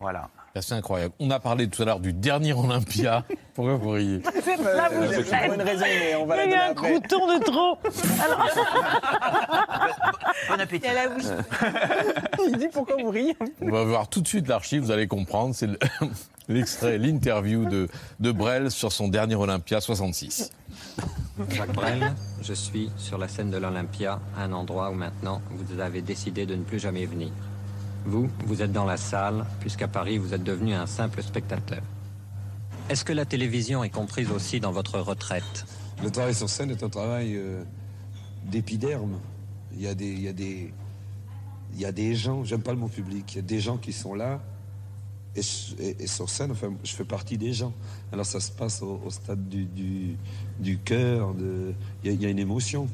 Voilà. 0.00 0.28
C'est 0.60 0.74
incroyable. 0.74 1.14
On 1.18 1.30
a 1.32 1.40
parlé 1.40 1.68
tout 1.68 1.82
à 1.82 1.84
l'heure 1.84 1.98
du 1.98 2.12
dernier 2.12 2.52
Olympia. 2.58 3.24
Pourquoi 3.54 3.74
vous 3.76 3.90
riez 3.90 4.18
Là, 4.74 4.88
vous 4.92 5.12
êtes 5.12 5.28
pour 5.28 5.54
une 5.54 5.62
raison, 5.62 5.84
mais 5.84 6.14
on 6.16 6.26
va 6.26 6.36
la 6.36 6.44
Il 6.44 6.50
y 6.50 6.54
a 6.54 6.66
un 6.66 6.70
après. 6.70 6.92
crouton 7.00 7.26
de 7.38 7.42
trop. 7.44 7.78
Bon 10.48 10.60
appétit. 10.60 10.86
La 10.94 11.08
bouche. 11.08 11.24
Il 12.48 12.58
dit 12.58 12.68
pourquoi 12.72 12.96
vous 13.00 13.10
riez 13.10 13.36
On 13.62 13.70
va 13.70 13.84
voir 13.84 14.08
tout 14.08 14.20
de 14.20 14.28
suite 14.28 14.46
l'archive, 14.48 14.82
vous 14.82 14.90
allez 14.90 15.06
comprendre. 15.06 15.54
C'est 15.54 15.66
le- 15.66 15.78
l'extrait, 16.48 16.98
l'interview 16.98 17.64
de, 17.64 17.88
de 18.20 18.32
Brel 18.32 18.70
sur 18.70 18.92
son 18.92 19.08
dernier 19.08 19.34
Olympia 19.36 19.80
66. 19.80 20.50
Jacques 21.50 21.72
Brel, 21.72 22.12
je 22.42 22.52
suis 22.52 22.90
sur 22.96 23.18
la 23.18 23.28
scène 23.28 23.50
de 23.50 23.56
l'Olympia, 23.56 24.20
un 24.38 24.52
endroit 24.52 24.90
où 24.90 24.94
maintenant 24.94 25.40
vous 25.50 25.80
avez 25.80 26.02
décidé 26.02 26.46
de 26.46 26.54
ne 26.54 26.62
plus 26.62 26.78
jamais 26.78 27.06
venir. 27.06 27.30
Vous, 28.06 28.28
vous 28.46 28.62
êtes 28.62 28.72
dans 28.72 28.84
la 28.84 28.96
salle, 28.96 29.46
puisqu'à 29.60 29.88
Paris 29.88 30.18
vous 30.18 30.34
êtes 30.34 30.44
devenu 30.44 30.74
un 30.74 30.86
simple 30.86 31.22
spectateur. 31.22 31.82
Est-ce 32.90 33.04
que 33.04 33.14
la 33.14 33.24
télévision 33.24 33.82
est 33.82 33.90
comprise 33.90 34.30
aussi 34.30 34.60
dans 34.60 34.72
votre 34.72 34.98
retraite 35.00 35.64
Le 36.02 36.10
travail 36.10 36.34
sur 36.34 36.50
scène 36.50 36.70
est 36.70 36.82
un 36.82 36.90
travail 36.90 37.34
euh, 37.34 37.62
d'épiderme. 38.44 39.18
Il 39.72 39.80
y 39.80 39.88
a 39.88 39.94
des, 39.94 40.12
il 40.12 40.20
y 40.20 40.28
a 40.28 40.34
des, 40.34 40.72
il 41.72 41.80
y 41.80 41.86
a 41.86 41.92
des 41.92 42.14
gens. 42.14 42.44
J'aime 42.44 42.60
pas 42.60 42.72
le 42.72 42.78
mot 42.78 42.88
public. 42.88 43.32
Il 43.32 43.36
y 43.36 43.38
a 43.38 43.42
des 43.42 43.60
gens 43.60 43.78
qui 43.78 43.92
sont 43.92 44.14
là. 44.14 44.40
Et, 45.36 45.42
sur 46.06 46.30
scène, 46.30 46.52
enfin, 46.52 46.72
je 46.84 46.92
fais 46.92 47.04
partie 47.04 47.38
des 47.38 47.52
gens. 47.52 47.72
Alors 48.12 48.26
ça 48.26 48.38
se 48.38 48.52
passe 48.52 48.82
au, 48.82 49.00
stade 49.08 49.48
du, 49.48 50.16
du, 50.60 50.78
cœur. 50.78 51.34
Il 52.04 52.12
y, 52.12 52.26
a- 52.26 52.28
une 52.28 52.38
émotion. 52.38 52.86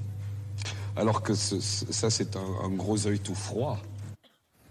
Alors 0.96 1.20
que 1.20 1.34
ça, 1.34 2.10
c'est 2.10 2.36
un 2.36 2.70
gros 2.70 3.06
œil 3.08 3.18
tout 3.18 3.34
froid. 3.34 3.78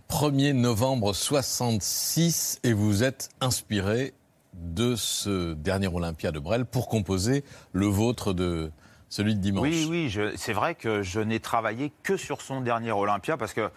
1er 0.10 0.54
novembre 0.54 1.14
66 1.14 2.60
et 2.64 2.74
vous 2.74 3.04
êtes 3.04 3.30
inspiré 3.42 4.14
de 4.54 4.96
ce 4.96 5.54
dernier 5.54 5.88
Olympia 5.88 6.32
de 6.32 6.40
Brel 6.40 6.66
pour 6.66 6.88
composer 6.88 7.44
le 7.72 7.86
vôtre 7.86 8.34
de 8.34 8.72
celui 9.08 9.36
de 9.36 9.40
dimanche. 9.40 9.64
Oui, 9.64 9.88
oui, 9.90 10.34
c'est 10.36 10.54
vrai 10.54 10.76
que 10.76 11.04
je 11.04 11.20
n'ai 11.20 11.40
travaillé 11.40 11.92
que 12.04 12.18
sur 12.18 12.42
son 12.42 12.62
dernier 12.62 12.92
Olympia 12.92 13.38
parce 13.38 13.54
que 13.54 13.70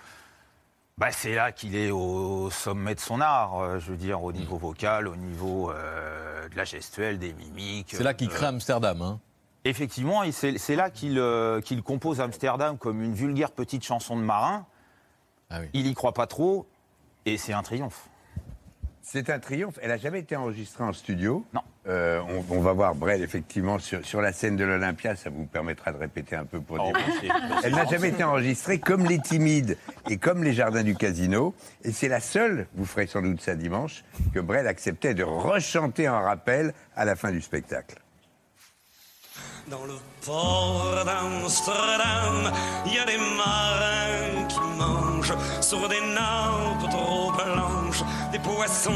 bah, 0.99 1.11
c'est 1.11 1.35
là 1.35 1.53
qu'il 1.53 1.77
est 1.77 1.91
au 1.91 2.51
sommet 2.51 2.95
de 2.95 3.01
son 3.01 3.21
art, 3.21 3.61
euh, 3.61 3.79
je 3.79 3.91
veux 3.91 3.97
dire, 3.97 4.23
au 4.23 4.33
niveau 4.33 4.57
vocal, 4.57 5.09
au 5.09 5.17
niveau 5.17 5.71
euh, 5.71 6.49
de 6.49 6.57
la 6.57 6.65
gestuelle, 6.65 7.19
des 7.19 7.33
mimiques. 7.33 7.95
C'est 7.97 8.03
là 8.03 8.15
qu'il 8.15 8.29
euh, 8.29 8.35
crée 8.35 8.47
Amsterdam. 8.47 9.01
Hein. 9.01 9.21
Effectivement, 9.65 10.25
et 10.25 10.33
c'est 10.33 10.77
là 10.77 10.91
qu'il 10.91 11.19
euh, 11.19 11.61
qu'il 11.61 11.83
compose 11.85 12.21
Amsterdam 12.21 12.77
comme 12.77 13.01
une 13.01 13.15
vulgaire 13.15 13.53
petite 13.53 13.85
chanson 13.85 14.17
de 14.17 14.23
marin. 14.23 14.67
Ah 15.53 15.61
Il 15.75 15.87
y 15.87 15.95
croit 15.95 16.15
pas 16.15 16.27
trop, 16.27 16.67
et 17.27 17.37
c'est 17.39 17.53
un 17.53 17.63
triomphe. 17.63 18.09
C'est 19.05 19.31
un 19.31 19.41
triomphe. 19.41 19.79
Elle 19.83 19.89
n'a 19.89 19.97
jamais 19.97 20.21
été 20.21 20.37
enregistrée 20.37 20.85
en 20.85 20.93
studio. 20.93 21.45
Non. 21.53 21.61
Euh, 21.89 22.21
on, 22.49 22.57
on 22.57 22.61
va 22.61 22.73
voir 22.73 22.95
Brel, 22.95 23.21
effectivement, 23.21 23.81
sur, 23.81 24.07
sur 24.07 24.21
la 24.23 24.33
scène 24.33 24.55
de 24.57 24.63
l'Olympia. 24.65 25.17
Ça 25.17 25.29
vous 25.29 25.45
permettra 25.45 25.91
de 25.93 25.99
répéter 25.99 26.37
un 26.37 26.45
peu 26.45 26.61
pour 26.61 26.79
Oh, 26.81 26.93
dire. 26.97 27.05
c'est- 27.21 27.67
Elle 27.67 27.75
n'a 27.75 27.85
jamais 27.87 28.11
été 28.11 28.23
enregistrée 28.23 28.79
comme 28.79 29.05
Les 29.05 29.19
Timides 29.19 29.77
et 30.09 30.19
comme 30.19 30.45
Les 30.45 30.53
Jardins 30.53 30.85
du 30.85 30.95
Casino. 30.95 31.53
Et 31.83 31.91
c'est 31.91 32.07
la 32.07 32.21
seule, 32.21 32.69
vous 32.75 32.85
ferez 32.87 33.09
sans 33.09 33.23
doute 33.23 33.41
ça 33.41 33.57
dimanche, 33.57 34.05
que 34.33 34.39
Brel 34.39 34.69
acceptait 34.69 35.15
de 35.15 35.25
rechanter 35.25 36.09
en 36.09 36.23
rappel 36.23 36.73
à 36.95 37.05
la 37.05 37.17
fin 37.17 37.33
du 37.33 37.41
spectacle. 37.41 37.97
Dans 39.69 39.85
le 39.85 39.95
port 40.27 41.05
d'Amsterdam, 41.05 42.53
il 42.85 42.95
y 42.95 42.99
a 42.99 43.05
des 43.05 43.17
marins 43.17 44.47
qui 44.49 44.59
mangent 44.77 45.35
sur 45.61 45.89
des 45.89 46.01
nappes 46.01 46.91
trop 46.91 47.31
blanches, 47.33 48.03
des 48.33 48.39
poissons 48.41 48.91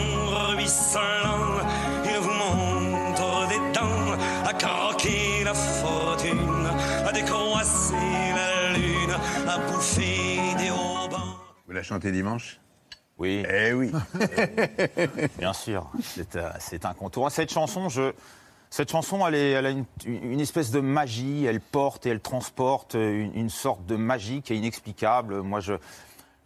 ruisselants. 0.50 1.60
Ils 2.04 2.18
vous 2.20 2.32
montrent 2.32 3.48
des 3.48 3.72
dents 3.72 4.18
à 4.44 4.52
croquer 4.52 5.44
la 5.44 5.54
fortune, 5.54 6.68
à 7.06 7.12
décroisser 7.12 7.94
la 8.34 8.72
lune, 8.76 9.16
à 9.48 9.58
bouffer 9.58 10.54
des 10.58 10.70
haubans. 10.70 11.36
Vous 11.66 11.72
la 11.72 11.82
chantez 11.82 12.10
dimanche? 12.10 12.60
Oui. 13.18 13.44
Eh 13.48 13.72
oui. 13.72 13.92
Bien 15.38 15.52
sûr, 15.52 15.90
c'est 16.02 16.36
euh, 16.36 16.50
c'est 16.58 16.84
un 16.84 16.92
contour. 16.92 17.30
Cette 17.30 17.50
chanson, 17.50 17.88
je, 17.88 18.12
cette 18.70 18.90
chanson, 18.90 19.26
elle, 19.26 19.66
a 19.66 19.70
une, 20.06 20.40
espèce 20.40 20.70
de 20.70 20.80
magie. 20.80 21.44
Elle 21.44 21.60
porte 21.60 22.06
et 22.06 22.10
elle 22.10 22.20
transporte 22.20 22.94
une, 22.94 23.32
une 23.34 23.50
sorte 23.50 23.86
de 23.86 23.96
magie 23.96 24.42
qui 24.42 24.52
est 24.52 24.56
inexplicable. 24.56 25.42
Moi, 25.42 25.60
je 25.60 25.74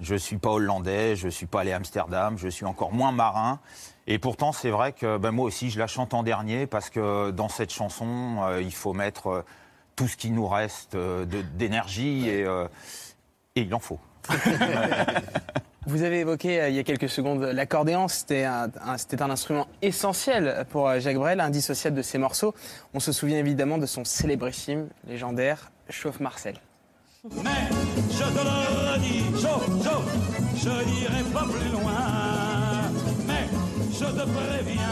je 0.01 0.14
suis 0.14 0.39
pas 0.39 0.51
hollandais, 0.51 1.14
je 1.14 1.29
suis 1.29 1.47
pas 1.47 1.61
allé 1.61 1.73
à 1.73 1.77
Amsterdam, 1.77 2.39
je 2.39 2.49
suis 2.49 2.64
encore 2.64 2.93
moins 2.93 3.12
marin. 3.12 3.61
Et 4.07 4.18
pourtant, 4.18 4.53
c'est 4.53 4.71
vrai 4.71 4.93
que 4.93 5.18
ben, 5.18 5.31
moi 5.31 5.45
aussi, 5.45 5.71
je 5.71 5.79
la 5.79 5.87
chante 5.87 6.14
en 6.14 6.23
dernier 6.23 6.66
parce 6.66 6.91
que 6.91 7.31
dans 7.31 7.49
cette 7.49 7.73
chanson, 7.73 8.39
euh, 8.43 8.62
il 8.62 8.73
faut 8.73 8.93
mettre 8.93 9.27
euh, 9.29 9.45
tout 9.97 10.09
ce 10.09 10.16
qui 10.16 10.31
nous 10.31 10.49
reste 10.49 10.95
euh, 10.95 11.27
d'énergie 11.27 12.27
euh, 12.29 12.66
et 13.55 13.62
il 13.62 13.75
en 13.75 13.79
faut. 13.79 14.01
Vous 15.87 16.03
avez 16.03 16.20
évoqué 16.20 16.61
euh, 16.61 16.68
il 16.68 16.74
y 16.74 16.78
a 16.78 16.83
quelques 16.83 17.09
secondes 17.09 17.43
l'accordéon, 17.43 18.07
c'était 18.07 18.45
un, 18.45 18.70
instrument 19.31 19.66
essentiel 19.81 20.66
pour 20.68 20.89
euh, 20.89 21.01
Jacques 21.01 21.16
Brel, 21.16 21.41
indissociable 21.41 21.97
de 21.97 22.03
ses 22.03 22.18
morceaux. 22.18 22.55
On 22.93 23.01
se 23.01 23.12
souvient 23.12 23.39
évidemment 23.39 23.78
de 23.78 23.87
son 23.87 24.05
célébrissime, 24.05 24.89
légendaire 25.09 25.70
Chauffe 25.89 26.20
Marcel. 26.20 26.57
Mais 27.24 27.51
je 28.11 28.18
te 28.18 28.45
le 28.45 28.93
redis, 28.93 29.43
chaud, 29.43 29.83
chaud, 29.83 30.03
je 30.57 30.68
n'irai 30.68 31.22
pas 31.33 31.45
plus 31.45 31.70
loin. 31.70 31.93
Mais 33.26 33.49
je 33.91 34.05
te 34.05 34.28
préviens, 34.28 34.85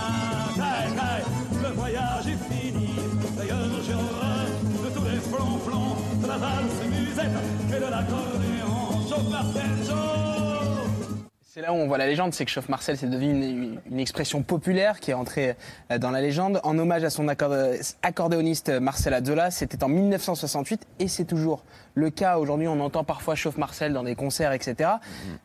caille, 0.57 0.97
caille, 0.97 1.25
le 1.63 1.69
voyage 1.75 2.27
est 2.29 2.55
fini. 2.55 2.95
D'ailleurs, 3.37 3.83
j'ai 3.87 3.93
horreur 3.93 4.47
de 4.85 4.95
tous 4.95 5.05
les 5.05 5.21
flonflons, 5.21 5.97
de 6.23 6.27
la 6.27 6.39
valse 6.39 6.83
musette 6.89 7.77
et 7.77 7.79
de 7.79 7.91
l'accordéon. 7.91 9.07
Chauffe 9.07 9.31
Marcel, 9.31 9.87
chaud 9.87 10.38
C'est 11.59 11.63
là 11.65 11.73
où 11.73 11.77
on 11.77 11.89
voit 11.89 11.99
la 11.99 12.07
légende, 12.07 12.35
c'est 12.35 12.45
que 12.45 12.53
Chauffe 12.53 12.69
Marcel, 12.69 12.97
c'est 12.97 13.11
devenu 13.11 13.33
une, 13.33 13.81
une 13.91 13.99
expression 13.99 14.45
populaire 14.45 15.01
qui 15.01 15.11
est 15.11 15.15
entrée 15.15 15.57
euh, 15.91 15.99
dans 15.99 16.13
la 16.13 16.21
légende. 16.21 16.61
En 16.63 16.79
hommage 16.79 17.03
à 17.03 17.11
son 17.11 17.27
accorde- 17.27 17.81
accordéoniste 18.05 18.69
Marcel 18.69 19.13
Azzola, 19.13 19.51
c'était 19.51 19.83
en 19.83 19.89
1968 19.89 20.87
et 21.01 21.09
c'est 21.09 21.25
toujours 21.25 21.65
le 21.95 22.11
cas. 22.11 22.39
Aujourd'hui, 22.39 22.69
on 22.69 22.79
entend 22.79 23.03
parfois 23.03 23.35
Chauffe 23.35 23.57
Marcel 23.57 23.93
dans 23.93 24.05
des 24.05 24.15
concerts, 24.15 24.53
etc. 24.53 24.89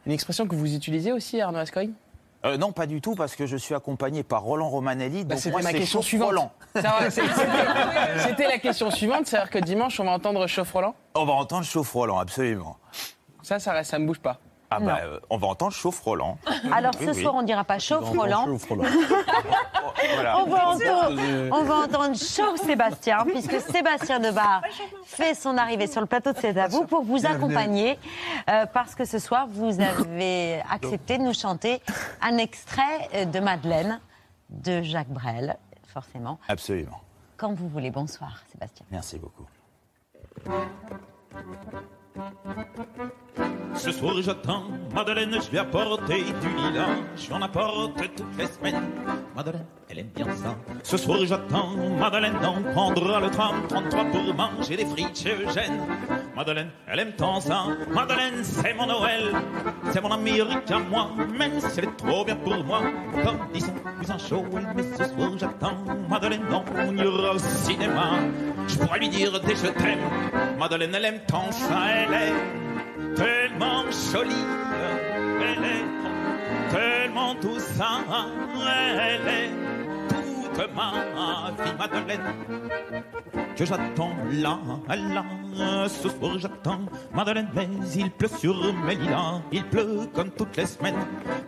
Une 0.06 0.12
expression 0.12 0.46
que 0.48 0.54
vous 0.54 0.76
utilisez 0.76 1.12
aussi, 1.12 1.42
Arnaud 1.42 1.58
Ascoy 1.58 1.90
Euh, 2.46 2.58
non, 2.58 2.74
pas 2.74 2.86
du 2.86 3.02
tout, 3.02 3.16
parce 3.16 3.36
que 3.36 3.48
je 3.48 3.58
suis 3.58 3.74
accompagné 3.74 4.22
par 4.22 4.44
Roland 4.44 4.70
Romanelli. 4.70 5.24
Bah, 5.26 5.34
donc 5.34 5.42
C'était 5.44 5.64
ma 5.64 5.74
question 5.74 6.04
suivante. 6.04 6.28
Roland. 6.28 6.52
Ça 6.76 7.10
C'était 8.20 8.48
la 8.48 8.60
question 8.60 8.92
suivante, 8.92 9.26
c'est-à-dire 9.26 9.50
que 9.50 9.58
dimanche, 9.58 10.00
on 10.00 10.04
va 10.04 10.12
entendre 10.12 10.46
Chauffe 10.46 10.74
Roland? 10.74 10.94
On 11.16 11.26
va 11.26 11.34
entendre 11.34 11.66
Chauffe 11.66 11.92
Roland, 11.92 12.20
absolument. 12.20 12.78
Ça, 13.42 13.58
ça, 13.58 13.84
ça 13.84 13.98
ne 13.98 14.06
bouge 14.06 14.20
pas. 14.20 14.40
Ah 14.76 14.80
bah, 14.80 15.00
euh, 15.04 15.20
on 15.30 15.38
va 15.38 15.48
entendre 15.48 15.72
Chauffe 15.72 16.00
Roland. 16.02 16.38
Alors 16.72 16.94
Oui, 17.00 17.06
ce 17.06 17.12
oui. 17.12 17.22
soir, 17.22 17.36
on 17.36 17.44
dira 17.44 17.64
pas 17.64 17.80
chauffe 17.80 18.10
Roland. 18.10 18.48
Voilà. 20.16 20.40
On 20.40 20.46
va, 20.46 20.68
entendre, 20.68 21.22
on 21.52 21.64
va 21.64 21.76
entendre 21.76 22.16
Chauffe 22.18 22.60
Sébastien, 22.66 23.26
puisque 23.26 23.60
Sébastien 23.62 24.20
Debar 24.20 24.62
fait 25.06 25.34
son 25.34 25.58
arrivée 25.58 25.88
sur 25.88 26.02
le 26.02 26.08
plateau 26.08 26.34
de 26.34 26.38
C'est 26.40 26.58
à 26.58 26.68
vous 26.68 26.84
pour 26.86 27.04
vous 27.04 27.26
accompagner, 27.26 27.98
euh, 28.50 28.66
parce 28.66 28.96
que 28.96 29.06
ce 29.06 29.20
soir, 29.20 29.48
vous 29.50 29.80
avez 29.80 30.62
accepté 30.70 31.18
de 31.18 31.24
nous 31.24 31.34
chanter 31.34 31.82
un 32.22 32.38
extrait 32.38 33.10
euh, 33.14 33.26
de 33.26 33.40
Madeleine 33.40 34.00
de 34.50 34.82
Jacques 34.82 35.10
Brel, 35.10 35.58
forcément. 35.94 36.40
Absolument. 36.48 37.02
Quand 37.38 37.54
vous 37.54 37.70
voulez. 37.70 37.92
Bonsoir, 37.92 38.44
Sébastien. 38.52 38.86
Merci 38.92 39.20
beaucoup. 39.20 39.46
Ce 43.76 43.92
soir 43.92 44.16
j'attends 44.22 44.64
Madeleine, 44.94 45.36
je 45.44 45.50
vais 45.52 45.58
apporter 45.58 46.24
du 46.24 46.50
lilas, 46.56 46.96
j'en 47.18 47.42
apporte 47.42 47.98
toutes 47.98 48.38
les 48.38 48.46
semaines. 48.46 48.82
Madeleine, 49.36 49.66
elle 49.90 50.00
aime 50.00 50.10
bien 50.16 50.26
ça. 50.36 50.56
Ce 50.84 50.96
soir 50.98 51.20
j'attends 51.26 51.72
Madeleine, 52.00 52.38
on 52.44 52.62
prendra 52.72 53.20
le 53.20 53.30
tram 53.32 53.56
33 53.68 54.06
pour 54.06 54.34
manger 54.36 54.78
des 54.78 54.86
frites 54.86 55.18
chez 55.18 55.34
Eugène. 55.34 55.82
Madeleine, 56.36 56.70
elle 56.88 57.00
aime 57.00 57.14
tant 57.14 57.42
ça. 57.42 57.66
Madeleine, 57.92 58.44
c'est 58.44 58.74
mon 58.74 58.86
Noël, 58.86 59.34
c'est 59.92 60.02
mon 60.02 60.12
Amérique 60.12 60.70
à 60.72 60.80
moi, 60.80 61.10
même 61.38 61.60
si 61.60 61.80
elle 61.80 61.86
est 61.86 61.98
trop 61.98 62.24
bien 62.24 62.36
pour 62.36 62.64
moi. 62.64 62.82
Comme 63.24 63.60
son 63.60 63.74
cousin 64.00 64.18
Joël, 64.18 64.68
mais 64.76 64.84
ce 64.84 65.04
soir 65.14 65.32
j'attends 65.38 65.78
Madeleine, 66.10 66.44
on 66.52 66.96
ira 66.96 67.34
au 67.34 67.40
cinéma. 67.40 68.12
Je 68.68 68.78
pourrais 68.78 69.00
lui 69.00 69.10
dire 69.10 69.40
des 69.42 69.56
je 69.56 69.68
t'aime. 69.68 70.00
Madeleine, 70.60 70.94
elle 70.96 71.06
aime 71.06 71.20
tant 71.28 71.52
ça, 71.52 71.82
elle 71.90 72.14
est 72.14 72.83
tellement 73.16 73.84
jolie, 73.92 74.46
elle 75.42 75.64
est 75.66 76.72
tellement 76.72 77.36
ça, 77.60 78.02
elle 78.66 79.28
est 79.28 79.52
toute 80.56 80.76
ma 80.76 81.52
vie, 81.64 81.74
Madeleine, 81.78 82.22
que 83.56 83.66
j'attends 83.66 84.16
là, 84.32 84.60
là, 84.90 85.24
ce 85.88 86.10
soir 86.10 86.38
j'attends 86.38 86.82
Madeleine, 87.14 87.50
mais 87.56 87.68
il 87.96 88.10
pleut 88.12 88.28
sur 88.28 88.56
mes 88.86 88.96
lilas, 88.96 89.42
il 89.52 89.64
pleut 89.66 90.10
comme 90.14 90.30
toutes 90.32 90.56
les 90.58 90.66
semaines, 90.66 90.96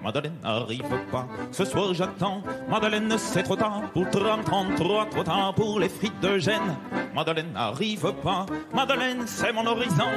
Madeleine 0.03 0.37
n'arrive 0.43 0.83
pas, 1.11 1.27
ce 1.51 1.65
soir 1.65 1.93
j'attends 1.93 2.41
Madeleine, 2.69 3.13
c'est 3.17 3.43
trop 3.43 3.55
tard. 3.55 3.81
Pour 3.93 4.03
le 4.03 4.09
tram 4.09 4.43
33, 4.43 5.05
trop 5.07 5.23
tard 5.23 5.53
pour 5.55 5.79
les 5.79 5.89
frites 5.89 6.19
de 6.21 6.37
Gênes, 6.37 6.75
Madeleine 7.13 7.51
n'arrive 7.53 8.11
pas, 8.23 8.45
Madeleine 8.73 9.23
c'est 9.25 9.51
mon 9.51 9.65
horizon, 9.65 10.11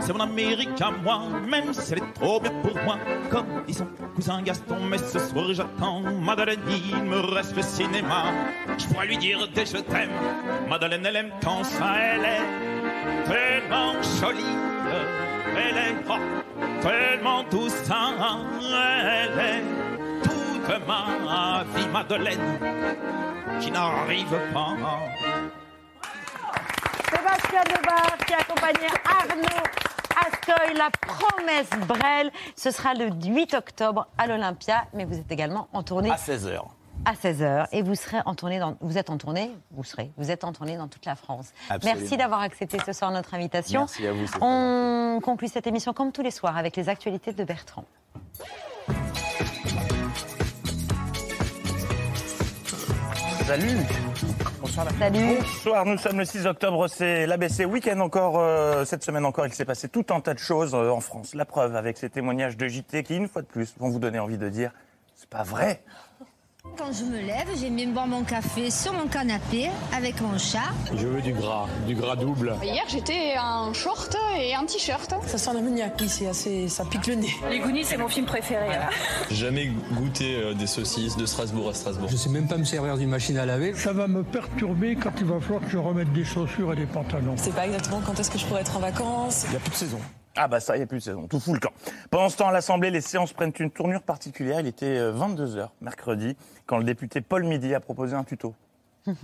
c'est 0.00 0.12
mon 0.12 0.20
Amérique 0.20 0.80
à 0.80 0.90
moi, 0.90 1.22
même 1.48 1.72
si 1.72 1.92
elle 1.92 1.98
est 1.98 2.12
trop 2.14 2.40
bien 2.40 2.52
pour 2.62 2.74
moi, 2.84 2.96
comme 3.30 3.46
dit 3.66 3.74
son 3.74 3.86
cousin 4.14 4.42
Gaston, 4.42 4.76
mais 4.88 4.98
ce 4.98 5.18
soir 5.18 5.46
j'attends 5.52 6.00
Madeleine, 6.00 6.60
il 6.68 7.02
me 7.04 7.20
reste 7.20 7.56
le 7.56 7.62
cinéma, 7.62 8.24
je 8.78 8.86
pourrais 8.86 9.06
lui 9.06 9.18
dire 9.18 9.46
des 9.54 9.66
je 9.66 9.78
t'aime, 9.78 10.10
Madeleine 10.68 11.04
elle 11.06 11.16
aime 11.16 11.30
tant 11.40 11.64
ça, 11.64 11.94
elle 11.96 12.24
est 12.24 12.83
tellement 13.26 13.94
jolie, 14.20 14.56
elle 15.56 15.76
est 15.76 15.96
oh, 16.08 16.82
tellement 16.82 17.44
tout 17.44 17.68
ça, 17.68 18.12
elle 18.60 19.38
est 19.38 19.64
toute 20.22 20.86
ma 20.86 21.64
vie, 21.74 21.88
Madeleine, 21.88 22.58
qui 23.60 23.70
n'arrive 23.70 24.38
pas. 24.52 24.74
Sébastien 27.10 27.62
Debar 27.64 28.18
qui 28.26 28.34
accompagnait 28.34 28.94
Arnaud 29.04 29.64
Astoy, 30.16 30.74
la 30.76 30.90
promesse 30.90 31.70
Brel. 31.86 32.30
Ce 32.56 32.70
sera 32.70 32.94
le 32.94 33.08
8 33.10 33.54
octobre 33.54 34.06
à 34.18 34.26
l'Olympia, 34.26 34.84
mais 34.94 35.04
vous 35.04 35.18
êtes 35.18 35.30
également 35.30 35.68
en 35.72 35.82
tournée 35.82 36.10
À 36.10 36.16
16h. 36.16 36.60
À 37.04 37.14
16h 37.14 37.66
et 37.72 37.82
vous 37.82 37.94
serez 37.94 38.18
en 38.24 38.34
tournée 38.34 38.58
dans, 38.58 38.76
vous 38.80 38.98
êtes 38.98 39.10
en 39.10 39.18
tournée, 39.18 39.50
vous 39.72 39.84
serez, 39.84 40.10
vous 40.16 40.30
êtes 40.30 40.44
en 40.44 40.52
tournée 40.52 40.76
dans 40.76 40.88
toute 40.88 41.04
la 41.06 41.16
France. 41.16 41.52
Absolument. 41.68 42.00
Merci 42.00 42.16
d'avoir 42.16 42.40
accepté 42.40 42.78
ce 42.84 42.92
soir 42.92 43.10
notre 43.10 43.34
invitation. 43.34 43.80
Merci 43.80 44.06
à 44.06 44.12
vous. 44.12 44.26
On 44.40 45.20
conclut 45.22 45.48
cette 45.48 45.66
émission 45.66 45.92
comme 45.92 46.12
tous 46.12 46.22
les 46.22 46.30
soirs 46.30 46.56
avec 46.56 46.76
les 46.76 46.88
actualités 46.88 47.32
de 47.32 47.44
Bertrand. 47.44 47.84
Salut 53.46 53.76
Bonsoir. 54.60 54.86
Salut. 54.98 55.36
Bonsoir, 55.38 55.84
nous 55.84 55.98
sommes 55.98 56.18
le 56.18 56.24
6 56.24 56.46
octobre, 56.46 56.88
c'est 56.88 57.26
l'ABC 57.26 57.66
Week-end 57.66 58.00
encore. 58.00 58.38
euh, 58.38 58.84
cette 58.86 59.04
semaine 59.04 59.26
encore, 59.26 59.46
il 59.46 59.52
s'est 59.52 59.66
passé 59.66 59.88
tout 59.88 60.06
un 60.08 60.20
tas 60.20 60.32
de 60.32 60.38
choses 60.38 60.74
euh, 60.74 60.90
en 60.90 61.00
France. 61.00 61.34
La 61.34 61.44
preuve 61.44 61.76
avec 61.76 61.98
ces 61.98 62.08
témoignages 62.08 62.56
de 62.56 62.66
JT 62.66 63.02
qui, 63.02 63.16
une 63.16 63.28
fois 63.28 63.42
de 63.42 63.46
plus, 63.46 63.74
vont 63.78 63.90
vous 63.90 63.98
donner 63.98 64.18
envie 64.18 64.38
de 64.38 64.48
dire 64.48 64.72
c'est 65.14 65.28
pas 65.28 65.42
vrai. 65.42 65.82
Quand 66.76 66.92
je 66.92 67.04
me 67.04 67.20
lève, 67.20 67.48
j'aime 67.60 67.76
bien 67.76 67.86
boire 67.88 68.06
mon 68.06 68.24
café 68.24 68.68
sur 68.70 68.92
mon 68.94 69.06
canapé 69.06 69.70
avec 69.96 70.20
mon 70.20 70.36
chat. 70.38 70.72
Je 70.96 71.06
veux 71.06 71.22
du 71.22 71.32
gras, 71.32 71.66
du 71.86 71.94
gras 71.94 72.16
double. 72.16 72.56
Hier, 72.62 72.82
j'étais 72.88 73.34
en 73.38 73.72
short 73.72 74.16
et 74.36 74.54
un 74.54 74.64
t-shirt. 74.64 75.14
Ça 75.26 75.38
sent 75.38 75.50
l'ammoniac, 75.54 75.94
oui, 76.00 76.08
c'est 76.08 76.26
assez, 76.26 76.68
ça 76.68 76.84
pique 76.84 77.06
le 77.06 77.14
nez. 77.14 77.34
Les 77.48 77.60
Goonies, 77.60 77.84
c'est 77.84 77.96
mon 77.96 78.08
film 78.08 78.26
préféré. 78.26 78.66
Jamais 79.30 79.70
goûté 79.92 80.34
euh, 80.36 80.54
des 80.54 80.66
saucisses 80.66 81.16
de 81.16 81.26
Strasbourg 81.26 81.68
à 81.68 81.74
Strasbourg. 81.74 82.08
Je 82.10 82.16
sais 82.16 82.28
même 82.30 82.48
pas 82.48 82.56
me 82.56 82.64
servir 82.64 82.96
d'une 82.98 83.10
machine 83.10 83.38
à 83.38 83.46
laver. 83.46 83.74
Ça 83.74 83.92
va 83.92 84.08
me 84.08 84.24
perturber 84.24 84.96
quand 84.96 85.12
il 85.20 85.26
va 85.26 85.40
falloir 85.40 85.62
que 85.62 85.70
je 85.70 85.78
remette 85.78 86.12
des 86.12 86.24
chaussures 86.24 86.72
et 86.72 86.76
des 86.76 86.86
pantalons. 86.86 87.34
C'est 87.36 87.54
pas 87.54 87.66
exactement 87.66 88.00
quand 88.04 88.18
est-ce 88.18 88.30
que 88.30 88.38
je 88.38 88.46
pourrais 88.46 88.62
être 88.62 88.76
en 88.76 88.80
vacances. 88.80 89.44
Il 89.46 89.50
n'y 89.50 89.56
a 89.56 89.60
plus 89.60 89.70
de 89.70 89.76
saison. 89.76 90.00
Ah 90.36 90.48
bah 90.48 90.60
ça, 90.60 90.74
il 90.74 90.78
n'y 90.78 90.84
a 90.84 90.86
plus 90.86 90.98
de 90.98 91.02
saison, 91.02 91.28
tout 91.28 91.38
fout 91.38 91.54
le 91.54 91.60
camp. 91.60 91.72
Pendant 92.10 92.28
ce 92.28 92.36
temps, 92.36 92.48
à 92.48 92.52
l'Assemblée, 92.52 92.90
les 92.90 93.00
séances 93.00 93.32
prennent 93.32 93.52
une 93.58 93.70
tournure 93.70 94.02
particulière. 94.02 94.60
Il 94.60 94.66
était 94.66 94.98
22h 95.12 95.68
mercredi, 95.80 96.36
quand 96.66 96.78
le 96.78 96.84
député 96.84 97.20
Paul 97.20 97.44
Midi 97.44 97.74
a 97.74 97.80
proposé 97.80 98.14
un 98.16 98.24
tuto. 98.24 98.54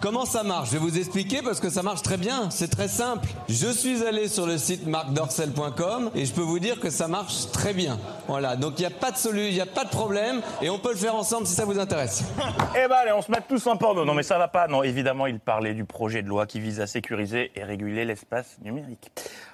Comment 0.00 0.24
ça 0.24 0.42
marche? 0.42 0.68
Je 0.68 0.72
vais 0.74 0.78
vous 0.78 0.98
expliquer 0.98 1.42
parce 1.42 1.60
que 1.60 1.70
ça 1.70 1.82
marche 1.82 2.02
très 2.02 2.16
bien, 2.16 2.50
c'est 2.50 2.68
très 2.68 2.88
simple. 2.88 3.28
Je 3.48 3.68
suis 3.68 4.04
allé 4.04 4.28
sur 4.28 4.46
le 4.46 4.58
site 4.58 4.86
marcdorcel.com 4.86 6.10
et 6.14 6.24
je 6.24 6.32
peux 6.32 6.40
vous 6.40 6.58
dire 6.58 6.80
que 6.80 6.90
ça 6.90 7.08
marche 7.08 7.50
très 7.52 7.74
bien. 7.74 7.98
Voilà, 8.28 8.56
donc 8.56 8.78
il 8.78 8.82
n'y 8.82 8.86
a 8.86 8.90
pas 8.90 9.10
de 9.10 9.16
solu, 9.16 9.48
il 9.48 9.54
n'y 9.54 9.60
a 9.60 9.66
pas 9.66 9.84
de 9.84 9.90
problème 9.90 10.40
et 10.62 10.70
on 10.70 10.78
peut 10.78 10.90
le 10.90 10.96
faire 10.96 11.14
ensemble 11.14 11.46
si 11.46 11.54
ça 11.54 11.64
vous 11.64 11.78
intéresse. 11.78 12.24
Eh 12.76 12.88
ben 12.88 12.96
allez, 13.02 13.12
on 13.12 13.20
se 13.20 13.30
met 13.30 13.40
tous 13.48 13.66
en 13.66 13.76
porno. 13.76 14.04
Non 14.04 14.14
mais 14.14 14.22
ça 14.22 14.38
va 14.38 14.48
pas. 14.48 14.68
Non, 14.68 14.82
évidemment, 14.82 15.26
il 15.26 15.40
parlait 15.40 15.74
du 15.74 15.84
projet 15.84 16.22
de 16.22 16.28
loi 16.28 16.46
qui 16.46 16.60
vise 16.60 16.80
à 16.80 16.86
sécuriser 16.86 17.50
et 17.56 17.64
réguler 17.64 18.04
l'espace 18.04 18.58
numérique. 18.62 19.10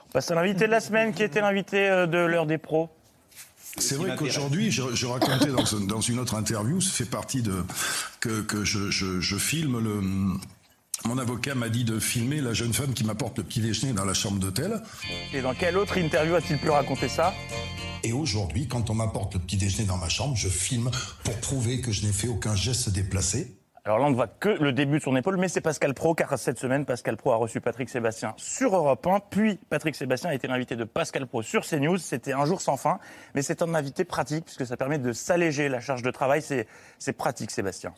On 0.08 0.12
passe 0.12 0.30
à 0.30 0.34
l'invité 0.34 0.66
de 0.66 0.70
la 0.70 0.80
semaine 0.80 1.12
qui 1.12 1.22
était 1.22 1.40
l'invité 1.40 1.88
euh, 1.88 2.06
de 2.06 2.18
l'heure 2.18 2.46
des 2.46 2.58
pros. 2.58 2.88
C'est 3.78 3.96
vrai 3.96 4.16
qu'aujourd'hui, 4.16 4.70
je, 4.70 4.82
je 4.94 5.06
racontais 5.06 5.48
dans, 5.52 5.74
un- 5.76 5.80
dans 5.86 6.00
une 6.00 6.18
autre 6.18 6.34
interview, 6.34 6.80
ça 6.80 6.90
fait 6.90 7.04
partie 7.04 7.42
de 7.42 7.64
que, 8.20 8.40
que 8.42 8.64
je, 8.64 8.90
je, 8.90 9.20
je 9.20 9.36
filme 9.36 9.78
le. 9.78 10.00
Mon 11.04 11.18
avocat 11.18 11.54
m'a 11.54 11.68
dit 11.68 11.84
de 11.84 11.98
filmer 12.00 12.40
la 12.40 12.54
jeune 12.54 12.72
femme 12.72 12.94
qui 12.94 13.04
m'apporte 13.04 13.36
le 13.38 13.44
petit 13.44 13.60
déjeuner 13.60 13.92
dans 13.92 14.06
la 14.06 14.14
chambre 14.14 14.38
d'hôtel. 14.40 14.82
Et 15.34 15.42
dans 15.42 15.54
quelle 15.54 15.76
autre 15.76 15.98
interview 15.98 16.34
a-t-il 16.34 16.58
pu 16.58 16.70
raconter 16.70 17.08
ça? 17.08 17.34
Et 18.02 18.12
aujourd'hui, 18.12 18.66
quand 18.66 18.88
on 18.88 18.94
m'apporte 18.94 19.34
le 19.34 19.40
petit 19.40 19.56
déjeuner 19.58 19.84
dans 19.84 19.98
ma 19.98 20.08
chambre, 20.08 20.36
je 20.36 20.48
filme 20.48 20.90
pour 21.22 21.34
prouver 21.36 21.80
que 21.80 21.92
je 21.92 22.06
n'ai 22.06 22.12
fait 22.12 22.28
aucun 22.28 22.56
geste 22.56 22.88
déplacé. 22.90 23.55
Alors 23.86 24.00
là, 24.00 24.06
on 24.06 24.10
ne 24.10 24.16
voit 24.16 24.26
que 24.26 24.48
le 24.48 24.72
début 24.72 24.98
de 24.98 25.04
son 25.04 25.14
épaule, 25.14 25.36
mais 25.36 25.46
c'est 25.46 25.60
Pascal 25.60 25.94
Pro, 25.94 26.12
car 26.12 26.36
cette 26.40 26.58
semaine, 26.58 26.84
Pascal 26.84 27.16
Pro 27.16 27.30
a 27.30 27.36
reçu 27.36 27.60
Patrick 27.60 27.88
Sébastien 27.88 28.34
sur 28.36 28.74
Europe 28.74 29.06
1, 29.06 29.20
puis 29.30 29.60
Patrick 29.70 29.94
Sébastien 29.94 30.30
a 30.30 30.34
été 30.34 30.48
l'invité 30.48 30.74
de 30.74 30.82
Pascal 30.82 31.28
Pro 31.28 31.40
sur 31.40 31.64
CNews. 31.64 31.96
C'était 31.98 32.32
un 32.32 32.44
jour 32.46 32.60
sans 32.60 32.76
fin, 32.76 32.98
mais 33.36 33.42
c'est 33.42 33.62
un 33.62 33.72
invité 33.76 34.04
pratique, 34.04 34.46
puisque 34.46 34.66
ça 34.66 34.76
permet 34.76 34.98
de 34.98 35.12
s'alléger 35.12 35.68
la 35.68 35.78
charge 35.78 36.02
de 36.02 36.10
travail. 36.10 36.42
C'est 36.42 37.12
pratique, 37.12 37.52
Sébastien. 37.52 37.94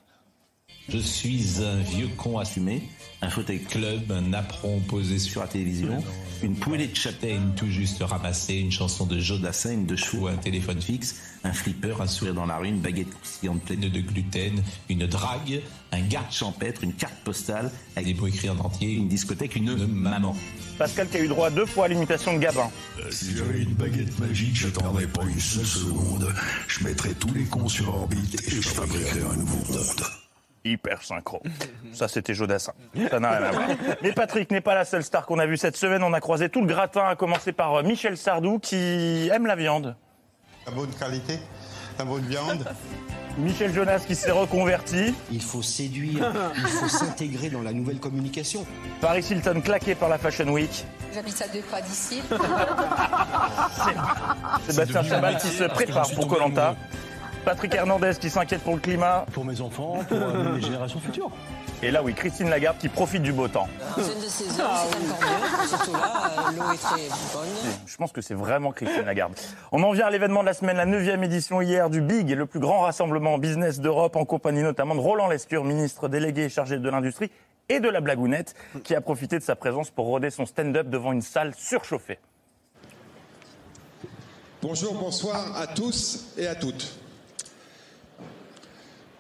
Je 0.91 0.99
suis 0.99 1.65
un 1.65 1.81
vieux 1.81 2.09
con 2.19 2.39
assumé, 2.39 2.83
un 3.21 3.31
fauteuil 3.31 3.61
club, 3.61 4.13
un 4.13 4.33
apron 4.33 4.81
posé 4.81 5.19
sur 5.19 5.41
la 5.41 5.49
télévision, 5.49 6.03
une 6.43 6.55
poêlée 6.55 6.87
de 6.87 6.95
châtaigne 6.95 7.51
tout 7.57 7.67
juste 7.67 8.03
ramassée, 8.03 8.55
une 8.55 8.71
chanson 8.71 9.07
de 9.07 9.19
Jodassin, 9.19 9.73
une 9.73 9.87
de 9.87 9.97
chevaux, 9.97 10.29
un 10.29 10.37
téléphone 10.37 10.81
fixe, 10.81 11.17
un 11.43 11.53
flipper, 11.53 12.01
un 12.01 12.07
sourire 12.07 12.35
dans 12.35 12.47
la 12.47 12.59
rue, 12.59 12.69
une 12.69 12.81
baguette 12.81 13.11
croustillante 13.11 13.63
pleine 13.63 13.81
de 13.81 14.01
gluten, 14.01 14.63
une 14.89 15.07
drague, 15.07 15.63
un 15.91 16.01
garde 16.03 16.31
champêtre, 16.31 16.85
une 16.85 16.95
carte 16.95 17.19
postale 17.25 17.71
avec 17.97 18.07
des 18.07 18.15
mots 18.15 18.29
écrits 18.29 18.51
en 18.51 18.59
entier, 18.59 18.93
une 18.93 19.09
discothèque, 19.09 19.57
une 19.57 19.75
maman. 19.87 20.37
Pascal 20.79 21.09
qui 21.09 21.17
a 21.17 21.21
eu 21.21 21.29
droit 21.29 21.51
deux 21.51 21.67
fois 21.67 21.87
à 21.87 21.89
l'imitation 21.89 22.35
de 22.35 22.39
Gabin. 22.39 22.71
Euh, 23.01 23.11
si 23.11 23.37
j'avais 23.37 23.63
une 23.63 23.75
baguette 23.75 24.17
magique, 24.21 24.55
je 24.55 24.69
n'attendrais 24.69 25.09
pas 25.09 25.25
une 25.25 25.41
seule 25.41 25.67
seconde. 25.67 26.33
Je 26.69 26.85
mettrais 26.85 27.15
tous 27.15 27.35
les 27.35 27.45
cons 27.45 27.69
sur 27.69 27.93
orbite 27.93 28.41
et 28.47 28.51
je 28.51 28.69
fabriquerais 28.69 29.23
un 29.23 29.37
nouveau 29.37 29.73
monde. 29.73 30.18
Hyper 30.65 31.03
synchro. 31.03 31.43
Ça, 31.93 32.09
c'était 32.09 32.35
Jodassin. 32.35 32.73
Ça 33.11 33.21
n'a 33.21 33.31
rien 33.31 33.43
à 33.49 33.51
voir. 33.53 33.69
Mais 34.03 34.13
Patrick 34.13 34.51
n'est 34.51 34.61
pas 34.61 34.75
la 34.75 34.85
seule 34.85 35.05
star 35.05 35.27
qu'on 35.27 35.39
a 35.39 35.47
vue 35.47 35.57
cette 35.57 35.77
semaine. 35.77 36.03
On 36.03 36.13
a 36.13 36.21
croisé 36.21 36.49
tout 36.49 36.61
le 36.61 36.67
gratin, 36.67 37.07
à 37.07 37.17
commencer 37.17 37.53
par 37.53 37.75
euh, 37.77 37.83
Michel 37.83 38.17
Sardou, 38.17 38.59
qui 38.59 39.29
aime 39.33 39.47
la 39.47 39.57
viande. 39.57 39.97
La 40.67 40.73
bonne 40.73 40.91
qualité, 40.91 41.39
la 41.99 42.05
bonne 42.05 42.25
viande. 42.27 42.65
Michel 43.39 43.73
Jonas, 43.73 44.01
qui 44.01 44.17
s'est 44.17 44.33
reconverti. 44.33 45.15
Il 45.31 45.41
faut 45.41 45.63
séduire, 45.63 46.33
il 46.57 46.67
faut 46.67 46.89
s'intégrer 46.89 47.51
dans 47.51 47.63
la 47.63 47.73
nouvelle 47.73 48.01
communication. 48.01 48.67
Paris 49.01 49.25
Hilton, 49.31 49.61
claqué 49.61 49.95
par 49.95 50.09
la 50.09 50.19
Fashion 50.19 50.49
Week. 50.49 50.85
J'habite 51.15 51.41
à 51.41 51.49
deux 51.49 51.61
pas 51.61 51.81
d'ici. 51.81 52.21
Sébastien 54.69 55.03
Chabal, 55.05 55.39
qui 55.39 55.49
se 55.49 55.65
prépare 55.65 56.11
pour 56.11 56.27
Colanta. 56.27 56.75
Patrick 57.49 57.75
Hernandez, 57.75 58.13
qui 58.21 58.29
s'inquiète 58.29 58.61
pour 58.61 58.75
le 58.75 58.81
climat. 58.81 59.25
Pour 59.33 59.43
mes 59.43 59.63
enfants, 59.63 60.05
pour 60.07 60.19
euh, 60.19 60.57
les 60.57 60.61
générations 60.61 61.01
futures. 61.01 61.31
Et 61.83 61.91
là, 61.91 62.03
oui, 62.03 62.13
Christine 62.13 62.51
Lagarde, 62.51 62.77
qui 62.77 62.91
profite 62.91 63.23
du 63.23 63.33
beau 63.33 63.49
temps. 63.49 63.69
Jeune 63.97 64.21
de 64.21 64.29
saison, 64.29 64.53
c'est 64.53 64.63
encore 64.63 65.31
mieux. 65.63 65.67
Surtout 65.67 65.93
là, 65.95 66.31
euh, 66.31 66.53
l'eau 66.59 66.73
est 66.75 66.77
très 66.77 67.09
bonne. 67.33 67.49
Je 67.87 67.97
pense 67.97 68.13
que 68.13 68.21
c'est 68.21 68.35
vraiment 68.35 68.71
Christine 68.71 69.07
Lagarde. 69.07 69.33
On 69.73 69.83
en 69.83 69.93
vient 69.93 70.09
à 70.09 70.11
l'événement 70.11 70.43
de 70.43 70.45
la 70.45 70.53
semaine, 70.53 70.77
la 70.77 70.85
9 70.85 71.23
édition 71.23 71.63
hier 71.63 71.89
du 71.89 72.03
BIG, 72.03 72.33
le 72.33 72.45
plus 72.45 72.61
grand 72.61 72.81
rassemblement 72.81 73.39
business 73.39 73.81
d'Europe, 73.81 74.17
en 74.17 74.27
compagnie 74.27 74.63
notamment 74.63 74.95
de 74.95 75.01
Roland 75.01 75.29
Lescure, 75.29 75.65
ministre 75.65 76.09
délégué 76.09 76.51
chargé 76.51 76.77
de 76.77 76.91
l'industrie 76.91 77.31
et 77.71 77.81
de 77.81 77.89
la 77.89 78.03
blagounette, 78.03 78.55
qui 78.85 78.95
a 78.95 79.01
profité 79.01 79.39
de 79.39 79.43
sa 79.43 79.57
présence 79.57 79.91
pour 79.91 80.05
roder 80.05 80.29
son 80.29 80.45
stand-up 80.45 80.91
devant 80.91 81.13
une 81.13 81.23
salle 81.23 81.55
surchauffée. 81.57 82.19
Bonjour, 84.61 84.93
bonsoir 84.93 85.59
à 85.59 85.67
tous 85.67 86.35
et 86.37 86.47
à 86.47 86.55
toutes. 86.55 87.08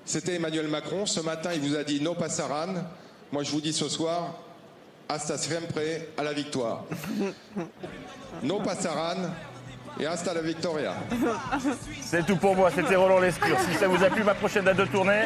C'était 0.08 0.36
Emmanuel 0.36 0.68
Macron. 0.68 1.04
Ce 1.04 1.20
matin, 1.20 1.50
il 1.54 1.60
vous 1.60 1.76
a 1.76 1.84
dit 1.84 2.00
no 2.00 2.14
passaran. 2.14 2.72
Moi, 3.30 3.42
je 3.42 3.50
vous 3.50 3.60
dis 3.60 3.74
ce 3.74 3.90
soir, 3.90 4.36
hasta 5.06 5.36
siempre 5.36 5.78
à 6.16 6.22
la 6.22 6.32
victoire. 6.32 6.84
No 8.42 8.58
passaran 8.60 9.16
et 10.00 10.06
hasta 10.06 10.32
la 10.32 10.40
victoria. 10.40 10.94
C'est 12.00 12.24
tout 12.24 12.36
pour 12.36 12.56
moi, 12.56 12.70
c'était 12.74 12.96
Roland 12.96 13.18
Lescure. 13.20 13.58
Si 13.70 13.74
ça 13.76 13.86
vous 13.86 14.02
a 14.02 14.08
plu, 14.08 14.24
ma 14.24 14.32
prochaine 14.32 14.64
date 14.64 14.78
de 14.78 14.86
tournée, 14.86 15.24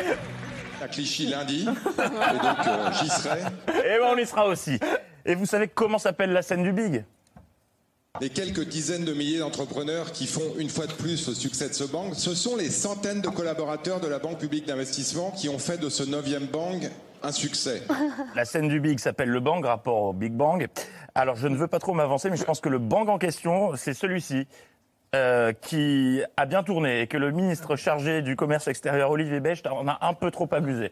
À 0.82 0.88
Clichy 0.88 1.28
lundi. 1.28 1.60
Et 1.62 1.64
donc, 1.64 2.66
euh, 2.66 2.90
j'y 3.00 3.08
serai. 3.08 3.38
et 3.68 3.98
ben 4.00 4.08
on 4.14 4.16
y 4.18 4.26
sera 4.26 4.46
aussi. 4.46 4.80
Et 5.24 5.36
vous 5.36 5.46
savez 5.46 5.68
comment 5.68 5.98
s'appelle 5.98 6.32
la 6.32 6.42
scène 6.42 6.64
du 6.64 6.72
BIG? 6.72 7.04
Les 8.20 8.28
quelques 8.28 8.64
dizaines 8.68 9.06
de 9.06 9.14
milliers 9.14 9.38
d'entrepreneurs 9.38 10.12
qui 10.12 10.26
font 10.26 10.42
une 10.58 10.68
fois 10.68 10.86
de 10.86 10.92
plus 10.92 11.26
le 11.28 11.34
succès 11.34 11.70
de 11.70 11.72
ce 11.72 11.84
banque, 11.84 12.14
ce 12.14 12.34
sont 12.34 12.56
les 12.56 12.68
centaines 12.68 13.22
de 13.22 13.28
collaborateurs 13.28 14.00
de 14.00 14.06
la 14.06 14.18
Banque 14.18 14.38
publique 14.38 14.66
d'investissement 14.66 15.30
qui 15.30 15.48
ont 15.48 15.58
fait 15.58 15.78
de 15.78 15.88
ce 15.88 16.02
neuvième 16.02 16.44
banque 16.46 16.90
un 17.22 17.32
succès. 17.32 17.82
La 18.36 18.44
scène 18.44 18.68
du 18.68 18.80
Big 18.80 18.98
s'appelle 18.98 19.30
le 19.30 19.40
Bang, 19.40 19.64
rapport 19.64 20.02
au 20.02 20.12
Big 20.12 20.32
Bang. 20.32 20.68
Alors, 21.14 21.36
je 21.36 21.48
ne 21.48 21.56
veux 21.56 21.68
pas 21.68 21.78
trop 21.78 21.94
m'avancer, 21.94 22.28
mais 22.28 22.36
je 22.36 22.44
pense 22.44 22.60
que 22.60 22.68
le 22.68 22.78
Bang 22.78 23.08
en 23.08 23.16
question, 23.18 23.74
c'est 23.76 23.94
celui-ci. 23.94 24.46
euh, 25.14 25.52
qui 25.52 26.22
a 26.38 26.46
bien 26.46 26.62
tourné 26.62 27.02
et 27.02 27.06
que 27.06 27.16
le 27.18 27.32
ministre 27.32 27.76
chargé 27.76 28.22
du 28.22 28.34
commerce 28.36 28.66
extérieur 28.68 29.10
Olivier 29.10 29.40
Becht 29.40 29.66
en 29.66 29.86
a 29.88 29.98
un 30.02 30.14
peu 30.14 30.30
trop 30.30 30.48
abusé. 30.52 30.90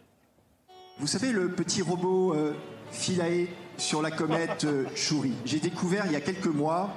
Vous 0.98 1.06
savez, 1.06 1.32
le 1.32 1.48
petit 1.50 1.80
robot 1.80 2.34
euh, 2.34 2.52
Philae 2.92 3.46
sur 3.78 4.02
la 4.02 4.10
comète 4.10 4.64
euh, 4.64 4.84
Shuri. 4.94 5.32
J'ai 5.46 5.58
découvert 5.58 6.04
il 6.04 6.12
y 6.12 6.16
a 6.16 6.20
quelques 6.20 6.44
mois, 6.46 6.90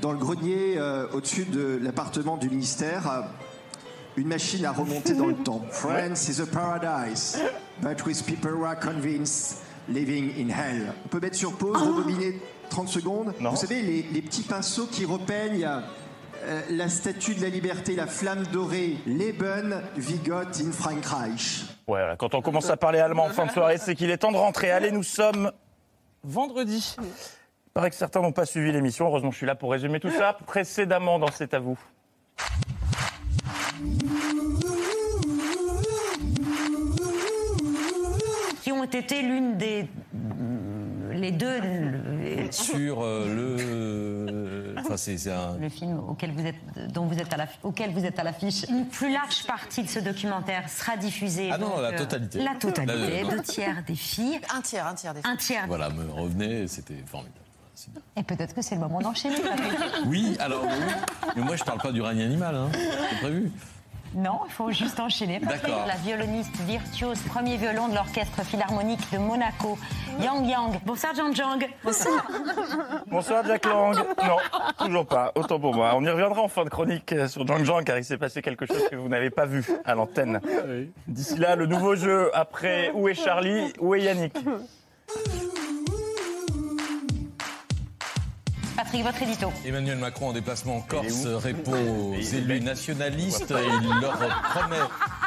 dans 0.00 0.12
le 0.12 0.18
grenier 0.18 0.74
euh, 0.76 1.06
au-dessus 1.12 1.44
de 1.44 1.78
l'appartement 1.82 2.36
du 2.36 2.48
ministère, 2.48 3.10
euh, 3.10 3.20
une 4.16 4.28
machine 4.28 4.64
à 4.64 4.72
remonter 4.72 5.14
dans 5.14 5.26
le 5.26 5.34
temps. 5.34 5.62
France 5.70 6.28
is 6.28 6.40
a 6.40 6.46
paradise, 6.46 7.38
but 7.82 8.04
with 8.06 8.24
people 8.24 8.50
who 8.50 8.64
are 8.64 8.78
convinced 8.78 9.62
living 9.88 10.32
in 10.38 10.48
hell. 10.48 10.92
On 11.04 11.08
peut 11.08 11.20
mettre 11.20 11.36
sur 11.36 11.52
pause, 11.52 11.76
rebobiner 11.76 12.40
30 12.70 12.88
secondes. 12.88 13.32
Vous 13.40 13.56
savez, 13.56 13.82
les, 13.82 14.02
les 14.12 14.22
petits 14.22 14.42
pinceaux 14.42 14.86
qui 14.86 15.04
repeignent 15.04 15.68
euh, 16.44 16.60
la 16.70 16.88
statue 16.88 17.34
de 17.34 17.42
la 17.42 17.48
liberté, 17.48 17.96
la 17.96 18.06
flamme 18.06 18.44
dorée, 18.52 18.96
Leben, 19.06 19.82
Vigot 19.96 20.60
in 20.60 20.72
Frankreich. 20.72 21.64
Ouais, 21.86 22.02
quand 22.18 22.34
on 22.34 22.42
commence 22.42 22.68
à 22.68 22.76
parler 22.76 22.98
allemand 22.98 23.26
en 23.26 23.30
fin 23.30 23.46
de 23.46 23.50
soirée, 23.50 23.78
c'est 23.78 23.94
qu'il 23.94 24.10
est 24.10 24.18
temps 24.18 24.32
de 24.32 24.36
rentrer. 24.36 24.70
Allez, 24.70 24.90
nous 24.90 25.02
sommes 25.02 25.52
vendredi. 26.22 26.96
Paraît 27.74 27.90
que 27.90 27.96
certains 27.96 28.20
n'ont 28.22 28.30
pas 28.30 28.46
suivi 28.46 28.70
l'émission. 28.70 29.06
Heureusement, 29.06 29.32
je 29.32 29.36
suis 29.36 29.46
là 29.46 29.56
pour 29.56 29.72
résumer 29.72 29.98
tout 29.98 30.10
ça. 30.10 30.34
Précédemment 30.46 31.18
dans 31.18 31.32
C'est 31.32 31.54
à 31.54 31.58
vous. 31.58 31.76
Qui 38.62 38.72
ont 38.72 38.84
été 38.84 39.22
l'une 39.22 39.56
des. 39.56 39.86
Les 41.12 41.30
deux. 41.30 41.60
le- 41.60 42.50
Sur 42.50 43.02
euh, 43.02 43.26
le. 43.26 44.74
Enfin, 44.80 44.96
c'est 44.96 45.30
un. 45.30 45.56
le 45.58 45.68
film 45.68 45.98
auquel 46.08 46.32
vous 46.32 46.44
êtes, 46.46 46.92
dont 46.92 47.06
vous 47.06 47.18
êtes 47.18 47.32
à 47.32 47.36
la, 47.36 47.46
auquel 47.62 47.92
vous 47.92 48.04
êtes 48.04 48.18
à 48.18 48.24
l'affiche. 48.24 48.64
Une 48.68 48.86
plus 48.86 49.12
large 49.12 49.44
partie 49.46 49.82
de 49.82 49.88
ce 49.88 49.98
documentaire 50.00 50.68
sera 50.68 50.96
diffusée. 50.96 51.50
Ah 51.52 51.58
non, 51.58 51.70
donc, 51.70 51.80
la 51.80 51.88
euh, 51.92 51.98
totalité. 51.98 52.38
La 52.42 52.54
totalité, 52.54 53.22
La- 53.22 53.30
deux 53.30 53.42
tiers 53.42 53.82
des 53.86 53.94
filles. 53.94 54.40
Un 54.54 54.60
tiers, 54.60 54.86
un 54.86 54.94
tiers 54.94 55.14
des 55.14 55.20
Un 55.24 55.36
tiers. 55.36 55.64
Voilà, 55.66 55.90
me 55.90 56.10
revenez, 56.10 56.66
c'était 56.68 57.02
formidable. 57.06 57.43
Bien. 57.74 58.02
Et 58.16 58.22
peut-être 58.22 58.54
que 58.54 58.62
c'est 58.62 58.74
le 58.74 58.80
moment 58.80 59.00
d'enchaîner. 59.00 59.36
Oui, 60.06 60.36
alors 60.38 60.64
oui. 60.64 60.92
Mais 61.36 61.42
moi, 61.42 61.56
je 61.56 61.64
parle 61.64 61.80
pas 61.80 61.92
du 61.92 62.02
règne 62.02 62.22
animal, 62.22 62.54
hein. 62.54 62.68
C'est 63.10 63.18
prévu. 63.20 63.50
Non, 64.14 64.40
il 64.46 64.52
faut 64.52 64.70
juste 64.70 65.00
enchaîner. 65.00 65.40
D'accord. 65.40 65.86
la 65.88 65.96
violoniste 65.96 66.54
virtuose, 66.60 67.18
premier 67.22 67.56
violon 67.56 67.88
de 67.88 67.94
l'orchestre 67.96 68.44
philharmonique 68.44 69.00
de 69.12 69.18
Monaco, 69.18 69.76
Yang 70.20 70.48
Yang. 70.48 70.80
Bonsoir, 70.86 71.14
Jean 71.16 71.32
Jang. 71.34 71.68
Bonsoir. 71.82 72.24
Bonsoir 73.08 73.44
Jack 73.44 73.64
Lang. 73.66 73.96
Non, 73.96 74.36
toujours 74.78 75.06
pas. 75.06 75.32
Autant 75.34 75.58
pour 75.58 75.74
moi. 75.74 75.92
On 75.96 76.04
y 76.04 76.08
reviendra 76.08 76.42
en 76.42 76.48
fin 76.48 76.64
de 76.64 76.68
chronique 76.70 77.12
euh, 77.12 77.26
sur 77.26 77.44
Jang 77.44 77.64
Jang 77.64 77.82
car 77.82 77.98
il 77.98 78.04
s'est 78.04 78.18
passé 78.18 78.40
quelque 78.40 78.66
chose 78.66 78.88
que 78.88 78.94
vous 78.94 79.08
n'avez 79.08 79.30
pas 79.30 79.46
vu 79.46 79.66
à 79.84 79.96
l'antenne. 79.96 80.40
D'ici 81.08 81.36
là, 81.36 81.56
le 81.56 81.66
nouveau 81.66 81.96
jeu 81.96 82.30
après 82.34 82.92
Où 82.94 83.08
est 83.08 83.14
Charlie? 83.14 83.72
Où 83.80 83.96
est 83.96 84.02
Yannick? 84.02 84.36
Patrick, 88.84 89.02
votre 89.04 89.22
édito. 89.22 89.52
Emmanuel 89.64 89.98
Macron 89.98 90.28
en 90.28 90.32
déplacement 90.32 90.76
en 90.76 90.80
Corse 90.80 91.26
répond 91.26 91.72
aux 91.72 92.14
élus 92.20 92.60
nationalistes 92.60 93.50
et 93.50 93.66
il 93.82 94.00
leur 94.00 94.12
promet. 94.18 94.76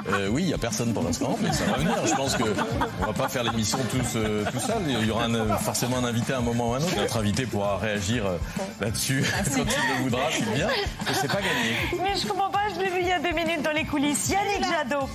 Euh, 0.10 0.28
oui, 0.30 0.44
il 0.44 0.48
n'y 0.48 0.54
a 0.54 0.58
personne 0.58 0.94
pour 0.94 1.04
l'instant, 1.04 1.38
mais 1.42 1.52
ça 1.52 1.66
va 1.66 1.78
venir. 1.78 1.96
Je 2.06 2.14
pense 2.16 2.36
qu'on 2.38 2.46
ne 2.48 3.06
va 3.08 3.14
pas 3.14 3.28
faire 3.28 3.44
l'émission 3.44 3.80
tous 3.92 4.16
euh, 4.16 4.46
tout 4.52 4.60
seul. 4.60 4.78
Il 4.88 5.06
y 5.06 5.12
aura 5.12 5.26
un- 5.26 5.58
forcément 5.58 5.98
un 5.98 6.06
invité 6.06 6.34
à 6.34 6.38
un 6.38 6.42
moment 6.42 6.70
ou 6.72 6.74
à 6.76 6.78
un 6.78 6.82
autre. 6.82 6.96
Notre 6.96 7.18
invité 7.18 7.46
pourra 7.46 7.78
réagir 7.78 8.26
euh, 8.26 8.38
là-dessus 8.80 9.26
quand 9.56 9.62
il 9.62 9.98
le 9.98 10.04
voudra, 10.04 10.32
s'il 10.32 10.46
vient. 10.46 10.70
Et 10.70 11.14
c'est 11.14 11.28
pas 11.28 11.36
gagné. 11.42 11.76
Mais 12.04 12.16
je 12.20 12.28
comprends 12.28 12.50
pas, 12.52 12.60
je 12.76 12.80
l'ai 12.80 12.90
vu 12.90 13.00
il 13.02 13.08
y 13.08 13.12
a 13.12 13.20
deux 13.20 13.34
minutes 13.34 13.64
dans 13.64 13.72
les 13.72 13.86
coulisses. 13.86 14.30
Yannick 14.30 14.66
Jadot. 14.72 15.08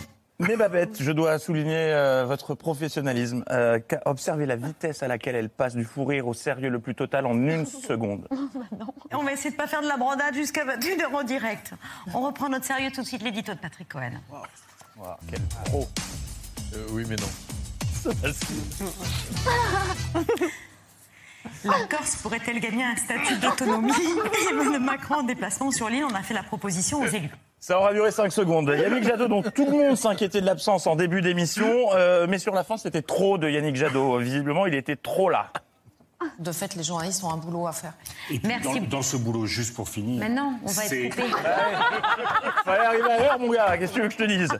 Mais 0.46 0.56
Babette, 0.56 1.02
je 1.02 1.12
dois 1.12 1.38
souligner 1.38 1.92
euh, 1.92 2.24
votre 2.26 2.54
professionnalisme. 2.54 3.44
Euh, 3.50 3.78
observez 4.04 4.46
la 4.46 4.56
vitesse 4.56 5.02
à 5.02 5.08
laquelle 5.08 5.36
elle 5.36 5.48
passe 5.48 5.76
du 5.76 5.84
fou 5.84 6.04
rire 6.04 6.26
au 6.26 6.34
sérieux 6.34 6.68
le 6.68 6.80
plus 6.80 6.94
total 6.94 7.26
en 7.26 7.34
une 7.34 7.66
seconde. 7.66 8.26
On 9.12 9.22
va 9.22 9.32
essayer 9.32 9.50
de 9.50 9.56
pas 9.56 9.66
faire 9.66 9.82
de 9.82 9.88
la 9.88 9.96
brandade 9.96 10.34
jusqu'à 10.34 10.64
21h 10.64 11.14
en 11.14 11.22
direct. 11.22 11.72
On 12.14 12.22
reprend 12.22 12.48
notre 12.48 12.64
sérieux 12.64 12.90
tout 12.92 13.02
de 13.02 13.06
suite, 13.06 13.22
l'édito 13.22 13.54
de 13.54 13.58
Patrick 13.58 13.88
Cohen. 13.88 14.12
Wow, 14.98 15.06
quel 15.28 15.40
pro. 15.64 15.88
Euh, 16.74 16.86
oui, 16.90 17.04
mais 17.08 17.16
non. 17.16 17.28
La 21.64 21.86
Corse 21.88 22.16
pourrait-elle 22.16 22.60
gagner 22.60 22.84
un 22.84 22.96
statut 22.96 23.36
d'autonomie? 23.38 23.92
Emmanuel 24.50 24.80
Macron 24.80 25.16
en 25.16 25.22
déplacement 25.22 25.70
sur 25.70 25.88
l'île, 25.88 26.04
on 26.04 26.14
a 26.14 26.22
fait 26.22 26.34
la 26.34 26.42
proposition 26.42 27.00
aux 27.00 27.06
élus. 27.06 27.30
Ça 27.62 27.78
aura 27.78 27.92
duré 27.92 28.10
5 28.10 28.32
secondes. 28.32 28.66
Yannick 28.76 29.04
Jadot, 29.04 29.28
donc 29.28 29.54
tout 29.54 29.66
le 29.66 29.70
monde 29.70 29.96
s'inquiétait 29.96 30.40
de 30.40 30.46
l'absence 30.46 30.88
en 30.88 30.96
début 30.96 31.22
d'émission, 31.22 31.90
euh, 31.94 32.26
mais 32.28 32.40
sur 32.40 32.54
la 32.54 32.64
fin, 32.64 32.76
c'était 32.76 33.02
trop 33.02 33.38
de 33.38 33.48
Yannick 33.48 33.76
Jadot. 33.76 34.18
Visiblement, 34.18 34.66
il 34.66 34.74
était 34.74 34.96
trop 34.96 35.30
là. 35.30 35.52
De 36.40 36.50
fait, 36.50 36.74
les 36.74 36.82
journalistes 36.82 37.22
ont 37.22 37.30
un 37.30 37.36
boulot 37.36 37.68
à 37.68 37.72
faire. 37.72 37.92
Et 38.32 38.40
puis, 38.40 38.48
Merci. 38.48 38.80
Dans, 38.80 38.86
dans 38.96 39.02
ce 39.02 39.16
boulot, 39.16 39.46
juste 39.46 39.76
pour 39.76 39.88
finir. 39.88 40.18
Maintenant, 40.18 40.54
on 40.64 40.66
va 40.72 40.86
être 40.86 41.10
coupé. 41.10 41.22
Fallait 42.64 42.84
arriver 42.84 43.10
à 43.12 43.18
l'heure, 43.20 43.38
mon 43.38 43.52
gars, 43.52 43.78
qu'est-ce 43.78 43.92
que 43.92 43.96
tu 43.96 44.02
veux 44.02 44.08
que 44.08 44.14
je 44.14 44.18
te 44.18 44.24
dise? 44.24 44.58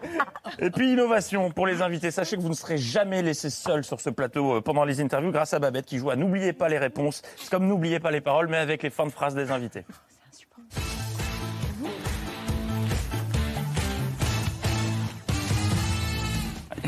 Et 0.60 0.70
puis, 0.70 0.92
innovation 0.92 1.50
pour 1.50 1.66
les 1.66 1.82
invités. 1.82 2.12
Sachez 2.12 2.36
que 2.36 2.42
vous 2.42 2.50
ne 2.50 2.54
serez 2.54 2.78
jamais 2.78 3.20
laissés 3.22 3.50
seuls 3.50 3.82
sur 3.82 4.00
ce 4.00 4.10
plateau 4.10 4.58
euh, 4.58 4.60
pendant 4.60 4.84
les 4.84 5.00
interviews 5.00 5.32
grâce 5.32 5.54
à 5.54 5.58
Babette 5.58 5.86
qui 5.86 5.98
joue 5.98 6.10
à 6.10 6.14
N'oubliez 6.14 6.52
pas 6.52 6.68
les 6.68 6.78
réponses. 6.78 7.22
C'est 7.36 7.50
comme 7.50 7.66
N'oubliez 7.66 7.98
pas 7.98 8.12
les 8.12 8.20
paroles, 8.20 8.46
mais 8.46 8.58
avec 8.58 8.84
les 8.84 8.90
fins 8.90 9.06
de 9.06 9.10
phrases 9.12 9.34
des 9.34 9.50
invités. 9.50 9.84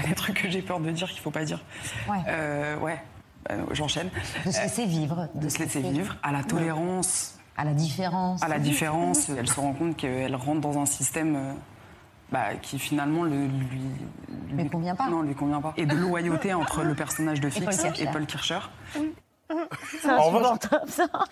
des 0.08 0.14
trucs 0.14 0.42
que 0.42 0.50
j'ai 0.50 0.62
peur 0.62 0.80
de 0.80 0.90
dire 0.90 1.08
qu'il 1.10 1.20
faut 1.20 1.30
pas 1.30 1.44
dire. 1.44 1.62
Ouais. 2.08 2.18
Euh, 2.28 2.78
ouais, 2.78 3.00
Euh, 3.50 3.62
j'enchaîne. 3.72 4.08
De 4.46 4.50
se 4.50 4.60
laisser 4.62 4.86
vivre. 4.86 5.28
De 5.34 5.48
se 5.50 5.58
laisser 5.58 5.80
vivre, 5.80 6.16
à 6.22 6.32
la 6.32 6.42
tolérance, 6.42 7.38
À 7.58 7.64
la 7.64 7.74
différence. 7.74 8.42
à 8.42 8.48
la 8.48 8.58
différence. 8.58 9.28
Elle 9.28 9.48
se 9.48 9.60
rend 9.60 9.72
compte 9.74 9.96
qu'elle 9.96 10.34
rentre 10.34 10.60
dans 10.62 10.78
un 10.78 10.86
système 10.86 11.36
euh, 11.36 11.52
bah, 12.32 12.54
qui 12.62 12.78
finalement 12.78 13.22
le, 13.22 13.46
lui, 13.46 13.80
Lui 14.50 14.68
convient 14.70 14.94
pas. 14.94 15.08
Non, 15.10 15.20
lui 15.22 15.34
convient 15.34 15.60
pas. 15.60 15.74
Et 15.76 15.84
de 15.84 15.94
loyauté 15.94 16.54
entre 16.54 16.82
le 16.82 16.94
personnage 16.94 17.40
de 17.40 17.48
Paul 17.50 17.62
Fix 17.70 17.82
Kircher. 17.82 18.02
et 18.02 18.06
Paul 18.10 18.24
Kircher. 18.26 18.60
En 19.50 20.30
revanche-. 20.30 20.58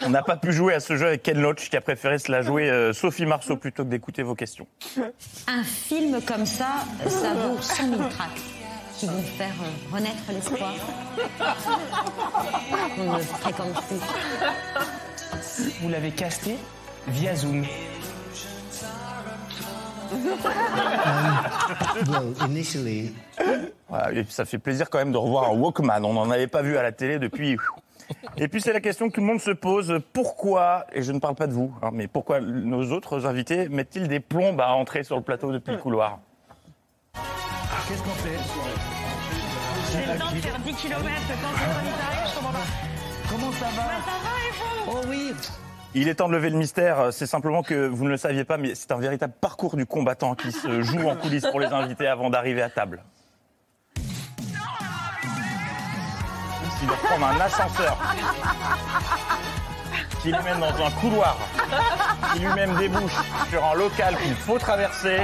On 0.03 0.11
n'a 0.11 0.23
pas 0.23 0.37
pu 0.37 0.53
jouer 0.53 0.75
à 0.75 0.81
ce 0.81 0.97
jeu 0.97 1.07
avec 1.07 1.23
Ken 1.23 1.41
Loach 1.41 1.71
qui 1.71 1.77
a 1.77 1.81
préféré 1.81 2.19
se 2.19 2.31
la 2.31 2.43
jouer 2.43 2.71
euh, 2.71 2.93
Sophie 2.93 3.27
Marceau 3.27 3.57
plutôt 3.57 3.85
que 3.85 3.89
d'écouter 3.89 4.23
vos 4.23 4.35
questions. 4.35 4.67
Un 5.47 5.65
film 5.65 6.21
comme 6.23 6.47
ça, 6.47 6.67
ça 7.09 7.35
vaut 7.35 7.61
100 7.61 7.89
000 7.89 8.09
tracts 8.11 8.41
qui 8.97 9.07
vont 9.07 9.23
faire 9.23 9.55
euh, 9.63 9.95
renaître 9.95 10.23
l'espoir. 10.31 10.75
On 12.99 13.13
ne 13.13 13.19
fréquente 13.19 13.75
plus. 13.87 14.01
Vous 15.81 15.89
l'avez 15.89 16.11
casté 16.11 16.57
via 17.09 17.35
Zoom. 17.35 17.65
well, 22.07 22.35
initially, 22.47 23.13
Voilà, 23.89 24.13
et 24.13 24.25
ça 24.29 24.45
fait 24.45 24.59
plaisir 24.59 24.91
quand 24.91 24.99
même 24.99 25.13
de 25.13 25.17
revoir 25.17 25.51
un 25.51 25.55
Walkman. 25.55 26.05
On 26.05 26.13
n'en 26.13 26.31
avait 26.31 26.47
pas 26.47 26.63
vu 26.63 26.77
à 26.77 26.83
la 26.83 26.93
télé 26.93 27.19
depuis. 27.19 27.57
Et 28.37 28.49
puis 28.49 28.61
c'est 28.61 28.73
la 28.73 28.81
question 28.81 29.09
que 29.09 29.15
tout 29.15 29.21
le 29.21 29.27
monde 29.27 29.41
se 29.41 29.51
pose 29.51 30.01
pourquoi, 30.13 30.87
et 30.93 31.03
je 31.03 31.13
ne 31.13 31.19
parle 31.19 31.35
pas 31.35 31.47
de 31.47 31.53
vous, 31.53 31.73
hein, 31.83 31.91
mais 31.93 32.09
pourquoi 32.09 32.41
nos 32.41 32.93
autres 32.93 33.27
invités 33.27 33.69
mettent-ils 33.69 34.09
des 34.09 34.21
plombes 34.21 34.61
à 34.61 34.73
entrer 34.73 35.05
sur 35.05 35.17
le 35.17 35.23
plateau 35.23 35.53
depuis 35.53 35.73
le 35.73 35.79
couloir? 35.79 36.19
Qu'est-ce 37.89 38.03
qu'on 38.03 38.11
fait? 38.11 38.39
J'ai 39.93 40.13
le 40.13 40.19
temps 40.19 40.31
de 40.31 40.37
faire 40.37 40.59
10 40.59 40.75
km 40.75 41.05
quand 41.43 41.49
je 42.29 42.35
comprends 42.35 42.53
pas. 42.53 42.59
Comment 43.29 43.53
ça 43.53 43.67
va? 43.67 43.83
Ça 43.83 44.19
va 44.23 44.35
et 44.39 44.53
vous? 44.53 44.93
Oh 44.93 45.01
oui 45.09 45.33
Il 45.95 46.09
est 46.09 46.15
temps 46.15 46.29
de 46.29 46.35
lever 46.35 46.51
le 46.51 46.57
mystère. 46.57 47.13
C'est 47.13 47.27
simplement 47.27 47.63
que 47.63 47.87
vous 47.87 48.05
ne 48.05 48.11
le 48.11 48.17
saviez 48.17 48.45
pas, 48.45 48.57
mais 48.57 48.75
c'est 48.75 48.93
un 48.93 48.99
véritable 48.99 49.35
parcours 49.41 49.77
du 49.77 49.85
combattant 49.85 50.35
qui 50.35 50.53
se 50.53 50.83
joue 50.83 51.07
en 51.09 51.17
coulisses 51.17 51.47
pour 51.47 51.61
les 51.61 51.67
invités 51.67 52.07
avant 52.07 52.31
d'arriver 52.31 52.63
à 52.63 52.71
table. 52.71 53.03
Il 56.83 56.89
doit 56.89 56.97
prendre 56.97 57.27
un 57.27 57.41
ascenseur 57.41 57.97
qui 60.21 60.29
lui 60.29 60.39
mène 60.45 60.61
dans 60.61 60.85
un 60.87 60.91
couloir, 61.01 61.37
qui 62.33 62.41
lui-même 62.41 62.75
débouche 62.77 63.17
sur 63.51 63.65
un 63.65 63.75
local 63.75 64.17
qu'il 64.23 64.35
faut 64.37 64.57
traverser. 64.59 65.19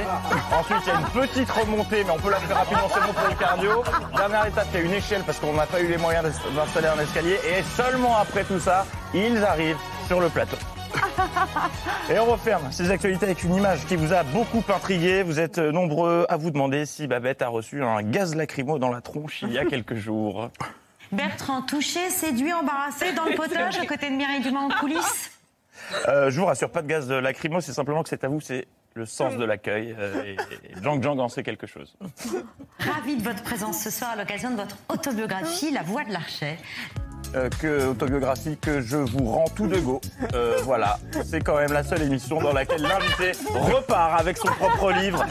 Ensuite, 0.51 0.77
il 0.85 0.89
y 0.89 0.91
a 0.91 0.99
une 0.99 1.05
petite 1.27 1.49
remontée, 1.49 2.03
mais 2.03 2.11
on 2.11 2.17
peut 2.17 2.29
la 2.31 2.39
faire 2.39 2.57
rapidement, 2.57 2.81
bon 2.87 3.13
pour 3.13 3.29
le 3.29 3.35
cardio. 3.35 3.83
Dernière 4.15 4.45
étape, 4.45 4.67
il 4.73 4.79
y 4.79 4.83
a 4.83 4.85
une 4.85 4.93
échelle 4.93 5.23
parce 5.25 5.39
qu'on 5.39 5.53
n'a 5.53 5.65
pas 5.65 5.79
eu 5.79 5.87
les 5.87 5.97
moyens 5.97 6.25
d'ins- 6.25 6.51
d'installer 6.53 6.87
un 6.87 6.99
escalier. 7.01 7.39
Et 7.45 7.63
seulement 7.77 8.17
après 8.17 8.43
tout 8.43 8.59
ça, 8.59 8.85
ils 9.13 9.41
arrivent 9.43 9.77
sur 10.07 10.19
le 10.19 10.27
plateau. 10.27 10.57
Et 12.09 12.19
on 12.19 12.25
referme 12.25 12.69
ces 12.71 12.91
actualités 12.91 13.25
avec 13.25 13.43
une 13.43 13.55
image 13.55 13.85
qui 13.85 13.95
vous 13.95 14.11
a 14.11 14.23
beaucoup 14.23 14.63
intrigué. 14.73 15.23
Vous 15.23 15.39
êtes 15.39 15.59
nombreux 15.59 16.25
à 16.27 16.35
vous 16.35 16.51
demander 16.51 16.85
si 16.85 17.07
Babette 17.07 17.41
a 17.41 17.47
reçu 17.47 17.83
un 17.83 18.01
gaz 18.01 18.35
lacrymo 18.35 18.79
dans 18.79 18.89
la 18.89 18.99
tronche 18.99 19.43
il 19.43 19.53
y 19.53 19.59
a 19.59 19.65
quelques 19.65 19.95
jours. 19.95 20.49
Bertrand 21.11 21.61
touché, 21.63 22.09
séduit, 22.09 22.53
embarrassé 22.53 23.13
dans 23.13 23.25
le 23.25 23.35
potage 23.35 23.77
à 23.79 23.85
côté 23.85 24.09
de 24.09 24.15
Mireille 24.15 24.41
Dumas 24.41 24.61
en 24.61 24.69
coulisses. 24.69 25.31
Euh, 26.07 26.29
je 26.29 26.39
vous 26.39 26.45
rassure, 26.45 26.69
pas 26.71 26.81
de 26.81 26.87
gaz 26.87 27.09
lacrymo, 27.09 27.61
c'est 27.61 27.73
simplement 27.73 28.03
que 28.03 28.09
c'est 28.09 28.23
à 28.23 28.27
vous, 28.27 28.41
c'est 28.41 28.67
le 28.93 29.05
sens 29.05 29.35
de 29.37 29.45
l'accueil. 29.45 29.95
euh, 29.97 30.23
et, 30.23 30.33
et 30.33 30.83
Jang 30.83 31.01
Jang 31.01 31.19
en 31.19 31.29
sait 31.29 31.41
quelque 31.43 31.67
chose. 31.67 31.95
Ravi 32.79 33.15
de 33.17 33.23
votre 33.23 33.43
présence 33.43 33.81
ce 33.81 33.89
soir 33.89 34.11
à 34.11 34.15
l'occasion 34.15 34.51
de 34.51 34.55
votre 34.57 34.77
autobiographie 34.89 35.71
La 35.71 35.81
Voix 35.81 36.03
de 36.03 36.11
l'Archet. 36.11 36.57
Euh, 37.35 37.49
que 37.59 37.87
autobiographie 37.87 38.57
que 38.57 38.81
je 38.81 38.97
vous 38.97 39.25
rends 39.25 39.47
tout 39.55 39.67
de 39.67 39.79
go. 39.79 40.01
Euh, 40.33 40.57
voilà, 40.63 40.97
c'est 41.25 41.41
quand 41.41 41.57
même 41.57 41.71
la 41.71 41.83
seule 41.83 42.01
émission 42.03 42.41
dans 42.41 42.53
laquelle 42.53 42.81
l'invité 42.81 43.31
repart 43.53 44.19
avec 44.19 44.37
son 44.37 44.47
propre 44.47 44.91
livre. 44.91 45.25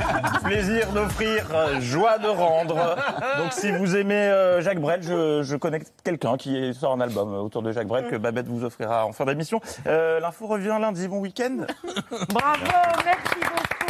Plaisir 0.44 0.90
d'offrir, 0.92 1.46
euh, 1.54 1.80
joie 1.80 2.18
de 2.18 2.28
rendre. 2.28 2.96
Donc 3.38 3.52
si 3.52 3.70
vous 3.70 3.96
aimez 3.96 4.58
Jacques 4.60 4.80
Brel, 4.80 5.02
je, 5.02 5.42
je 5.42 5.56
connais 5.56 5.80
quelqu'un 6.04 6.36
qui 6.36 6.74
sort 6.74 6.92
un 6.92 7.00
album 7.00 7.34
autour 7.34 7.62
de 7.62 7.72
Jacques 7.72 7.88
Brel 7.88 8.08
que 8.08 8.16
Babette 8.16 8.48
vous 8.48 8.64
offrira 8.64 9.04
en 9.06 9.12
fin 9.12 9.24
d'émission. 9.24 9.60
L'info 9.86 10.46
revient 10.46 10.76
lundi, 10.80 11.08
bon 11.08 11.18
week-end. 11.18 11.66
Bravo, 12.30 12.64
merci 13.04 13.40
beaucoup. 13.40 13.88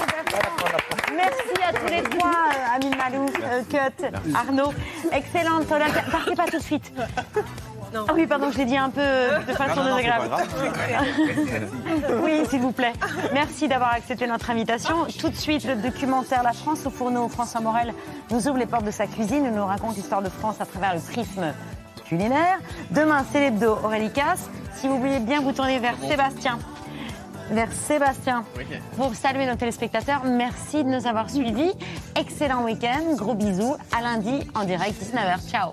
Merci 1.17 1.63
à 1.67 1.73
tous 1.73 1.87
les 1.93 2.03
trois, 2.03 2.31
Amine 2.75 2.97
Malouf, 2.97 3.33
euh, 3.43 3.63
Cut, 3.71 4.05
Arnaud. 4.35 4.73
Excellente. 5.13 5.67
Partez 5.67 6.35
pas 6.35 6.47
tout 6.47 6.59
de 6.59 6.63
suite. 6.63 6.93
Ah 7.95 8.13
oui, 8.15 8.27
pardon, 8.27 8.51
je 8.51 8.59
l'ai 8.59 8.65
dit 8.65 8.77
un 8.77 8.91
peu 8.91 9.01
euh, 9.01 9.39
de 9.41 9.53
façon 9.53 9.83
désagréable. 9.83 10.31
oui, 12.23 12.43
s'il 12.49 12.61
vous 12.61 12.73
plaît. 12.73 12.93
Merci 13.33 13.69
d'avoir 13.69 13.93
accepté 13.93 14.27
notre 14.27 14.51
invitation. 14.51 15.07
Tout 15.19 15.31
de 15.31 15.37
suite, 15.37 15.65
le 15.65 15.77
documentaire 15.77 16.43
La 16.43 16.53
France 16.53 16.87
au 16.87 16.91
fourneau. 16.91 17.29
François 17.29 17.61
Morel 17.61 17.95
nous 18.31 18.49
ouvre 18.49 18.59
les 18.59 18.67
portes 18.67 18.85
de 18.85 18.91
sa 18.91 19.07
cuisine 19.07 19.47
et 19.47 19.51
nous 19.51 19.65
raconte 19.65 19.97
l'histoire 19.97 20.23
de 20.23 20.29
France 20.29 20.61
à 20.61 20.67
travers 20.67 20.95
le 20.95 21.01
prisme 21.01 21.53
culinaire. 22.07 22.59
Demain, 22.91 23.25
c'est 23.31 23.41
l'hebdo 23.41 23.79
Aurélie 23.85 24.13
Casse. 24.13 24.49
Si 24.75 24.89
vous 24.89 24.99
voulez 24.99 25.19
bien 25.19 25.41
vous 25.41 25.53
tourner 25.53 25.79
vers 25.79 25.97
Sébastien. 25.99 26.59
Vers 27.51 27.73
Sébastien. 27.73 28.45
Pour 28.97 29.15
saluer 29.15 29.47
nos 29.47 29.57
téléspectateurs, 29.57 30.23
merci 30.25 30.85
de 30.85 30.89
nous 30.89 31.07
avoir 31.07 31.31
suivis. 31.31 31.73
Excellent 32.15 32.65
week-end, 32.65 33.15
gros 33.17 33.35
bisous. 33.35 33.77
À 33.97 34.03
lundi 34.03 34.47
en 34.55 34.65
direct 34.65 34.95
19h. 35.03 35.51
Ciao. 35.51 35.73